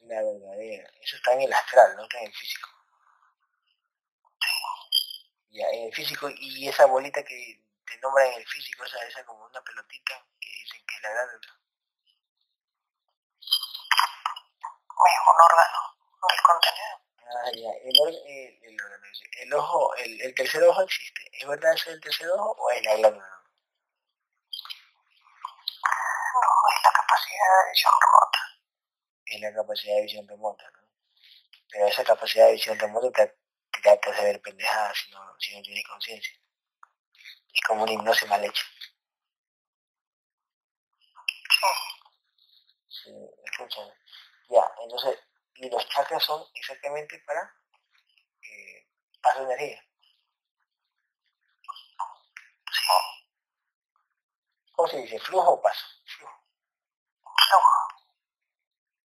[0.00, 0.90] La verdadera.
[1.02, 2.68] Eso está en el astral, no está en el físico.
[5.50, 9.24] Ya, en el físico, y esa bolita que te nombran en el físico, esa, esa
[9.24, 11.58] como una pelotita que dicen que es la glándula.
[15.06, 15.96] Es un órgano
[16.28, 17.07] del contenido.
[17.30, 17.50] Ah.
[17.52, 18.76] El, or- el,
[19.42, 21.30] el ojo, el, el tercer ojo existe.
[21.32, 23.28] ¿Es verdad eso del tercer ojo o es la glándula?
[26.34, 26.40] No,
[26.74, 28.40] es la capacidad de visión remota.
[29.26, 30.88] Es la capacidad de visión remota, ¿no?
[31.70, 33.36] Pero esa capacidad de visión remota te,
[33.82, 36.34] te, te hace ver pendejadas si no, si no tienes conciencia.
[37.54, 38.64] Es como una hipnosis mal hecha.
[42.88, 43.10] Sí,
[43.44, 43.92] escúchame.
[44.50, 45.18] Ya, entonces,
[45.58, 47.52] y los chakras son exactamente para
[48.42, 48.86] eh,
[49.20, 49.84] paso de energía.
[54.72, 55.18] ¿Cómo se dice?
[55.18, 55.84] ¿Flujo o paso?
[56.06, 56.44] Flujo.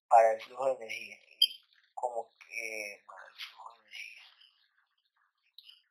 [0.09, 1.15] Para el flujo de energía.
[1.25, 4.23] Y como que para el flujo de energía.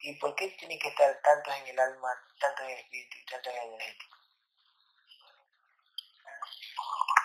[0.01, 3.25] ¿Y por qué tiene que estar tantos en el alma, tanto en el espíritu y
[3.25, 4.19] tanto en el energético?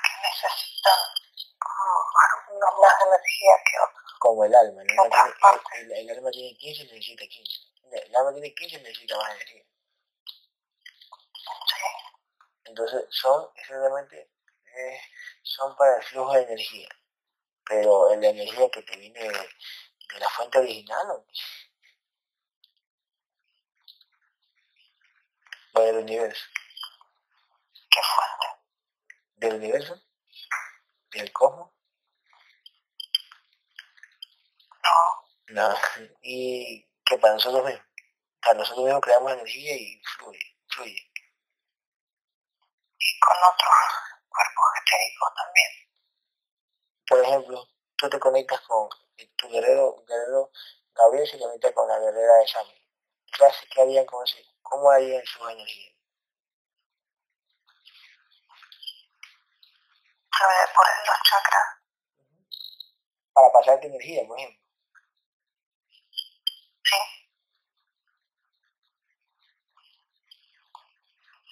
[0.04, 1.25] Que necesitan
[1.70, 4.14] algunos más energía que otros.
[4.20, 4.82] Como el alma.
[4.84, 7.62] El alma tiene, el, el- el alma tiene 15 y necesita 15.
[7.92, 9.64] El alma tiene 15 y necesita más energía.
[11.66, 11.86] Sí,
[12.66, 14.32] Entonces son exactamente,
[14.76, 15.00] eh,
[15.44, 16.90] son para el flujo de energía,
[17.66, 19.50] pero la energía que te viene de,
[20.20, 21.26] la fuente original,
[25.74, 26.46] o del universo.
[27.90, 28.48] ¿Qué fuente?
[29.36, 30.02] ¿Del universo?
[31.16, 31.72] ¿Del cosmos?
[34.84, 35.70] No.
[35.70, 35.76] No.
[36.22, 37.86] ¿Y qué para nosotros mismos?
[38.42, 41.12] Para nosotros mismos creamos energía y fluye, fluye.
[43.00, 43.72] Y con otros
[44.28, 45.72] cuerpos etéricos también.
[47.08, 48.90] Por ejemplo, tú te conectas con
[49.38, 50.52] tu guerrero, guerrero
[50.94, 52.82] Gabriel se conecta con la guerrera de Sami.
[53.32, 54.46] ¿Qué hace que harían con ese?
[54.62, 55.44] ¿Cómo harían su
[60.40, 61.64] por los chakras.
[63.34, 64.62] Para pasar tu energía, por ejemplo.
[66.84, 66.98] Sí.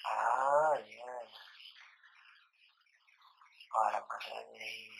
[0.04, 1.04] Ah, ya.
[3.72, 4.92] Para pasar energía.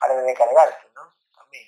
[0.00, 1.14] Para recargarte, ¿no?
[1.34, 1.66] También.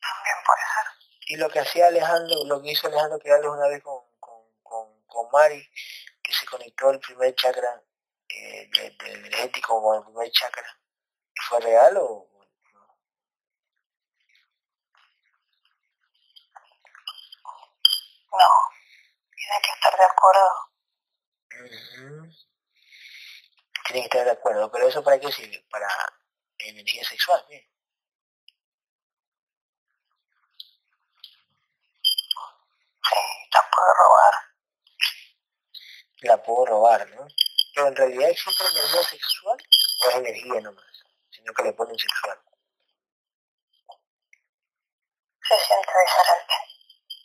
[0.00, 0.86] También puede ser.
[1.28, 5.06] Y lo que hacía Alejandro, lo que hizo Alejandro Quedales una vez con, con, con,
[5.06, 5.68] con Mari,
[6.30, 7.82] que se conectó el primer chakra
[8.28, 10.78] eh, del energético con el primer chakra,
[11.48, 12.86] ¿fue real o no?
[18.32, 18.48] No,
[19.34, 20.48] tiene que estar de acuerdo.
[23.86, 25.66] Tiene que estar de acuerdo, pero ¿eso para qué sirve?
[25.68, 25.88] Para
[26.58, 27.66] energía sexual, ¿bien?
[33.02, 33.16] Sí,
[33.52, 34.49] la puedo robar.
[36.22, 37.26] La puedo robar, ¿no?
[37.74, 39.58] Pero en realidad existe energía sexual
[40.04, 42.38] o es energía nomás, sino que le ponen sexual.
[45.48, 46.54] Se siente diferente.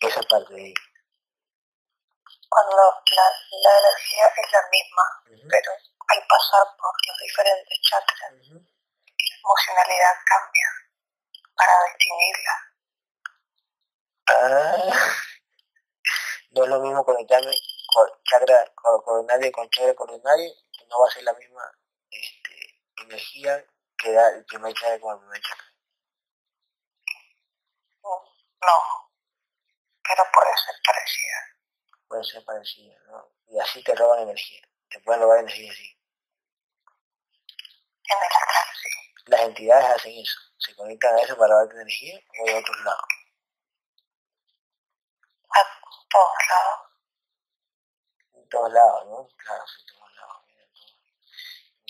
[0.02, 0.74] Esa parte de ahí.
[2.48, 3.24] Cuando la,
[3.64, 5.04] la energía es la misma,
[5.50, 5.72] pero
[6.08, 10.68] al pasar por los diferentes chakras, la emocionalidad cambia
[11.56, 12.56] para distinguirla.
[14.28, 14.78] Ah,
[16.52, 17.75] no es lo mismo conectarme con
[18.24, 21.64] chakra coronario con chakra coronario, que no va a ser la misma
[22.10, 23.66] este, energía
[23.98, 25.66] que da el primer chakra con el primer chakra.
[28.66, 29.06] No,
[30.04, 31.56] pero puede ser parecida.
[32.08, 33.32] Puede ser parecida, ¿no?
[33.48, 35.98] Y así te roban energía, te pueden robar energía así.
[38.08, 38.90] En el astral, sí.
[39.26, 43.06] Las entidades hacen eso, se conectan a eso para robarte energía o de otros lados.
[45.50, 45.60] A
[46.10, 46.85] todos lados.
[48.46, 49.28] En todos lados, ¿no?
[49.38, 50.44] Claro, en todos lados.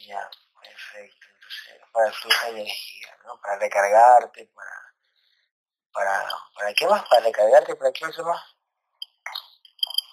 [0.08, 1.28] Ya, perfecto.
[1.34, 3.42] Entonces, para de energía, ¿no?
[3.42, 4.96] Para recargarte, para,
[5.92, 7.04] para, ¿para qué más?
[7.10, 8.42] Para recargarte, ¿para qué otro más?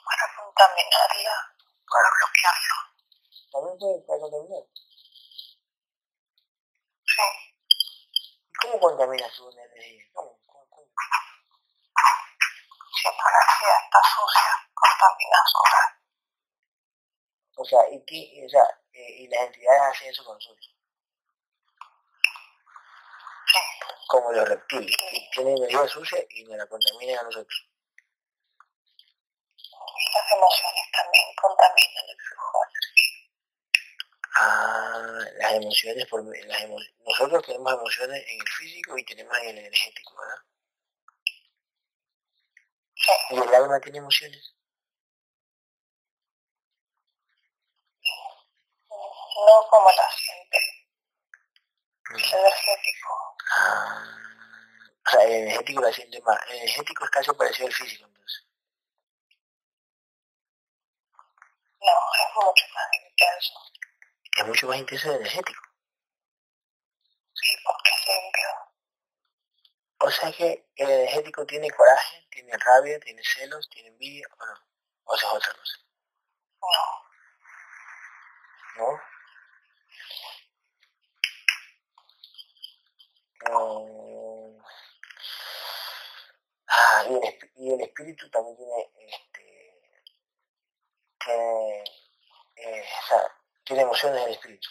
[0.05, 1.55] Para contaminarla,
[1.87, 2.77] para bloquearlo.
[3.53, 4.65] También puede para contaminar.
[7.07, 7.23] Sí.
[8.49, 10.05] ¿Y cómo contaminas tu energía?
[10.13, 10.41] ¿Cómo?
[10.45, 10.67] ¿Cómo?
[10.71, 10.89] ¿Cómo?
[12.99, 16.02] Si tu energía está sucia, contaminas otra.
[17.63, 20.75] O sea, ¿y, o sea, eh, y las entidades hacen eso con nosotros?
[24.09, 27.71] Como los reptiles, que tienen energía sucia y nos la contaminan a nosotros.
[29.55, 32.59] Las emociones también contaminan el flujo.
[34.41, 39.51] Ah, las emociones, por, las emo nosotros tenemos emociones en el físico y tenemos en
[39.51, 40.43] el energético, ¿verdad?
[42.97, 43.13] Sí.
[43.31, 44.53] ¿Y el alma tiene emociones?
[49.35, 50.59] No como la siente.
[52.11, 53.37] El energético.
[53.57, 54.05] Ah,
[55.07, 56.39] o sea, el energético la siente más.
[56.49, 58.47] El energético es casi parecido al físico, entonces.
[61.81, 63.55] No, es mucho más intenso.
[64.37, 65.63] Es mucho más intenso el energético.
[67.35, 68.49] Sí, porque es limpio.
[69.99, 74.55] O sea que el energético tiene coraje, tiene rabia, tiene celos, tiene envidia, o no.
[75.05, 75.79] O sea, es otra cosa.
[76.61, 77.03] No.
[78.77, 79.12] ¿No?
[83.49, 84.59] Mm.
[86.69, 89.81] Ah, y el, esp- y el espíritu también tiene, este,
[91.25, 91.85] tiene,
[92.57, 93.23] eh, o sea,
[93.65, 94.69] tiene emociones el espíritu.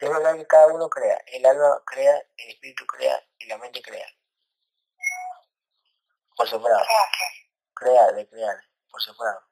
[0.00, 3.80] Es verdad que cada uno crea, el alma crea, el espíritu crea y la mente
[3.80, 4.06] crea.
[6.36, 6.84] Por separado,
[7.74, 8.56] Crea de crear,
[8.90, 9.47] por separado.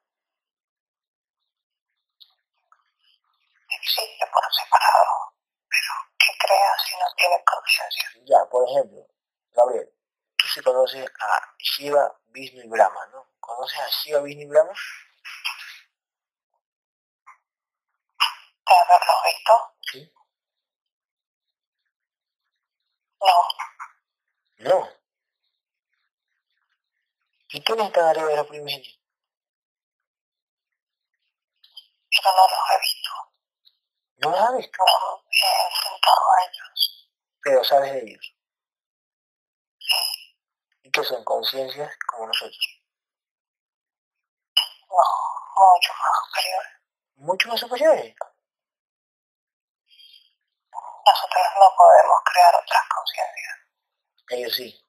[3.87, 5.33] Existe por separado,
[5.69, 8.09] pero que crea si no tiene conciencia.
[8.25, 9.07] Ya, por ejemplo,
[9.51, 9.89] Gabriel,
[10.35, 13.29] tú sí conoces a Shiva, Vishnu y Brahma, ¿no?
[13.39, 14.73] ¿Conoces a Shiva Vishnu Brahma?
[18.67, 19.53] ¿De haberlo visto?
[19.91, 20.13] Sí.
[23.21, 24.69] No.
[24.69, 24.89] No.
[27.49, 28.99] ¿Y quiénes están arriba de los primigenios?
[32.11, 32.96] Pero no los he visto.
[34.17, 34.83] ¿No los has visto?
[37.43, 38.35] Pero sabes de ellos.
[39.79, 39.95] Sí.
[40.83, 41.23] ¿Y qué son?
[41.23, 42.81] Conciencias como nosotros.
[44.89, 44.97] No,
[45.55, 46.71] mucho más superiores.
[47.15, 48.15] Mucho más superiores.
[51.05, 53.57] Nosotros no podemos crear otras conciencias.
[54.29, 54.85] Ellos sí.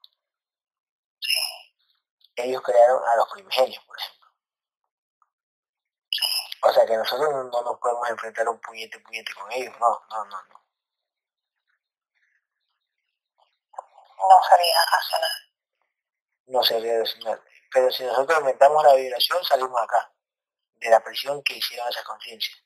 [1.21, 1.39] Sí.
[2.37, 4.18] Ellos crearon a los primigenios, por ejemplo.
[6.63, 9.75] O sea que nosotros no, no nos podemos enfrentar un puñete puñete con ellos.
[9.79, 10.59] No, no, no, no.
[14.19, 15.53] No sería racional.
[16.47, 17.43] No sería racional.
[17.73, 20.13] Pero si nosotros aumentamos la vibración, salimos acá.
[20.77, 22.59] De la presión que hicieron esas conciencias.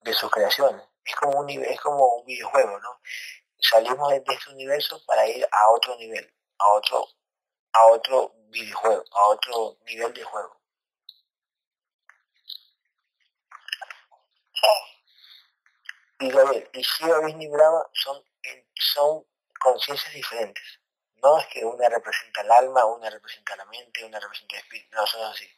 [0.00, 0.82] De sus creaciones.
[1.04, 3.00] Es como un es como un videojuego, ¿no?
[3.60, 7.06] Salimos de, de este universo para ir a otro nivel, a otro,
[7.72, 10.60] a otro videojuego, a otro nivel de juego.
[16.20, 18.24] Y Gabriel, y Shiva, y Brahma son,
[18.74, 19.24] son
[19.60, 20.80] conciencias diferentes.
[21.22, 24.96] No es que una representa el alma, una representa la mente, una representa el espíritu,
[24.96, 25.48] no, son así.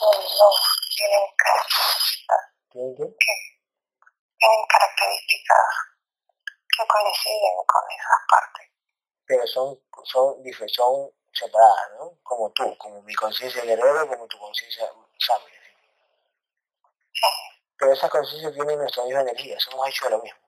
[0.00, 0.48] No, no.
[0.96, 2.42] Tienen características.
[2.70, 3.16] ¿Tienen que?
[4.38, 5.95] Tienen características
[6.76, 8.70] que coinciden con esas partes.
[9.26, 10.36] Pero son, son,
[10.68, 12.18] son separadas, ¿no?
[12.22, 14.86] Como tú, como mi conciencia guerrero, como tu conciencia
[15.18, 15.46] sabia.
[15.46, 15.72] ¿sí?
[17.12, 17.26] Sí.
[17.78, 20.40] Pero esas conciencias tienen nuestra misma energía, somos hechos de lo mismo.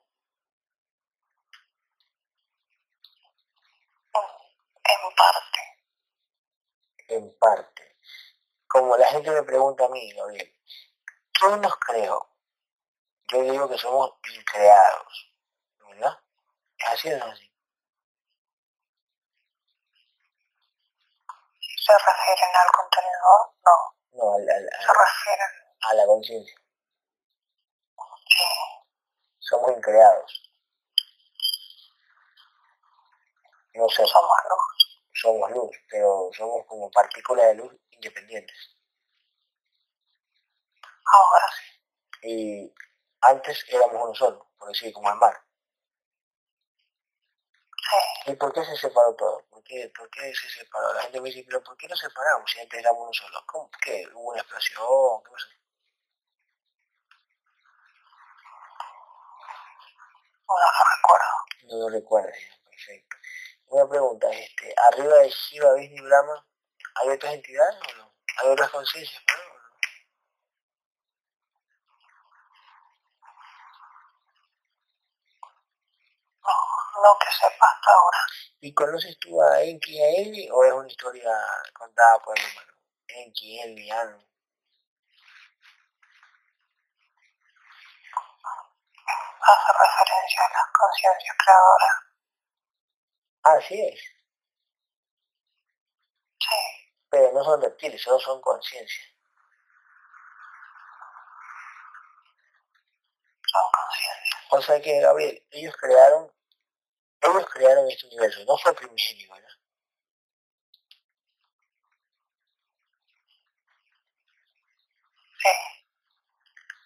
[4.84, 5.78] En parte.
[7.08, 7.98] en parte.
[8.66, 10.54] Como la gente me pregunta a mí, Gabriel,
[11.32, 12.28] ¿quién nos creó?
[13.30, 15.27] Yo digo que somos increados,
[15.98, 16.18] ¿verdad?
[16.78, 17.52] ¿Es así o no es así?
[21.86, 23.40] ¿Se refieren al contenedor?
[23.64, 23.76] No.
[24.12, 25.48] No, al- al- Se refieren.
[25.80, 26.54] a, la conciencia.
[28.28, 28.44] Sí.
[29.38, 30.52] Somos increados.
[33.74, 34.98] No sé, Somos luz.
[35.14, 38.76] somos luz, pero somos como partículas de luz independientes.
[41.04, 41.80] Ahora sí.
[42.22, 42.74] Y
[43.22, 45.34] antes éramos uno solo, por decir, como el mar.
[47.88, 48.30] Sí.
[48.32, 49.44] ¿Y por qué se separó todo?
[49.50, 50.92] ¿Por qué, por qué se separó?
[50.92, 53.42] La gente me dice, pero ¿por qué nos separamos si antes éramos uno solo?
[53.46, 53.70] ¿Cómo?
[53.82, 54.06] ¿Qué?
[54.14, 55.22] ¿Hubo una explosión?
[55.24, 55.48] ¿Qué pasó?
[60.48, 61.26] No lo recuerdo.
[61.62, 63.16] No lo recuerdas, ya, perfecto.
[63.68, 66.46] Una pregunta, este, arriba de Shiva, Vishnu y Brahma,
[66.94, 68.14] ¿hay otras entidades o no?
[68.38, 69.58] ¿Hay otras conciencias, no?
[76.42, 77.18] ¿O no?
[77.18, 78.18] Que sepa hasta ahora.
[78.60, 81.30] ¿Y conoces tú a Enki y a Elvi o es una historia
[81.72, 82.72] contada por el humano?
[83.08, 84.18] Enki, Elvi, Anu.
[89.40, 91.96] Hace referencia a las conciencias creadoras.
[93.42, 94.00] Así es,
[96.40, 96.56] Sí.
[97.10, 99.06] pero no son reptiles, solo son conciencias.
[103.46, 104.44] Son conciencias.
[104.50, 106.30] O sea que, Gabriel, ellos crearon,
[107.20, 109.48] ellos crearon este universo, no fue primigenio, ¿verdad?
[115.42, 115.48] Sí.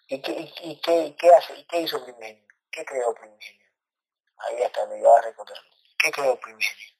[0.07, 2.47] ¿Y qué, y, y qué, qué hace, y qué hizo primigenio?
[2.71, 3.67] ¿Qué creó primigenio?
[4.37, 5.57] Ahí hasta me iba a recordar.
[5.97, 6.93] ¿Qué creó primigenio?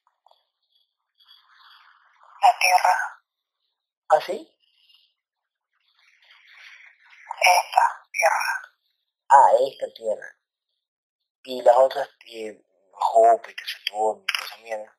[2.40, 3.24] La tierra.
[4.08, 4.50] ¿Ah, sí?
[7.40, 8.74] Esta tierra.
[9.28, 10.38] Ah, esta tierra.
[11.44, 12.62] Y las otras, eh,
[12.96, 14.96] Júpiter, Saturno, esa mierda.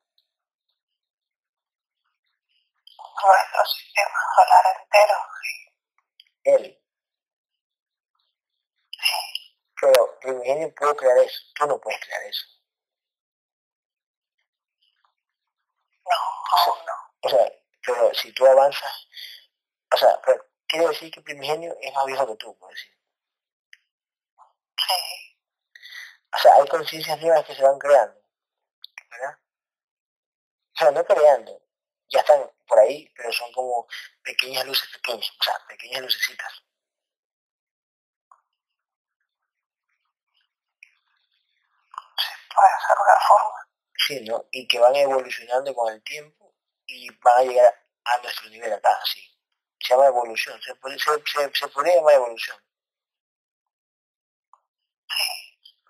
[2.98, 5.14] Nuestro sistema solar entero.
[6.44, 6.82] Él.
[8.90, 9.56] Sí.
[9.80, 11.40] Pero primigenio pudo crear eso.
[11.54, 12.46] Tú no puedes crear eso.
[16.04, 16.92] No, aún no.
[17.22, 17.52] O sea,
[17.84, 19.08] pero si tú avanzas,
[19.92, 22.96] o sea, pero quiere decir que primigenio es más viejo que tú, por decir.
[24.86, 25.25] Sí.
[26.36, 28.20] O sea, hay conciencias nuevas que se van creando,
[29.10, 29.38] ¿verdad?
[30.74, 31.62] O sea, no creando,
[32.08, 33.88] ya están por ahí, pero son como
[34.22, 36.62] pequeñas luces pequeñas, o sea, pequeñas lucecitas.
[42.56, 43.68] puede ser una forma.
[44.06, 44.48] Sí, ¿no?
[44.50, 46.54] Y que van evolucionando con el tiempo
[46.86, 49.22] y van a llegar a nuestro nivel acá, sí.
[49.80, 52.56] Se llama evolución, se, se, se, podría llamar evolución.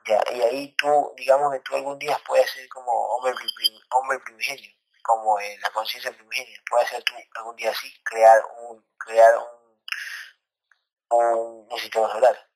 [0.06, 3.34] Ya, y ahí tú, digamos que tú algún día puedes ser como hombre,
[3.90, 4.70] hombre primigenio,
[5.02, 6.62] como en la conciencia primigenia.
[6.70, 9.82] Puedes ser tú algún día así, crear un, crear un,
[11.10, 12.48] un, un sistema solar.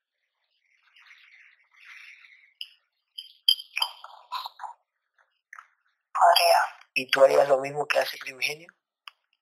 [6.14, 6.58] Podría.
[6.94, 8.72] ¿Y tú harías lo mismo que hace primigenio?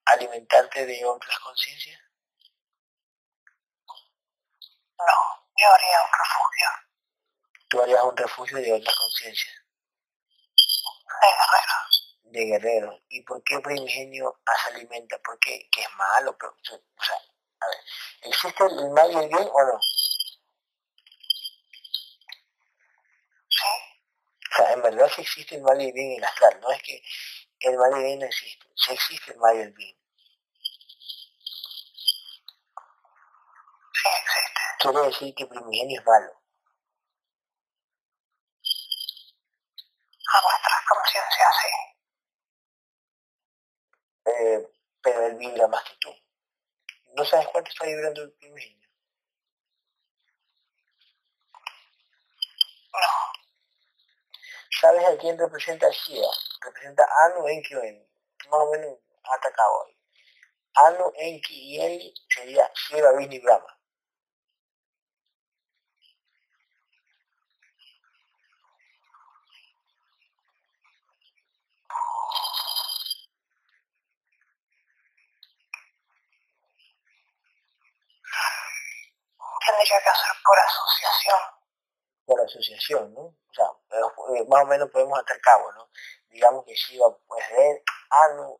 [0.05, 1.99] ¿Alimentarte de otras conciencias?
[4.97, 6.88] No, yo haría un refugio
[7.69, 9.55] tú harías un refugio de otras conciencias.
[11.21, 12.17] De guerreros.
[12.23, 13.01] De guerreros.
[13.09, 15.17] ¿Y por qué primigenio se alimenta?
[15.19, 15.69] ¿Por qué?
[15.71, 16.35] ¿Que es malo?
[16.37, 16.75] Pero, o sea,
[17.61, 17.77] a ver,
[18.23, 19.79] ¿existe el mal y el bien o no?
[23.49, 23.65] Sí.
[24.51, 26.59] O sea, en verdad sí existe el mal y el bien en el astral.
[26.61, 27.01] No es que
[27.59, 28.67] el mal y el bien no existe.
[28.75, 29.97] Sí existe el mal y el bien.
[33.93, 34.59] Sí existe.
[34.79, 36.38] Quiere decir que primigenio es malo.
[40.29, 41.69] A nuestras conciencias, sí.
[44.25, 44.69] Eh,
[45.01, 46.13] pero él vibra más que tú.
[47.15, 48.87] ¿No sabes cuánto está vibrando el primigenio?
[52.93, 52.99] No.
[54.79, 56.31] ¿Sabes a quién representa Shiva?
[56.61, 57.81] Representa Anu, Enki o.
[57.81, 59.97] Más o menos atacado ahí.
[60.75, 63.78] Anu, Enki y Enki sería Shiva, Vishnu y Brahma.
[79.69, 81.39] Tendría que hacer por asociación.
[82.25, 83.21] Por asociación, ¿no?
[83.21, 85.89] O sea, eh, más o menos podemos atar cabo, ¿no?
[86.29, 88.59] Digamos que Shiva puede ser Anu,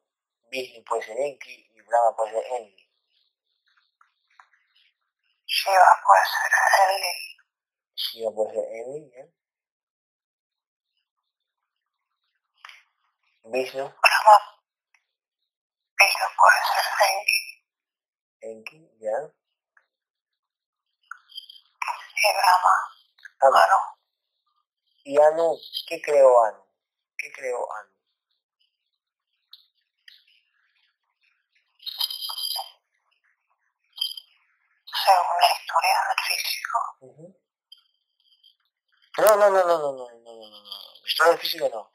[0.49, 2.89] Vishnu puede ser Enki y Brahma puede ser Enki.
[5.45, 6.51] Shiva puede ser
[6.89, 7.37] Enki.
[7.95, 9.33] Shiva puede ser Enki, ¿eh?
[13.43, 13.83] Vishnu.
[13.83, 14.37] Brahma.
[15.99, 17.39] Vishnu puede ser Enki.
[18.41, 19.38] Enki, ¿ya?
[22.21, 22.75] Y Brahma.
[23.41, 23.79] Anu.
[25.03, 25.57] ¿Y Anu?
[25.87, 26.63] ¿Qué creó Anu?
[27.17, 27.89] ¿Qué creó Anu?
[35.05, 36.77] Según la historia del físico.
[39.17, 41.01] No, no, no, no, no, no, no, no, no, no.
[41.01, 41.91] La historia del físico no.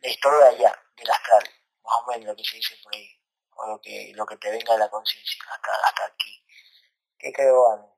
[0.00, 1.44] La historia de allá, del astral,
[1.82, 3.08] más o menos lo que se dice por ahí.
[3.54, 6.44] O lo que, lo que te venga de la conciencia, hasta, hasta aquí.
[7.18, 7.97] ¿Qué creó Anu?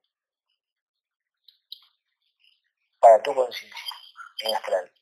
[3.01, 3.95] Para tu conciencia
[4.41, 4.93] en astral.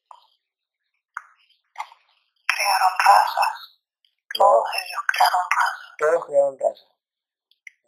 [2.46, 3.80] Crearon razas.
[4.34, 5.96] Todos ellos crearon razas.
[5.98, 6.88] Todos crearon razas.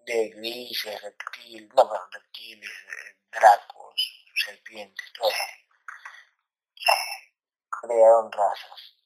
[0.07, 2.71] De grises, reptiles, no, perdón, reptiles,
[3.31, 5.39] dracos, serpientes, todo eso.
[6.75, 7.35] Sí.
[7.83, 8.97] Crearon razas.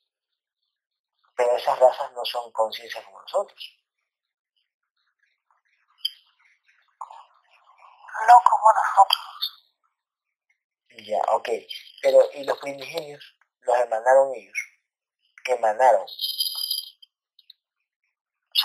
[1.36, 3.78] Pero esas razas no son conciencias como nosotros.
[8.26, 9.53] No como nosotros.
[10.98, 11.48] Ya, ok.
[12.02, 13.36] Pero, ¿y los primigenios?
[13.62, 14.58] Los emanaron ellos.
[15.46, 16.06] Emanaron.
[18.52, 18.64] Sí.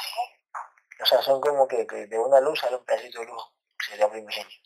[1.01, 3.43] O sea, son como que, de una luz sale un pedacito de luz.
[3.79, 4.57] Sería primigenio.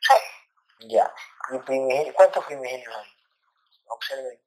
[0.00, 0.88] Sí.
[0.88, 1.12] Ya.
[1.52, 2.14] ¿Y primigenio?
[2.14, 3.08] ¿Cuántos primigenios hay?
[3.86, 4.40] Observen.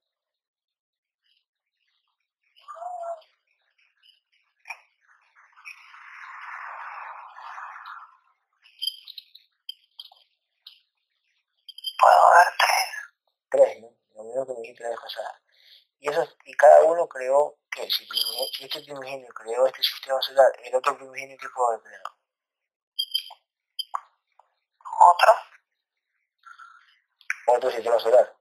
[12.03, 12.83] puedo ver tres.
[13.53, 13.89] Tres, ¿no?
[14.15, 15.39] Lo mismo que me dijiste la vez pasada.
[15.99, 17.87] Y, eso, y cada uno creó, ¿qué?
[17.87, 18.03] Si,
[18.51, 22.17] si este primigenio creó este sistema solar, el otro primigenio, ¿qué puede haber creado?
[25.13, 25.33] Otro.
[27.55, 28.35] Otro sistema solar.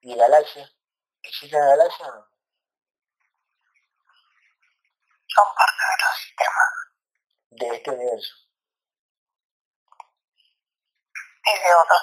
[0.00, 0.68] ¿Y galaxia?
[1.22, 2.28] ¿Existe la galaxia o no?
[5.28, 6.72] Son parte de los sistemas.
[7.50, 8.34] De este universo.
[11.44, 12.02] y de otros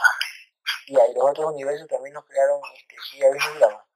[0.87, 3.87] Y hay los otros universos también nos crearon este, sí, Brahma.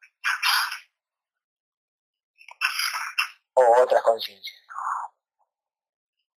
[3.54, 4.58] O otras conciencias.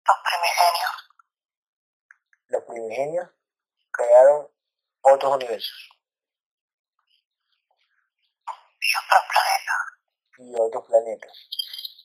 [0.06, 1.10] Los primigenios.
[2.48, 3.28] Los primigenios
[3.92, 4.48] crearon
[5.02, 5.90] otros universos.
[8.80, 9.80] Y otros planetas.
[10.38, 11.48] Y otros planetas.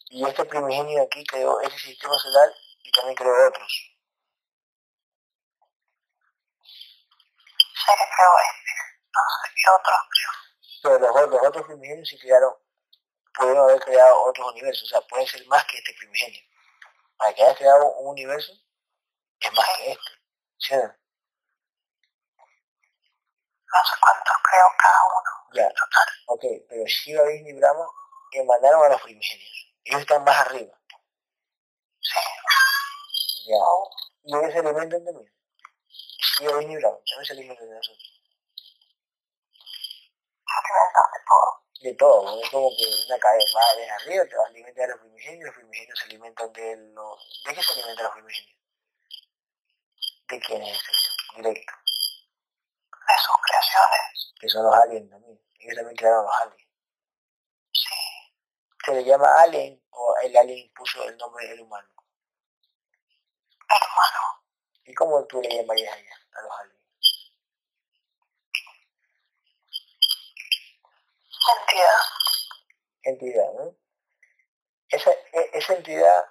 [0.10, 2.54] Y este primigenio aquí creó ese sistema solar
[2.84, 3.95] y también creó otros.
[7.86, 8.72] Sé que creo este,
[9.14, 10.32] no sé qué otros creo.
[10.84, 12.54] Pero los, los otros primigenios sí crearon,
[13.34, 16.42] pudieron haber creado otros universos, o sea, pueden ser más que este primigenio.
[17.18, 18.52] Para que hayas creado un universo,
[19.40, 20.12] es más que este.
[20.58, 20.76] ¿Sí?
[23.76, 25.32] No sé cuántos creo cada uno.
[25.54, 26.08] Ya, Total.
[26.28, 27.86] ok, pero Shiva, Vishnu y Brahma
[28.32, 29.74] emanaron a los primigenios.
[29.84, 30.74] Ellos están más arriba.
[32.02, 32.20] Sí.
[33.48, 33.58] Ya.
[34.24, 35.32] Y ellos se alimentan también.
[35.32, 35.35] Shiva,
[36.38, 38.22] Y Brahma también se alimentan de nosotros.
[40.46, 41.12] Se alimentan
[41.82, 42.36] de todo.
[42.36, 45.00] De es como que una cadena va desde arriba, te vas a alimentar de los
[45.00, 47.44] primigenios, los primigenios se alimentan de los...
[47.46, 48.58] ¿De qué se alimentan los primigenios?
[50.28, 51.38] ¿De quién es ese?
[51.38, 51.74] Directo.
[53.08, 54.34] De sus creaciones.
[54.40, 55.42] Que son los aliens también.
[55.60, 56.70] Ellos también crearon los aliens.
[57.72, 57.96] Sí.
[58.84, 61.88] ¿Se le llama alien o el alien puso el nombre del humano?
[63.70, 64.44] Hermano.
[64.84, 66.82] ¿Y cómo tú le llamarías a ella, a los aliens?
[71.58, 72.02] Entidad.
[73.04, 73.76] entidad, ¿no?
[74.90, 76.26] Esa, e- esa entidad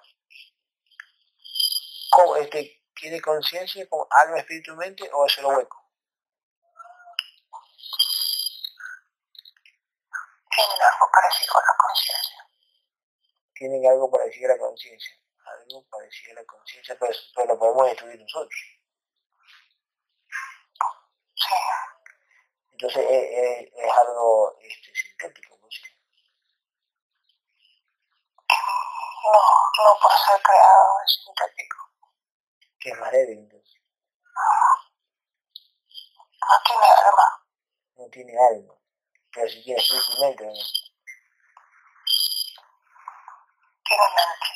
[2.15, 5.81] ¿cómo, este, tiene conciencia como alma, espíritu mente o es solo hueco?
[10.49, 12.47] Tienen algo parecido a la conciencia.
[13.53, 15.15] Tienen algo parecido a la conciencia.
[15.45, 18.61] Algo parecido a la conciencia, pero, pero lo podemos destruir nosotros.
[21.47, 21.55] Sí.
[22.73, 25.67] Entonces es, es- es algo este, sintético, ¿no?
[25.71, 25.81] Sí.
[29.23, 29.31] No,
[29.83, 31.77] no por ser creado es sintético.
[32.79, 33.81] Que es más débil, entonces.
[36.41, 37.27] No tiene alma.
[37.97, 38.73] No tiene alma.
[39.33, 39.81] Pero si tiene
[40.21, 40.53] mente, ¿no?
[43.83, 44.47] Tiene mente.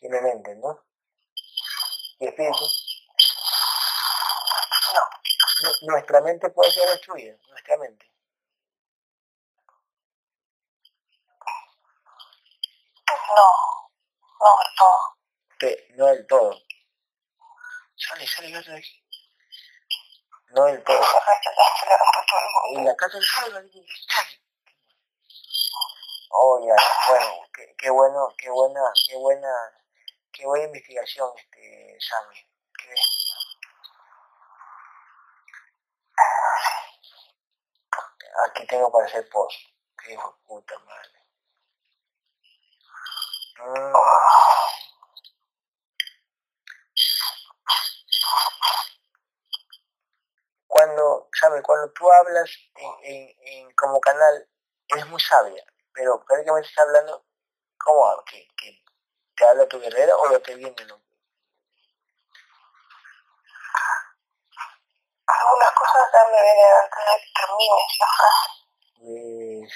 [0.00, 0.84] tiene mente, ¿no?
[2.20, 2.64] Y espíritu.
[5.82, 8.10] Nuestra mente puede ser destruida, nuestra mente.
[13.36, 13.90] No.
[14.40, 15.18] No del todo.
[15.58, 16.58] Pe- no del todo.
[17.96, 19.04] Sale, sale de aquí.
[20.50, 21.00] No del todo.
[22.72, 22.90] Mundo.
[22.90, 24.40] la casa salga, sale.
[26.30, 26.76] Oh, ya,
[27.08, 29.52] bueno, qué, qué bueno, qué buena, qué buena,
[30.32, 32.36] qué buena investigación, este, Sammy.
[32.78, 33.34] Qué bestia.
[38.46, 39.56] Aquí tengo para hacer post.
[39.98, 41.18] Qué hijo de puta madre.
[43.58, 43.92] Mm.
[50.66, 51.62] Cuando, ¿sabes?
[51.62, 52.50] Cuando tú hablas
[53.02, 54.48] en, como canal,
[54.86, 57.26] eres muy sabia, pero prácticamente estás hablando,
[57.78, 58.22] ¿cómo?
[58.24, 58.84] ¿Que, que
[59.34, 60.84] te habla tu guerrera o lo que viene?
[60.86, 61.07] ¿no?
[65.28, 69.68] Algunas cosas ya me vienen antes de que termines la frase.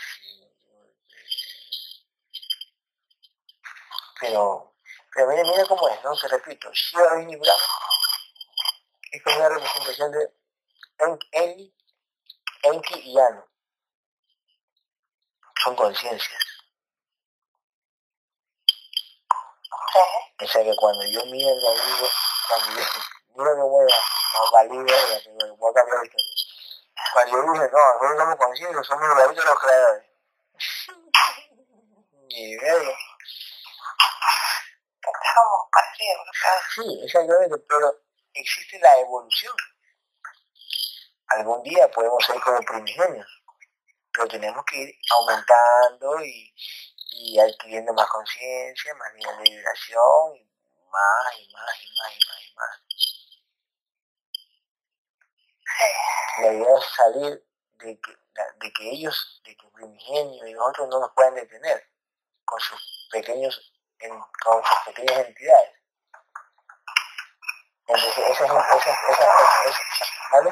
[4.21, 4.75] Pero,
[5.15, 6.17] pero mira, mira cómo es, ¿no?
[6.17, 7.63] Te repito, Shiva Vini Brahma
[9.11, 10.35] es como una representación de
[10.99, 11.75] En- Enki,
[12.63, 13.45] Enki y Anu.
[15.63, 16.43] Son conciencias.
[19.93, 19.99] Sí.
[20.45, 22.09] O sea que cuando yo miro digo,
[22.49, 22.87] cuando yo
[23.37, 23.97] miro que mueva,
[24.35, 26.33] no valí verga, pero voy a cambiar la historia.
[27.13, 30.05] Cuando yo dije, no, nosotros somos conscientes, somos los de los creadores.
[32.29, 32.57] Ni.
[35.35, 36.59] Somos parecidos, ¿verdad?
[36.75, 37.87] Sí, exactamente, pero
[38.35, 39.55] existe la evolución.
[41.29, 43.27] Algún día podemos ser como primigenios,
[44.13, 46.55] pero tenemos que ir aumentando y,
[47.11, 50.45] y adquiriendo más conciencia, más nivel de vibración, y
[50.91, 53.12] más y más y más y más y más.
[56.39, 57.45] La idea es salir
[57.75, 58.17] de que,
[58.57, 61.89] de que ellos, de que Primigenio y nosotros no nos puedan detener
[62.45, 63.73] con sus pequeños,
[64.45, 65.73] con sus pequeñas entidades.
[67.87, 70.51] Entonces, esas, esas, esas, ¿vale?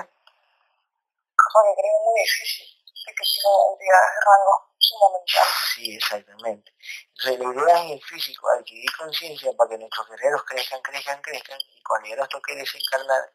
[1.37, 2.67] Cosa que creo muy difícil.
[2.85, 5.47] Sé que tiene entidades de rango fundamental.
[5.75, 6.75] Sí, exactamente.
[7.09, 11.59] Entonces, la idea es el físico, adquirir conciencia para que nuestros guerreros crezcan, crezcan, crezcan,
[11.61, 13.33] y cuando ya nos toque desencarnar,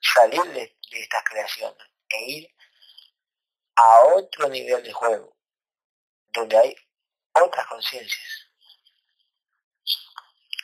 [0.00, 2.56] salir de, estas creaciones e ir
[3.76, 5.36] a otro nivel de juego,
[6.28, 6.76] donde hay
[7.32, 8.48] otras conciencias,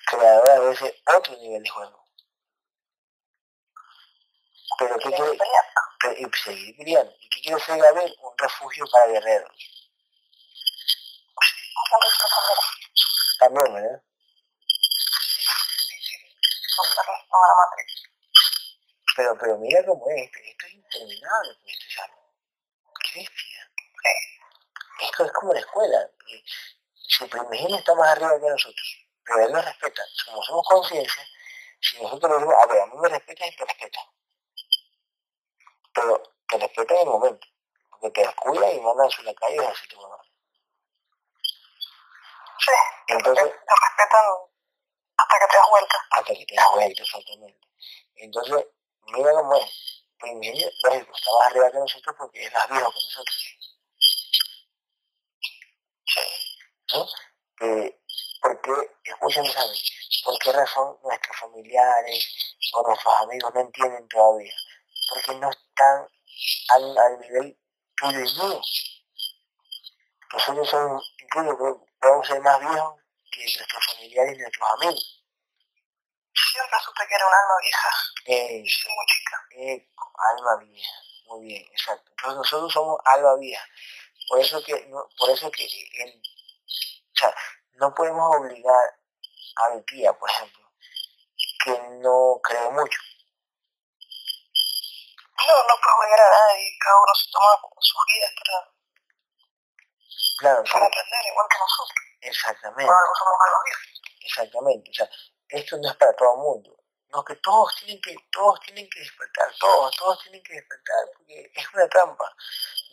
[0.07, 2.03] creadoras de ese otro nivel de juego.
[4.79, 5.39] Pero ¿qué quiere?
[6.19, 7.15] Y seguir peleando.
[7.21, 8.17] ¿Y qué quiere ser Gabriel?
[8.21, 9.57] Un refugio para guerreros.
[13.39, 14.03] También.
[19.17, 21.79] Pero, pero mira cómo es, esto, esto es interminable, pues,
[23.13, 23.71] Qué bestia.
[25.01, 26.11] Es, es como la escuela.
[26.95, 31.25] Si el primigenio está más arriba que nosotros, pero él nos respeta, como somos conciencia,
[31.81, 34.01] si nosotros le decimos, a ver, a mí me respeta y te respeta.
[35.95, 37.47] Pero te respeta en el momento,
[37.91, 40.23] porque te descuida y manda a la calle y así te va
[42.59, 42.73] Sí,
[43.09, 44.25] entonces, te respetan
[45.17, 46.07] hasta que te das vuelta.
[46.11, 47.69] Hasta que te das vuelta, exactamente.
[48.15, 48.67] Entonces,
[49.07, 50.05] mira cómo es.
[50.19, 53.37] Primigenio, lógico, está más arriba que nosotros porque es más viejo que nosotros.
[56.93, 57.09] ¿No?
[57.66, 58.01] Eh,
[58.41, 59.77] porque, escuchen, ¿saben?
[60.24, 64.55] ¿Por qué razón nuestros familiares o nuestros amigos no entienden todavía?
[65.09, 66.09] Porque no están
[66.69, 67.59] al, al nivel
[67.97, 68.61] tuyo y mío.
[70.33, 72.95] Nosotros somos, incluso podemos ser más viejos
[73.31, 75.22] que nuestros familiares y nuestros amigos.
[76.53, 77.89] Siempre supe que era un alma vieja.
[78.27, 79.47] Eso, muy chica.
[79.57, 79.89] Eh,
[80.37, 80.93] alma vieja,
[81.24, 82.11] muy bien, exacto.
[82.11, 83.65] Entonces nosotros somos alma vieja.
[84.29, 84.74] Por eso que,
[85.16, 87.35] por eso que o sea,
[87.81, 89.01] no podemos obligar
[89.57, 90.70] a mi tía, por ejemplo,
[91.65, 91.70] que
[92.05, 93.01] no cree mucho.
[95.49, 98.73] No, no puedo obligar a nadie, cada uno se toma sus vidas para,
[100.37, 101.99] claro, para aprender, igual que nosotros.
[102.20, 102.85] Exactamente.
[102.85, 103.59] Bueno, somos algo
[104.20, 104.91] Exactamente.
[104.91, 105.09] O sea,
[105.53, 106.79] esto no es para todo el mundo.
[107.11, 111.53] No, que todos tienen que, todos tienen que despertar, todos, todos tienen que despertar, porque
[111.55, 112.35] es una trampa.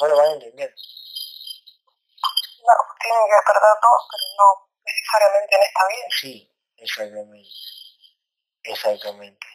[0.02, 0.76] No lo van a entender.
[2.60, 6.08] No, tienen que despertar todos, pero no necesariamente en esta vida.
[6.20, 7.50] Sí, exactamente.
[8.64, 9.48] Exactamente.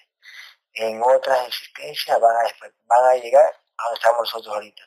[0.73, 2.55] En otras existencias van a,
[2.85, 3.45] van a llegar
[3.77, 4.83] a donde estamos nosotros ahorita.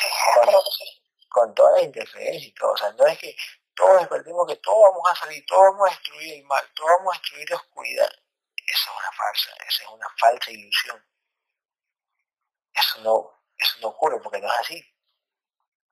[0.00, 1.02] Sí, con, sí.
[1.28, 2.72] con todas las interferencias y todo.
[2.72, 3.36] O sea, no es que
[3.74, 7.14] todos despertemos que todos vamos a salir, todos vamos a destruir el mal, todos vamos
[7.14, 8.10] a destruir la oscuridad.
[8.66, 11.04] Eso es una falsa, esa es una falsa ilusión.
[12.72, 14.84] Eso no, eso no ocurre porque no es así.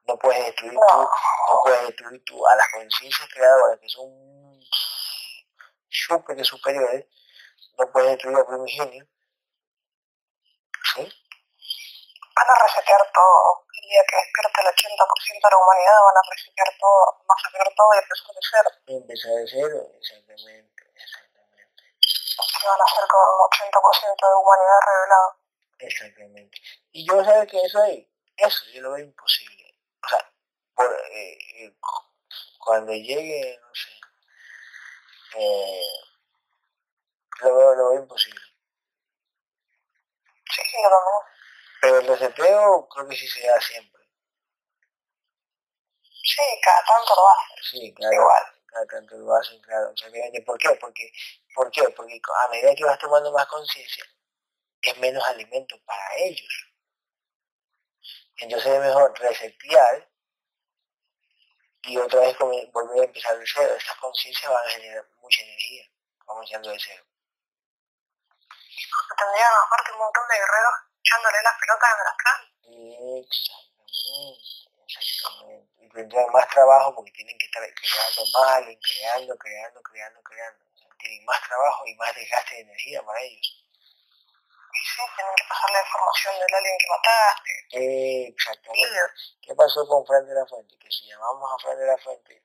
[0.04, 4.10] No puedes destruir tú, no puedes destruir tú a las conciencias creadoras que son
[5.88, 7.06] súper superiores,
[7.78, 9.06] no puedes destruir al primigenio.
[10.94, 11.02] ¿Sí?
[12.34, 13.66] Van a resetear todo.
[13.92, 17.98] Día que despierte el 80% de la humanidad van a resetear todo, masacrar todo y
[18.00, 18.70] empezar de cero.
[18.88, 21.82] Empezar de cero, exactamente, exactamente.
[21.92, 25.28] Y van a ser con un 80% de humanidad revelado.
[25.76, 26.56] Exactamente.
[26.92, 29.62] Y yo sé que eso ahí, eso yo lo veo imposible
[30.04, 30.32] o sea,
[30.74, 31.76] por, eh, eh,
[32.58, 33.90] cuando llegue, no sé,
[35.36, 35.86] eh,
[37.40, 38.40] lo, veo, lo veo imposible.
[40.50, 41.31] Sí, sí, lo
[41.82, 44.00] Pero el reseteo creo que sí se da siempre.
[46.00, 47.64] Sí, cada tanto lo hacen.
[47.64, 48.14] Sí, claro.
[48.14, 48.42] Igual.
[48.66, 49.92] Cada tanto lo hacen, claro.
[50.46, 50.68] ¿Por qué?
[50.80, 51.12] Porque,
[51.52, 51.82] ¿Por qué?
[51.88, 54.04] Porque a medida que vas tomando más conciencia,
[54.80, 56.72] es menos alimento para ellos.
[58.36, 60.08] Entonces es mejor resetear
[61.82, 63.74] y otra vez volver a empezar de cero.
[63.76, 65.84] Estas conciencias van a generar mucha energía,
[66.24, 67.04] comenzando de cero.
[69.18, 72.40] Tendrían aparte un montón de guerreros echándole las pelotas en el astral.
[73.18, 74.46] Exactamente,
[74.86, 75.72] exactamente.
[75.82, 80.64] Y tendrían más trabajo porque tienen que estar creando más, creando, creando, creando, creando.
[80.98, 83.62] tienen más trabajo y más desgaste de energía para ellos
[84.82, 88.28] sí, tienen que pasar la información del alguien que mataste.
[88.28, 88.98] exactamente.
[89.40, 90.76] ¿Qué pasó con Fran de la Fuente?
[90.78, 92.42] Que si llamamos a Fran de la Fuente,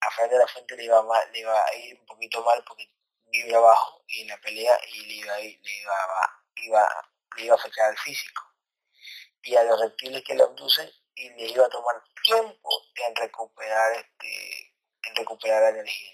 [0.00, 2.62] a Fran de la Fuente le iba, mal, le iba a ir un poquito mal
[2.66, 2.90] porque
[3.26, 7.58] vibra abajo y en la pelea y le iba, le iba, iba, le iba a
[7.58, 8.42] afectar al físico.
[9.42, 13.92] Y a los reptiles que lo abducen y les iba a tomar tiempo en recuperar
[13.92, 16.10] este en recuperar la energía.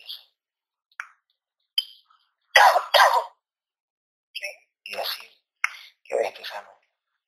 [4.33, 4.47] Sí.
[4.85, 5.33] Y así
[6.19, 6.43] esto,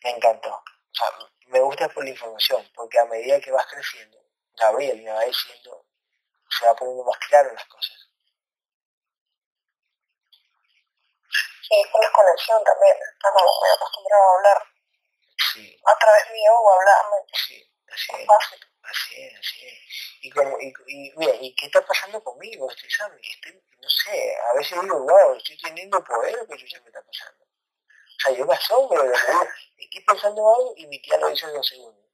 [0.02, 0.50] Me encantó.
[0.50, 1.08] O sea,
[1.46, 4.18] me gusta por la información, porque a medida que vas creciendo,
[4.56, 5.86] Gabriel me va diciendo,
[6.48, 8.03] se va poniendo más claro las cosas.
[11.68, 14.62] Sí, una conexión también, está como muy acostumbrado a hablar.
[15.52, 15.80] Sí.
[15.86, 17.16] A través mío o hablarme.
[17.32, 18.26] Sí, así es.
[18.26, 18.60] Fácil.
[18.82, 19.78] Así es, así es.
[20.20, 23.18] Y, como, y, y, mira, ¿y qué está pasando conmigo este examen?
[23.22, 27.44] Estoy, no sé, a veces digo, wow, estoy teniendo poder, que yo me está pasando.
[27.44, 29.14] O sea, yo me asombro de
[29.78, 32.04] Estoy pensando algo y mi tía lo dice en dos segundos.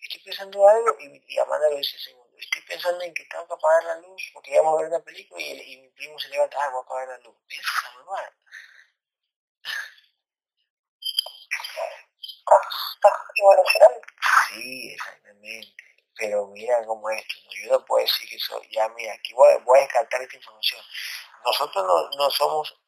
[0.00, 2.38] Estoy pensando algo y, y Amanda lo dice en segundo.
[2.38, 5.40] Estoy pensando en que tengo que apagar la luz porque íbamos a ver una película
[5.40, 7.36] y, y mi primo se levanta, ah, voy a apagar la luz.
[7.48, 7.92] Esa
[14.48, 15.84] Sí, exactamente.
[16.16, 17.34] Pero mira cómo es esto.
[17.50, 20.80] Yo no puedo decir que eso, ya mira, aquí voy, voy a descartar esta información.
[21.44, 22.80] Nosotros no, no somos,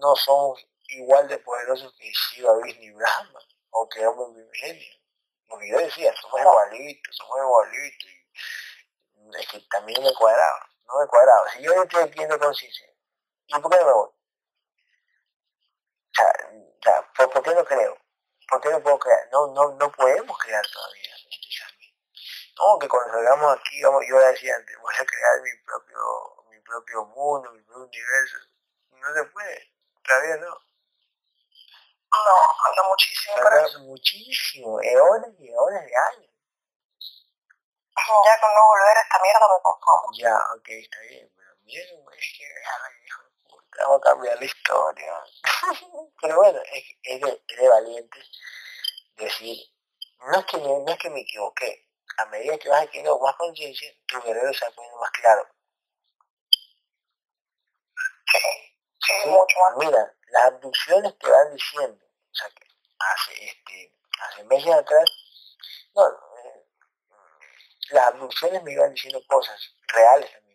[0.00, 3.40] no somos igual de poderosos que Shiva, Vishnu y Brahma,
[3.70, 4.94] o que Hombre Primigenio.
[5.48, 8.10] Porque yo decía, somos igualitos, somos igualitos.
[8.10, 11.50] Y es que también me cuadraba, no me cuadraba.
[11.52, 12.86] Si yo estoy adquiriendo conciencia,
[13.46, 14.10] ¿y por qué no me voy?
[16.12, 18.01] O sea, ¿por, qué no creo?
[18.52, 19.28] ¿Por qué no puedo crear?
[19.32, 21.16] No, no, no podemos crear todavía.
[22.58, 26.60] No, que cuando salgamos aquí, yo ya decía antes, voy a crear mi propio, mi
[26.60, 28.36] propio mundo, mi propio universo.
[28.90, 29.72] No se puede,
[30.04, 30.48] todavía no.
[32.12, 32.36] No,
[32.68, 36.30] habla muchísimo habla muchísimo, eones y eones de años.
[37.96, 40.10] Ya con no volver a esta mierda me conformo.
[40.12, 42.44] Ya, ok, está bien, pero miren, es que
[43.06, 43.31] hijo de puta,
[43.78, 45.12] vamos a cambiar la historia.
[46.20, 48.30] pero bueno, es, es, de, es de valientes
[49.16, 49.58] decir,
[50.18, 51.88] no es que me, no es que me equivoqué,
[52.18, 55.46] a medida que vas adquiriendo más conciencia, tu guerrero se va poniendo más claro.
[58.26, 58.38] Sí,
[59.00, 59.86] sí, mucho más.
[59.86, 62.66] Mira, las abducciones te van diciendo, o sea, que
[62.98, 65.10] hace, este, hace meses atrás,
[65.94, 66.66] no, eh,
[67.90, 70.51] las abducciones me iban diciendo cosas reales también.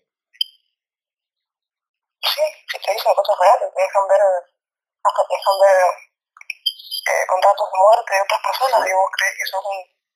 [2.34, 2.41] Sí,
[2.72, 4.22] sí te dicen cosas reales, te dejan ver,
[5.04, 5.78] hasta te dejan ver
[7.08, 9.64] eh, contratos de muerte de otras personas y vos crees que son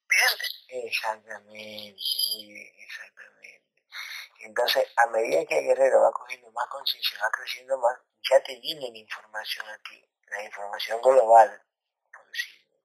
[0.09, 0.65] videntes.
[0.67, 3.63] Exactamente, exactamente.
[4.39, 7.97] Entonces, a medida que el guerrero va cogiendo más conciencia, va creciendo más,
[8.29, 11.63] ya te viene la información a ti, la información global,
[12.11, 12.79] por decirlo.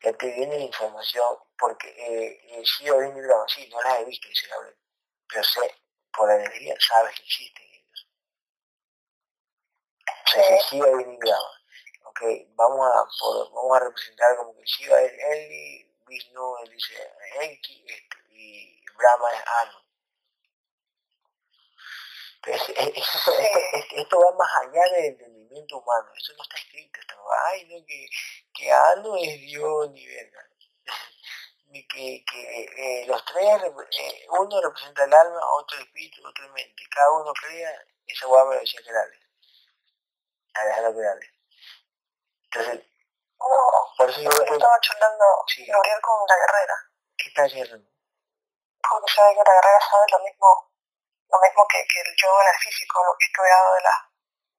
[0.00, 3.14] Ya te viene la información, porque eh, eh, sí o bien
[3.48, 4.76] sí, no las he visto, dice Gabriel,
[5.28, 5.74] pero sé,
[6.12, 7.73] por la energía, sabes que existen
[10.26, 11.18] sí bien
[12.04, 12.20] Ok,
[12.54, 13.04] vamos a,
[13.54, 16.94] vamos a representar como que Shiva es él Vishnu, él dice
[17.40, 19.78] Enki este, y Brahma es Anu.
[22.36, 23.32] Entonces, esto,
[23.96, 27.64] esto, va más allá del entendimiento humano, esto no está escrito, esto no va, ay,
[27.64, 28.06] no, que,
[28.52, 30.40] que Anu es Dios ni verga.
[31.68, 33.44] Ni que, que eh, los tres,
[33.98, 36.84] eh, uno representa el alma, otro el espíritu, otro el mente.
[36.88, 39.23] Cada uno crea, esa hueá me lo decía que.
[40.54, 41.26] A que dale.
[42.44, 42.86] Entonces,
[43.96, 45.66] por eso yo estaba charlando sí.
[45.66, 46.74] Gabriel con la guerrera.
[47.16, 47.76] ¿Qué está haciendo?
[48.88, 50.72] Porque sabe que la guerrera sabe lo mismo,
[51.28, 54.14] lo mismo que, que el yo en el físico, lo que he estudiado de las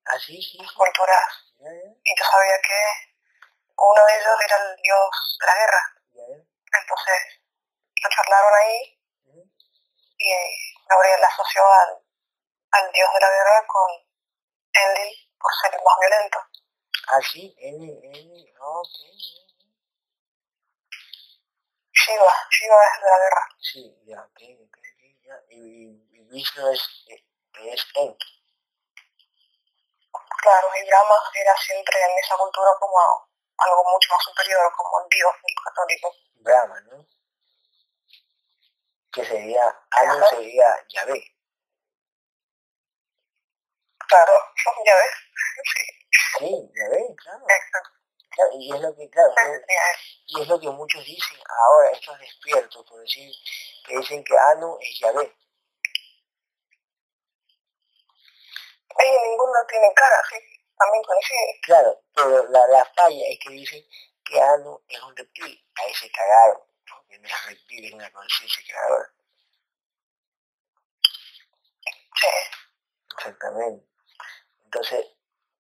[0.05, 1.53] ¿Ah, sí, sí, culturas.
[1.57, 2.79] Y yo sabía que
[3.75, 5.95] uno de ellos era el dios de la guerra.
[6.79, 7.41] Entonces,
[8.03, 9.01] lo charlaron ahí
[10.17, 10.31] y
[10.87, 12.03] Gabriel asoció al,
[12.71, 13.89] al dios de la guerra con
[14.73, 16.39] Enlil por ser más violento.
[17.07, 18.89] Ah, sí, N, N, ok.
[21.91, 23.47] Shiva, Shiva es de la guerra.
[23.59, 24.77] Sí, ya, ok, ok,
[25.23, 25.35] ya.
[25.49, 28.43] Y, y Vishnu es, es Enki.
[30.41, 32.97] Claro, y Brahma era siempre en esa cultura como
[33.57, 35.33] algo mucho más superior, como el dios
[35.63, 36.13] católico.
[36.35, 37.05] Brahma, ¿no?
[39.11, 41.34] Que sería, Anu sería Yahvé.
[44.07, 44.33] Claro,
[44.85, 45.07] Yahvé,
[45.73, 45.83] sí.
[46.39, 47.45] Sí, ya ven, claro.
[47.45, 48.49] claro.
[48.59, 49.33] Y es lo que, claro,
[50.27, 53.31] y es lo que muchos dicen ahora, estos despiertos, por decir,
[53.85, 55.35] que dicen que Anu es Yahvé.
[58.97, 60.35] Ay, ninguno tiene cara, sí,
[60.77, 61.59] también coincide.
[61.63, 63.83] Claro, pero la, la falla es que dicen
[64.23, 68.63] que Anu es un reptil, ahí se cagaron, porque no es reptil, es una conciencia
[68.67, 69.09] creadora.
[72.15, 72.27] Sí.
[73.17, 73.94] Exactamente.
[74.75, 75.07] Entonces,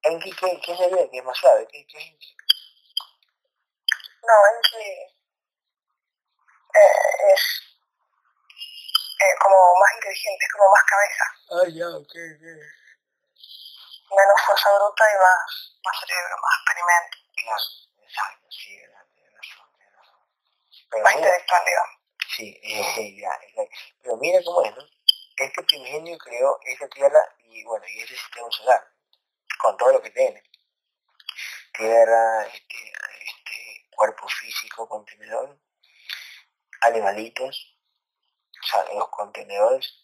[0.01, 1.09] Enki, ¿qué, qué sería?
[1.09, 1.65] ¿Qué es más suave?
[1.71, 2.35] ¿Qué, qué es Enki?
[4.27, 4.83] No, Enki
[6.75, 7.41] eh, es
[9.23, 11.25] eh, como más inteligente, es como más cabeza.
[11.49, 12.43] Ah, ya, ok, ok.
[14.11, 17.17] Menos fuerza bruta y más, más cerebro, más experimento.
[17.39, 17.63] Claro,
[18.03, 18.75] exacto, sí,
[19.15, 21.03] tienes razón, razón.
[21.03, 21.95] más intelectual, digamos.
[22.35, 23.31] Sí, eh, ya,
[24.03, 24.83] pero mira cómo es, ¿no?
[25.37, 28.94] Este primigenio creó esta tierra y bueno, y ese sistema solar
[29.57, 30.43] con todo lo que tiene.
[31.73, 32.93] Tierra, este,
[33.25, 35.59] este cuerpo físico, contenedor,
[36.81, 37.77] animalitos,
[38.73, 40.03] o los contenedores.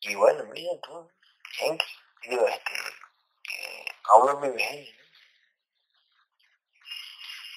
[0.00, 1.10] Y bueno, mira tú,
[1.52, 1.84] gente,
[2.22, 4.88] digo, este, eh, aún es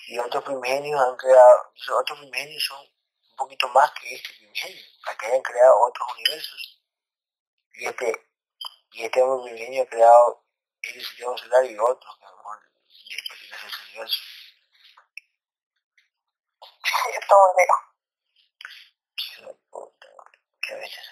[0.08, 5.18] Y otros primigenios han creado, otros primigenios son un poquito más que este primigenio, para
[5.18, 6.84] que hayan creado otros universos.
[7.74, 8.31] Y este
[8.94, 10.44] y este hombre primigenio ha creado
[10.82, 12.60] el sistema solar y otros que a lo mejor
[13.28, 14.20] pertenecen a ese universo.
[19.16, 20.08] Qué puta,
[20.62, 21.12] qué belleza.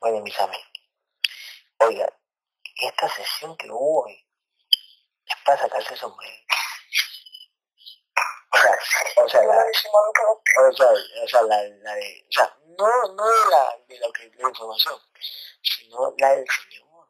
[0.00, 0.66] Bueno, mis amigos,
[1.78, 2.10] oigan,
[2.76, 4.26] esta sesión que hubo hoy,
[5.44, 6.36] para sacarse el sombrero.
[8.52, 10.86] O sea, o sea, la, o sea,
[11.22, 14.48] o sea, la, la de, o sea, no, no de la, de lo que, la
[14.48, 15.00] información,
[15.62, 17.08] sino la del Señor.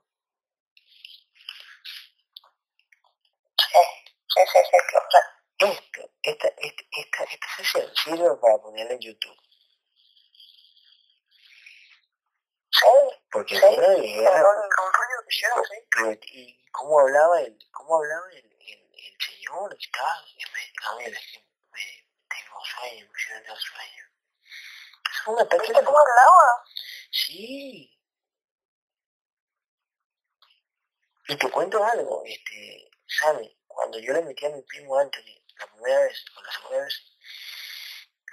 [3.59, 3.79] Sí,
[4.35, 5.29] sí, sí, sí, claro.
[5.59, 9.37] Esto, esta, esta, esta, esta sesión sirve para ponerla en YouTube.
[12.71, 12.87] Sí,
[13.31, 14.07] Porque sí, no, que
[15.29, 16.21] hicieron, sí.
[16.33, 20.25] y cómo hablaba el, cómo hablaba el, el, el señor, estaba,
[20.97, 24.05] me, me, tengo sueño, me siento sueño.
[24.43, 26.65] Es una ¿Viste práctica, cómo hablaba?
[27.11, 27.89] sí.
[31.29, 33.51] Y te cuento algo, este, ¿sabes?
[33.75, 37.03] Cuando yo le metí a mi primo Anthony, la primera vez, o la segunda vez,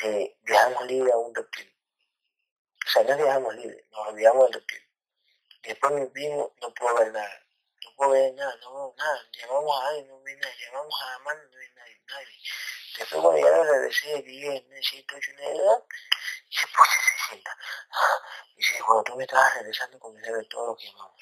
[0.02, 1.76] eh, dejamos libre a un reptil.
[2.86, 4.90] O sea, no dejamos libre, nos olvidamos del reptil.
[5.64, 7.46] Después mi primo no pudo ver nada.
[7.84, 9.30] No puedo ver nada, no veo nada.
[9.34, 10.66] Llamamos a alguien, no ve nadie.
[10.66, 12.02] Llamamos a la mano, no ve nadie.
[12.08, 12.38] nadie.
[12.98, 15.84] Después cuando ya lo regresé, 10, 7, 8, 9, edad,
[16.50, 17.58] dice, pues se sienta.
[18.56, 21.22] Dice, cuando tú me estabas regresando, comencé a ver todo lo que llamamos.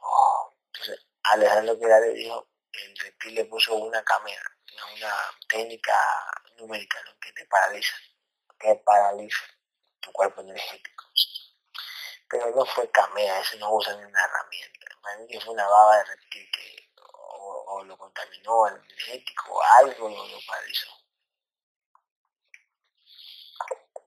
[0.00, 0.54] Oh.
[0.72, 4.56] Entonces, Alejandro Quedar le dijo, el reptil le puso una cámara,
[4.96, 5.14] una
[5.48, 5.96] técnica
[6.56, 7.18] numérica, ¿no?
[7.20, 7.96] que te paraliza,
[8.58, 9.44] que paraliza
[10.00, 11.04] tu cuerpo energético.
[12.28, 14.86] Pero no fue camea, eso no usan una herramienta.
[15.02, 19.54] Para mí que fue una baba de reptil que o, o lo contaminó al energético
[19.54, 20.90] o algo lo, lo paralizó.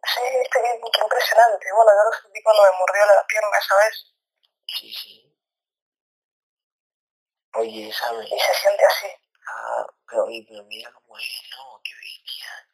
[0.03, 0.21] Sí,
[0.51, 0.59] qué,
[0.93, 1.65] qué impresionante.
[1.73, 4.11] Bueno, yo lo sentí cuando me mordió la pierna esa vez
[4.67, 5.30] Sí, sí.
[7.53, 8.28] Oye, ¿sabes?
[8.32, 9.07] y se siente así.
[9.48, 12.68] Ah, pero, oye, pero mira cómo es, no, qué bestia.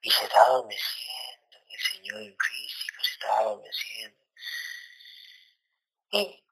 [0.00, 4.24] Y se está adormeciendo, el Señor en físico se está adormeciendo.
[6.10, 6.44] Y,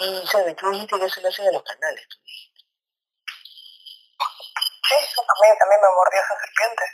[0.00, 0.56] y, ¿sabes?
[0.56, 2.60] Tú dijiste que eso lo hacen en los canales, tú dijiste.
[4.88, 6.84] Sí, eso también, también me mordió esa serpiente.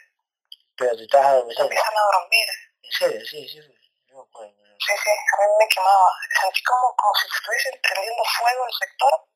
[0.77, 1.70] Pero te estás adormeciendo.
[1.70, 2.49] empiezan a dormir.
[2.82, 3.74] En serio, sí, sí, sí.
[4.09, 4.55] No me acuerdo.
[4.59, 4.74] no.
[4.81, 6.11] Sí, sí, a mí me quemaba.
[6.41, 9.30] Sentí como, como si estuviese prendiendo fuego el sector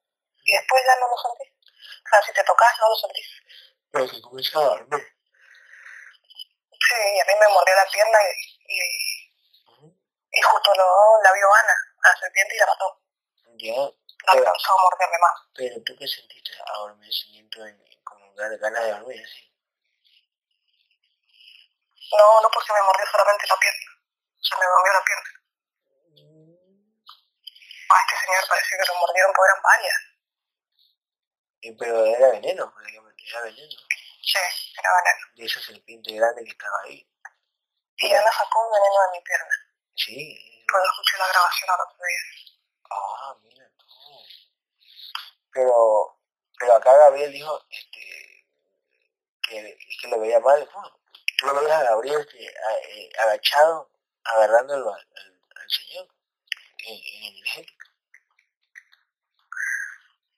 [0.45, 1.47] y después ya no lo sentí.
[1.51, 3.29] O sea, si te tocas no lo sentís.
[3.91, 5.03] Pero que comienza a dormir.
[6.71, 8.19] Sí, y a mí me mordió la pierna
[8.69, 8.81] y,
[10.33, 13.01] y, justo lo, la vio Ana, la serpiente, y la mató.
[13.57, 13.95] Ya, No
[14.27, 15.41] alcanzó a morderme más.
[15.55, 16.53] pero tú qué sentiste?
[16.67, 19.51] Adormecimiento, en, como ganas de dormir, así.
[22.13, 23.93] No, no porque me mordió solamente la pierna.
[24.43, 25.31] Se me mordió la pierna.
[27.91, 30.01] A este señor pareció que lo mordieron porque eran varias.
[31.65, 33.77] Y, pero era veneno, prácticamente, era veneno.
[34.23, 34.39] Sí,
[34.79, 35.27] era veneno.
[35.37, 37.09] De esa serpiente grande que estaba ahí.
[37.97, 39.55] Y Ana sacó un veneno de mi pierna.
[39.95, 40.65] Sí.
[40.71, 42.55] Cuando escuché la grabación al otro día.
[42.91, 43.87] Ah, mira tú.
[45.53, 46.21] Pero,
[46.59, 48.47] pero acá Gabriel dijo este,
[49.43, 50.69] que, que lo veía mal.
[51.39, 53.91] Tú lo veías a Gabriel este, a- eh, agachado,
[54.25, 56.09] agarrándolo al, al, al señor
[56.79, 57.87] en, en energético.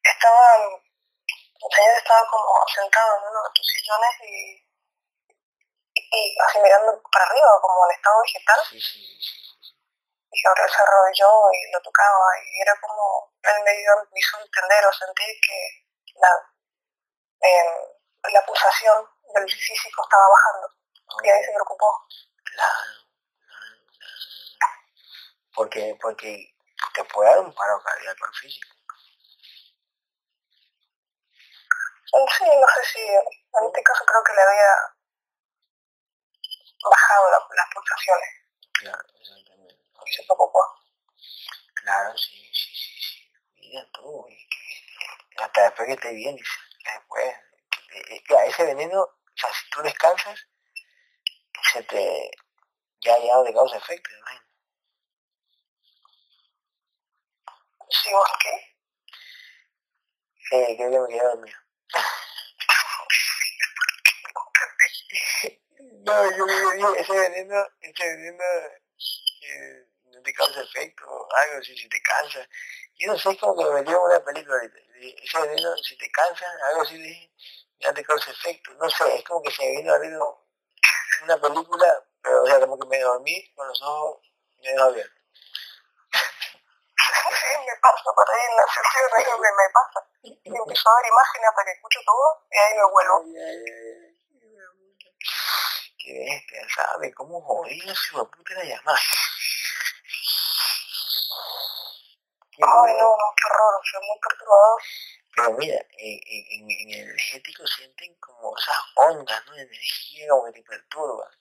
[0.02, 0.82] Estaba,
[1.56, 4.66] el señor estaba como sentado en uno de tus sillones y,
[5.94, 8.60] y así mirando para arriba, como en estado vegetal.
[8.68, 9.46] Sí, sí, sí.
[10.30, 14.38] Y Gabriel se arrodilló y lo tocaba y era como, él me dio, me hizo
[14.38, 15.86] entender o sentir que
[16.20, 16.28] la,
[17.40, 20.68] em, la pulsación del físico estaba bajando.
[21.22, 22.06] Y ahí se preocupó.
[22.44, 22.72] Claro,
[23.40, 23.76] claro,
[24.58, 24.80] claro.
[25.54, 26.54] Porque, porque
[26.94, 28.75] te puede dar un paro cardíaco al físico.
[32.10, 34.72] Sí, no sé si, en este caso creo que le había
[36.90, 38.28] bajado la- las pulsaciones
[38.74, 39.74] Claro, exactamente.
[40.06, 40.60] y se preocupó.
[41.74, 43.32] Claro, sí, sí, sí, sí.
[43.56, 47.34] Mira tú, y que hasta después que dice, que después,
[47.90, 50.46] que- ya, ese veneno, o sea, si tú descansas,
[51.72, 52.30] se te,
[53.00, 54.26] ya ya te causa efecto, ¿no?
[57.90, 58.76] Sí, ¿vos qué?
[60.52, 61.58] Eh, creo que me quedé dormido.
[65.78, 68.44] No, yo digo, ese veneno, ese veneno,
[69.42, 72.48] eh, no te causa efecto, algo así, si te cansa.
[72.96, 74.78] Yo no sé, es como que me metió en una película ahorita.
[75.00, 77.32] Ese veneno, si te cansa, algo así, dije,
[77.80, 78.72] ya te causa efecto.
[78.74, 79.98] No sé, es como que se me vino a
[81.24, 84.20] una película, pero o sea, como que me dormí con los ojos
[84.62, 85.22] medio abiertos.
[87.26, 90.06] Sí, me pasa por ahí en la sesión, es lo que me pasa.
[90.22, 94.05] Y empiezo a ver imágenes hasta que escucho todo y ahí me vuelvo.
[96.06, 97.12] Qué bestia, ¿sabe?
[97.14, 99.00] ¿Cómo jodía su puta la llamada?
[102.58, 104.82] Ay, no, no, qué horror, soy muy perturbador.
[105.34, 109.54] Pero mira, en, en, el energético sienten como esas ondas, ¿no?
[109.54, 111.32] De energía como que te perturban.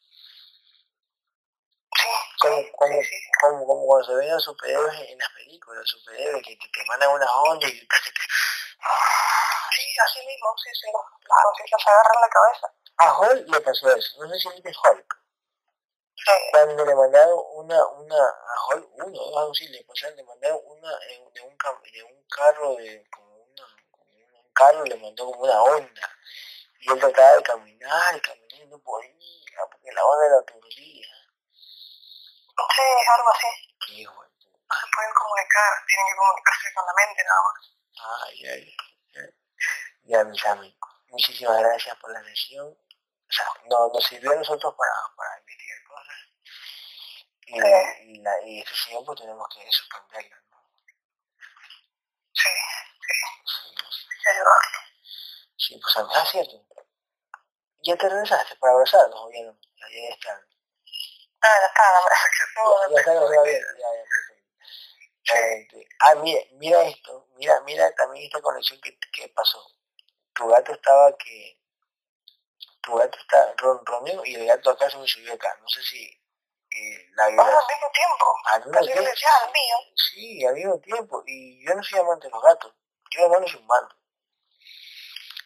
[1.93, 2.09] Sí,
[2.39, 2.99] como, como,
[3.41, 7.29] como, como, cuando se ven a superhéroes en las películas, superhéroes que, te mandan unas
[7.29, 8.25] ondas y te que...
[9.75, 12.73] Sí, así mismo, sí, sí, las cosas se agarran la cabeza.
[12.97, 15.25] A Hulk le pasó eso, no sé si viste Hulk.
[16.51, 20.89] Cuando le mandaron una, una, a Hulk, uno, algo así, le pasaron, le mandaron una
[20.99, 21.57] de un, de un
[22.27, 26.09] carro de, como, una, un carro le mandó como una onda.
[26.79, 31.07] Y él trataba de caminar, y caminar y no podía, porque la onda era aturdía.
[32.75, 33.47] Sí, algo así.
[33.85, 37.74] Qué hijo No se pueden comunicar, tienen que comunicarse con la mente nada más.
[37.97, 38.75] Ay, ay,
[39.15, 39.29] ay.
[40.03, 42.67] Ya, mis amigos, muchísimas gracias por la sesión.
[42.67, 46.15] O sea, no, nos sirvió a nosotros para, para investigar cosas.
[47.47, 50.57] Y, y, la, y esta sesión pues tenemos que suspenderla, ¿no?
[52.33, 52.49] Sí,
[53.07, 53.65] sí.
[55.57, 56.65] Sí, pues ah, cierto.
[57.83, 59.57] ¿Ya te regresaste para abrazarnos o ya no?
[59.77, 60.41] Ya, ya está.
[61.41, 61.83] Ah, ya está,
[62.91, 64.34] ya, está, ya, ya, ya,
[65.99, 69.65] ah, mira, mira esto, mira, mira también esta conexión que, que pasó.
[70.33, 71.59] Tu gato estaba que,
[72.85, 75.57] tu gato está ronroneo y el gato acá se me subió acá.
[75.61, 77.41] No sé si eh, la vida...
[77.41, 78.25] al mismo tiempo.
[78.45, 79.01] Al mismo tiempo.
[79.01, 79.75] al mío.
[79.95, 81.23] Sí, al mismo tiempo.
[81.25, 82.73] Y yo no soy amante de los gatos.
[83.11, 83.95] Yo hermano soy un mando.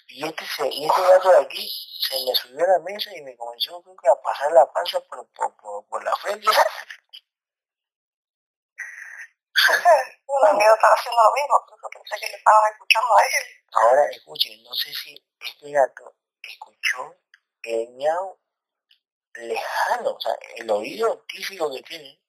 [0.07, 3.21] Y este, se, y este gato de aquí se me subió a la mesa y
[3.21, 6.47] me comenzó creo que a pasar la panza por, por, por, por la frente.
[10.73, 13.47] estaba haciendo lo mismo, pensé que le estaban escuchando a él.
[13.73, 17.15] Ahora escuchen, no sé si este gato escuchó
[17.63, 18.39] el miau
[19.33, 22.21] lejano, o sea, el oído típico que tiene,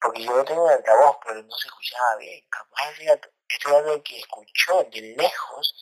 [0.00, 2.44] porque yo no tengo el altavoz, pero no se escuchaba bien.
[2.48, 5.74] Capaz ese gato, este gato que escuchó de lejos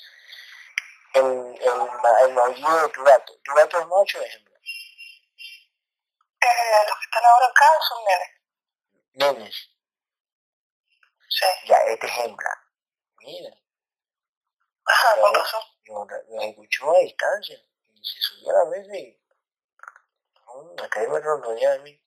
[1.15, 3.32] el, el, el maullido de tu gato.
[3.43, 4.55] ¿Tu gato es macho o es hembra?
[6.43, 8.31] Eh, los que están ahora acá son nenes.
[9.12, 9.69] Nenes.
[11.31, 11.47] Sí.
[11.69, 12.51] Ya, este es hembra.
[13.19, 13.57] Mira.
[14.85, 15.62] Ajá, razón.
[15.86, 17.57] Lo escuchó a distancia.
[17.94, 19.16] Y se subió a la mesa y...
[20.82, 22.02] Hasta ahí me ronroneaba a mí.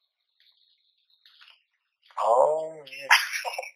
[2.22, 3.08] Oh, mira.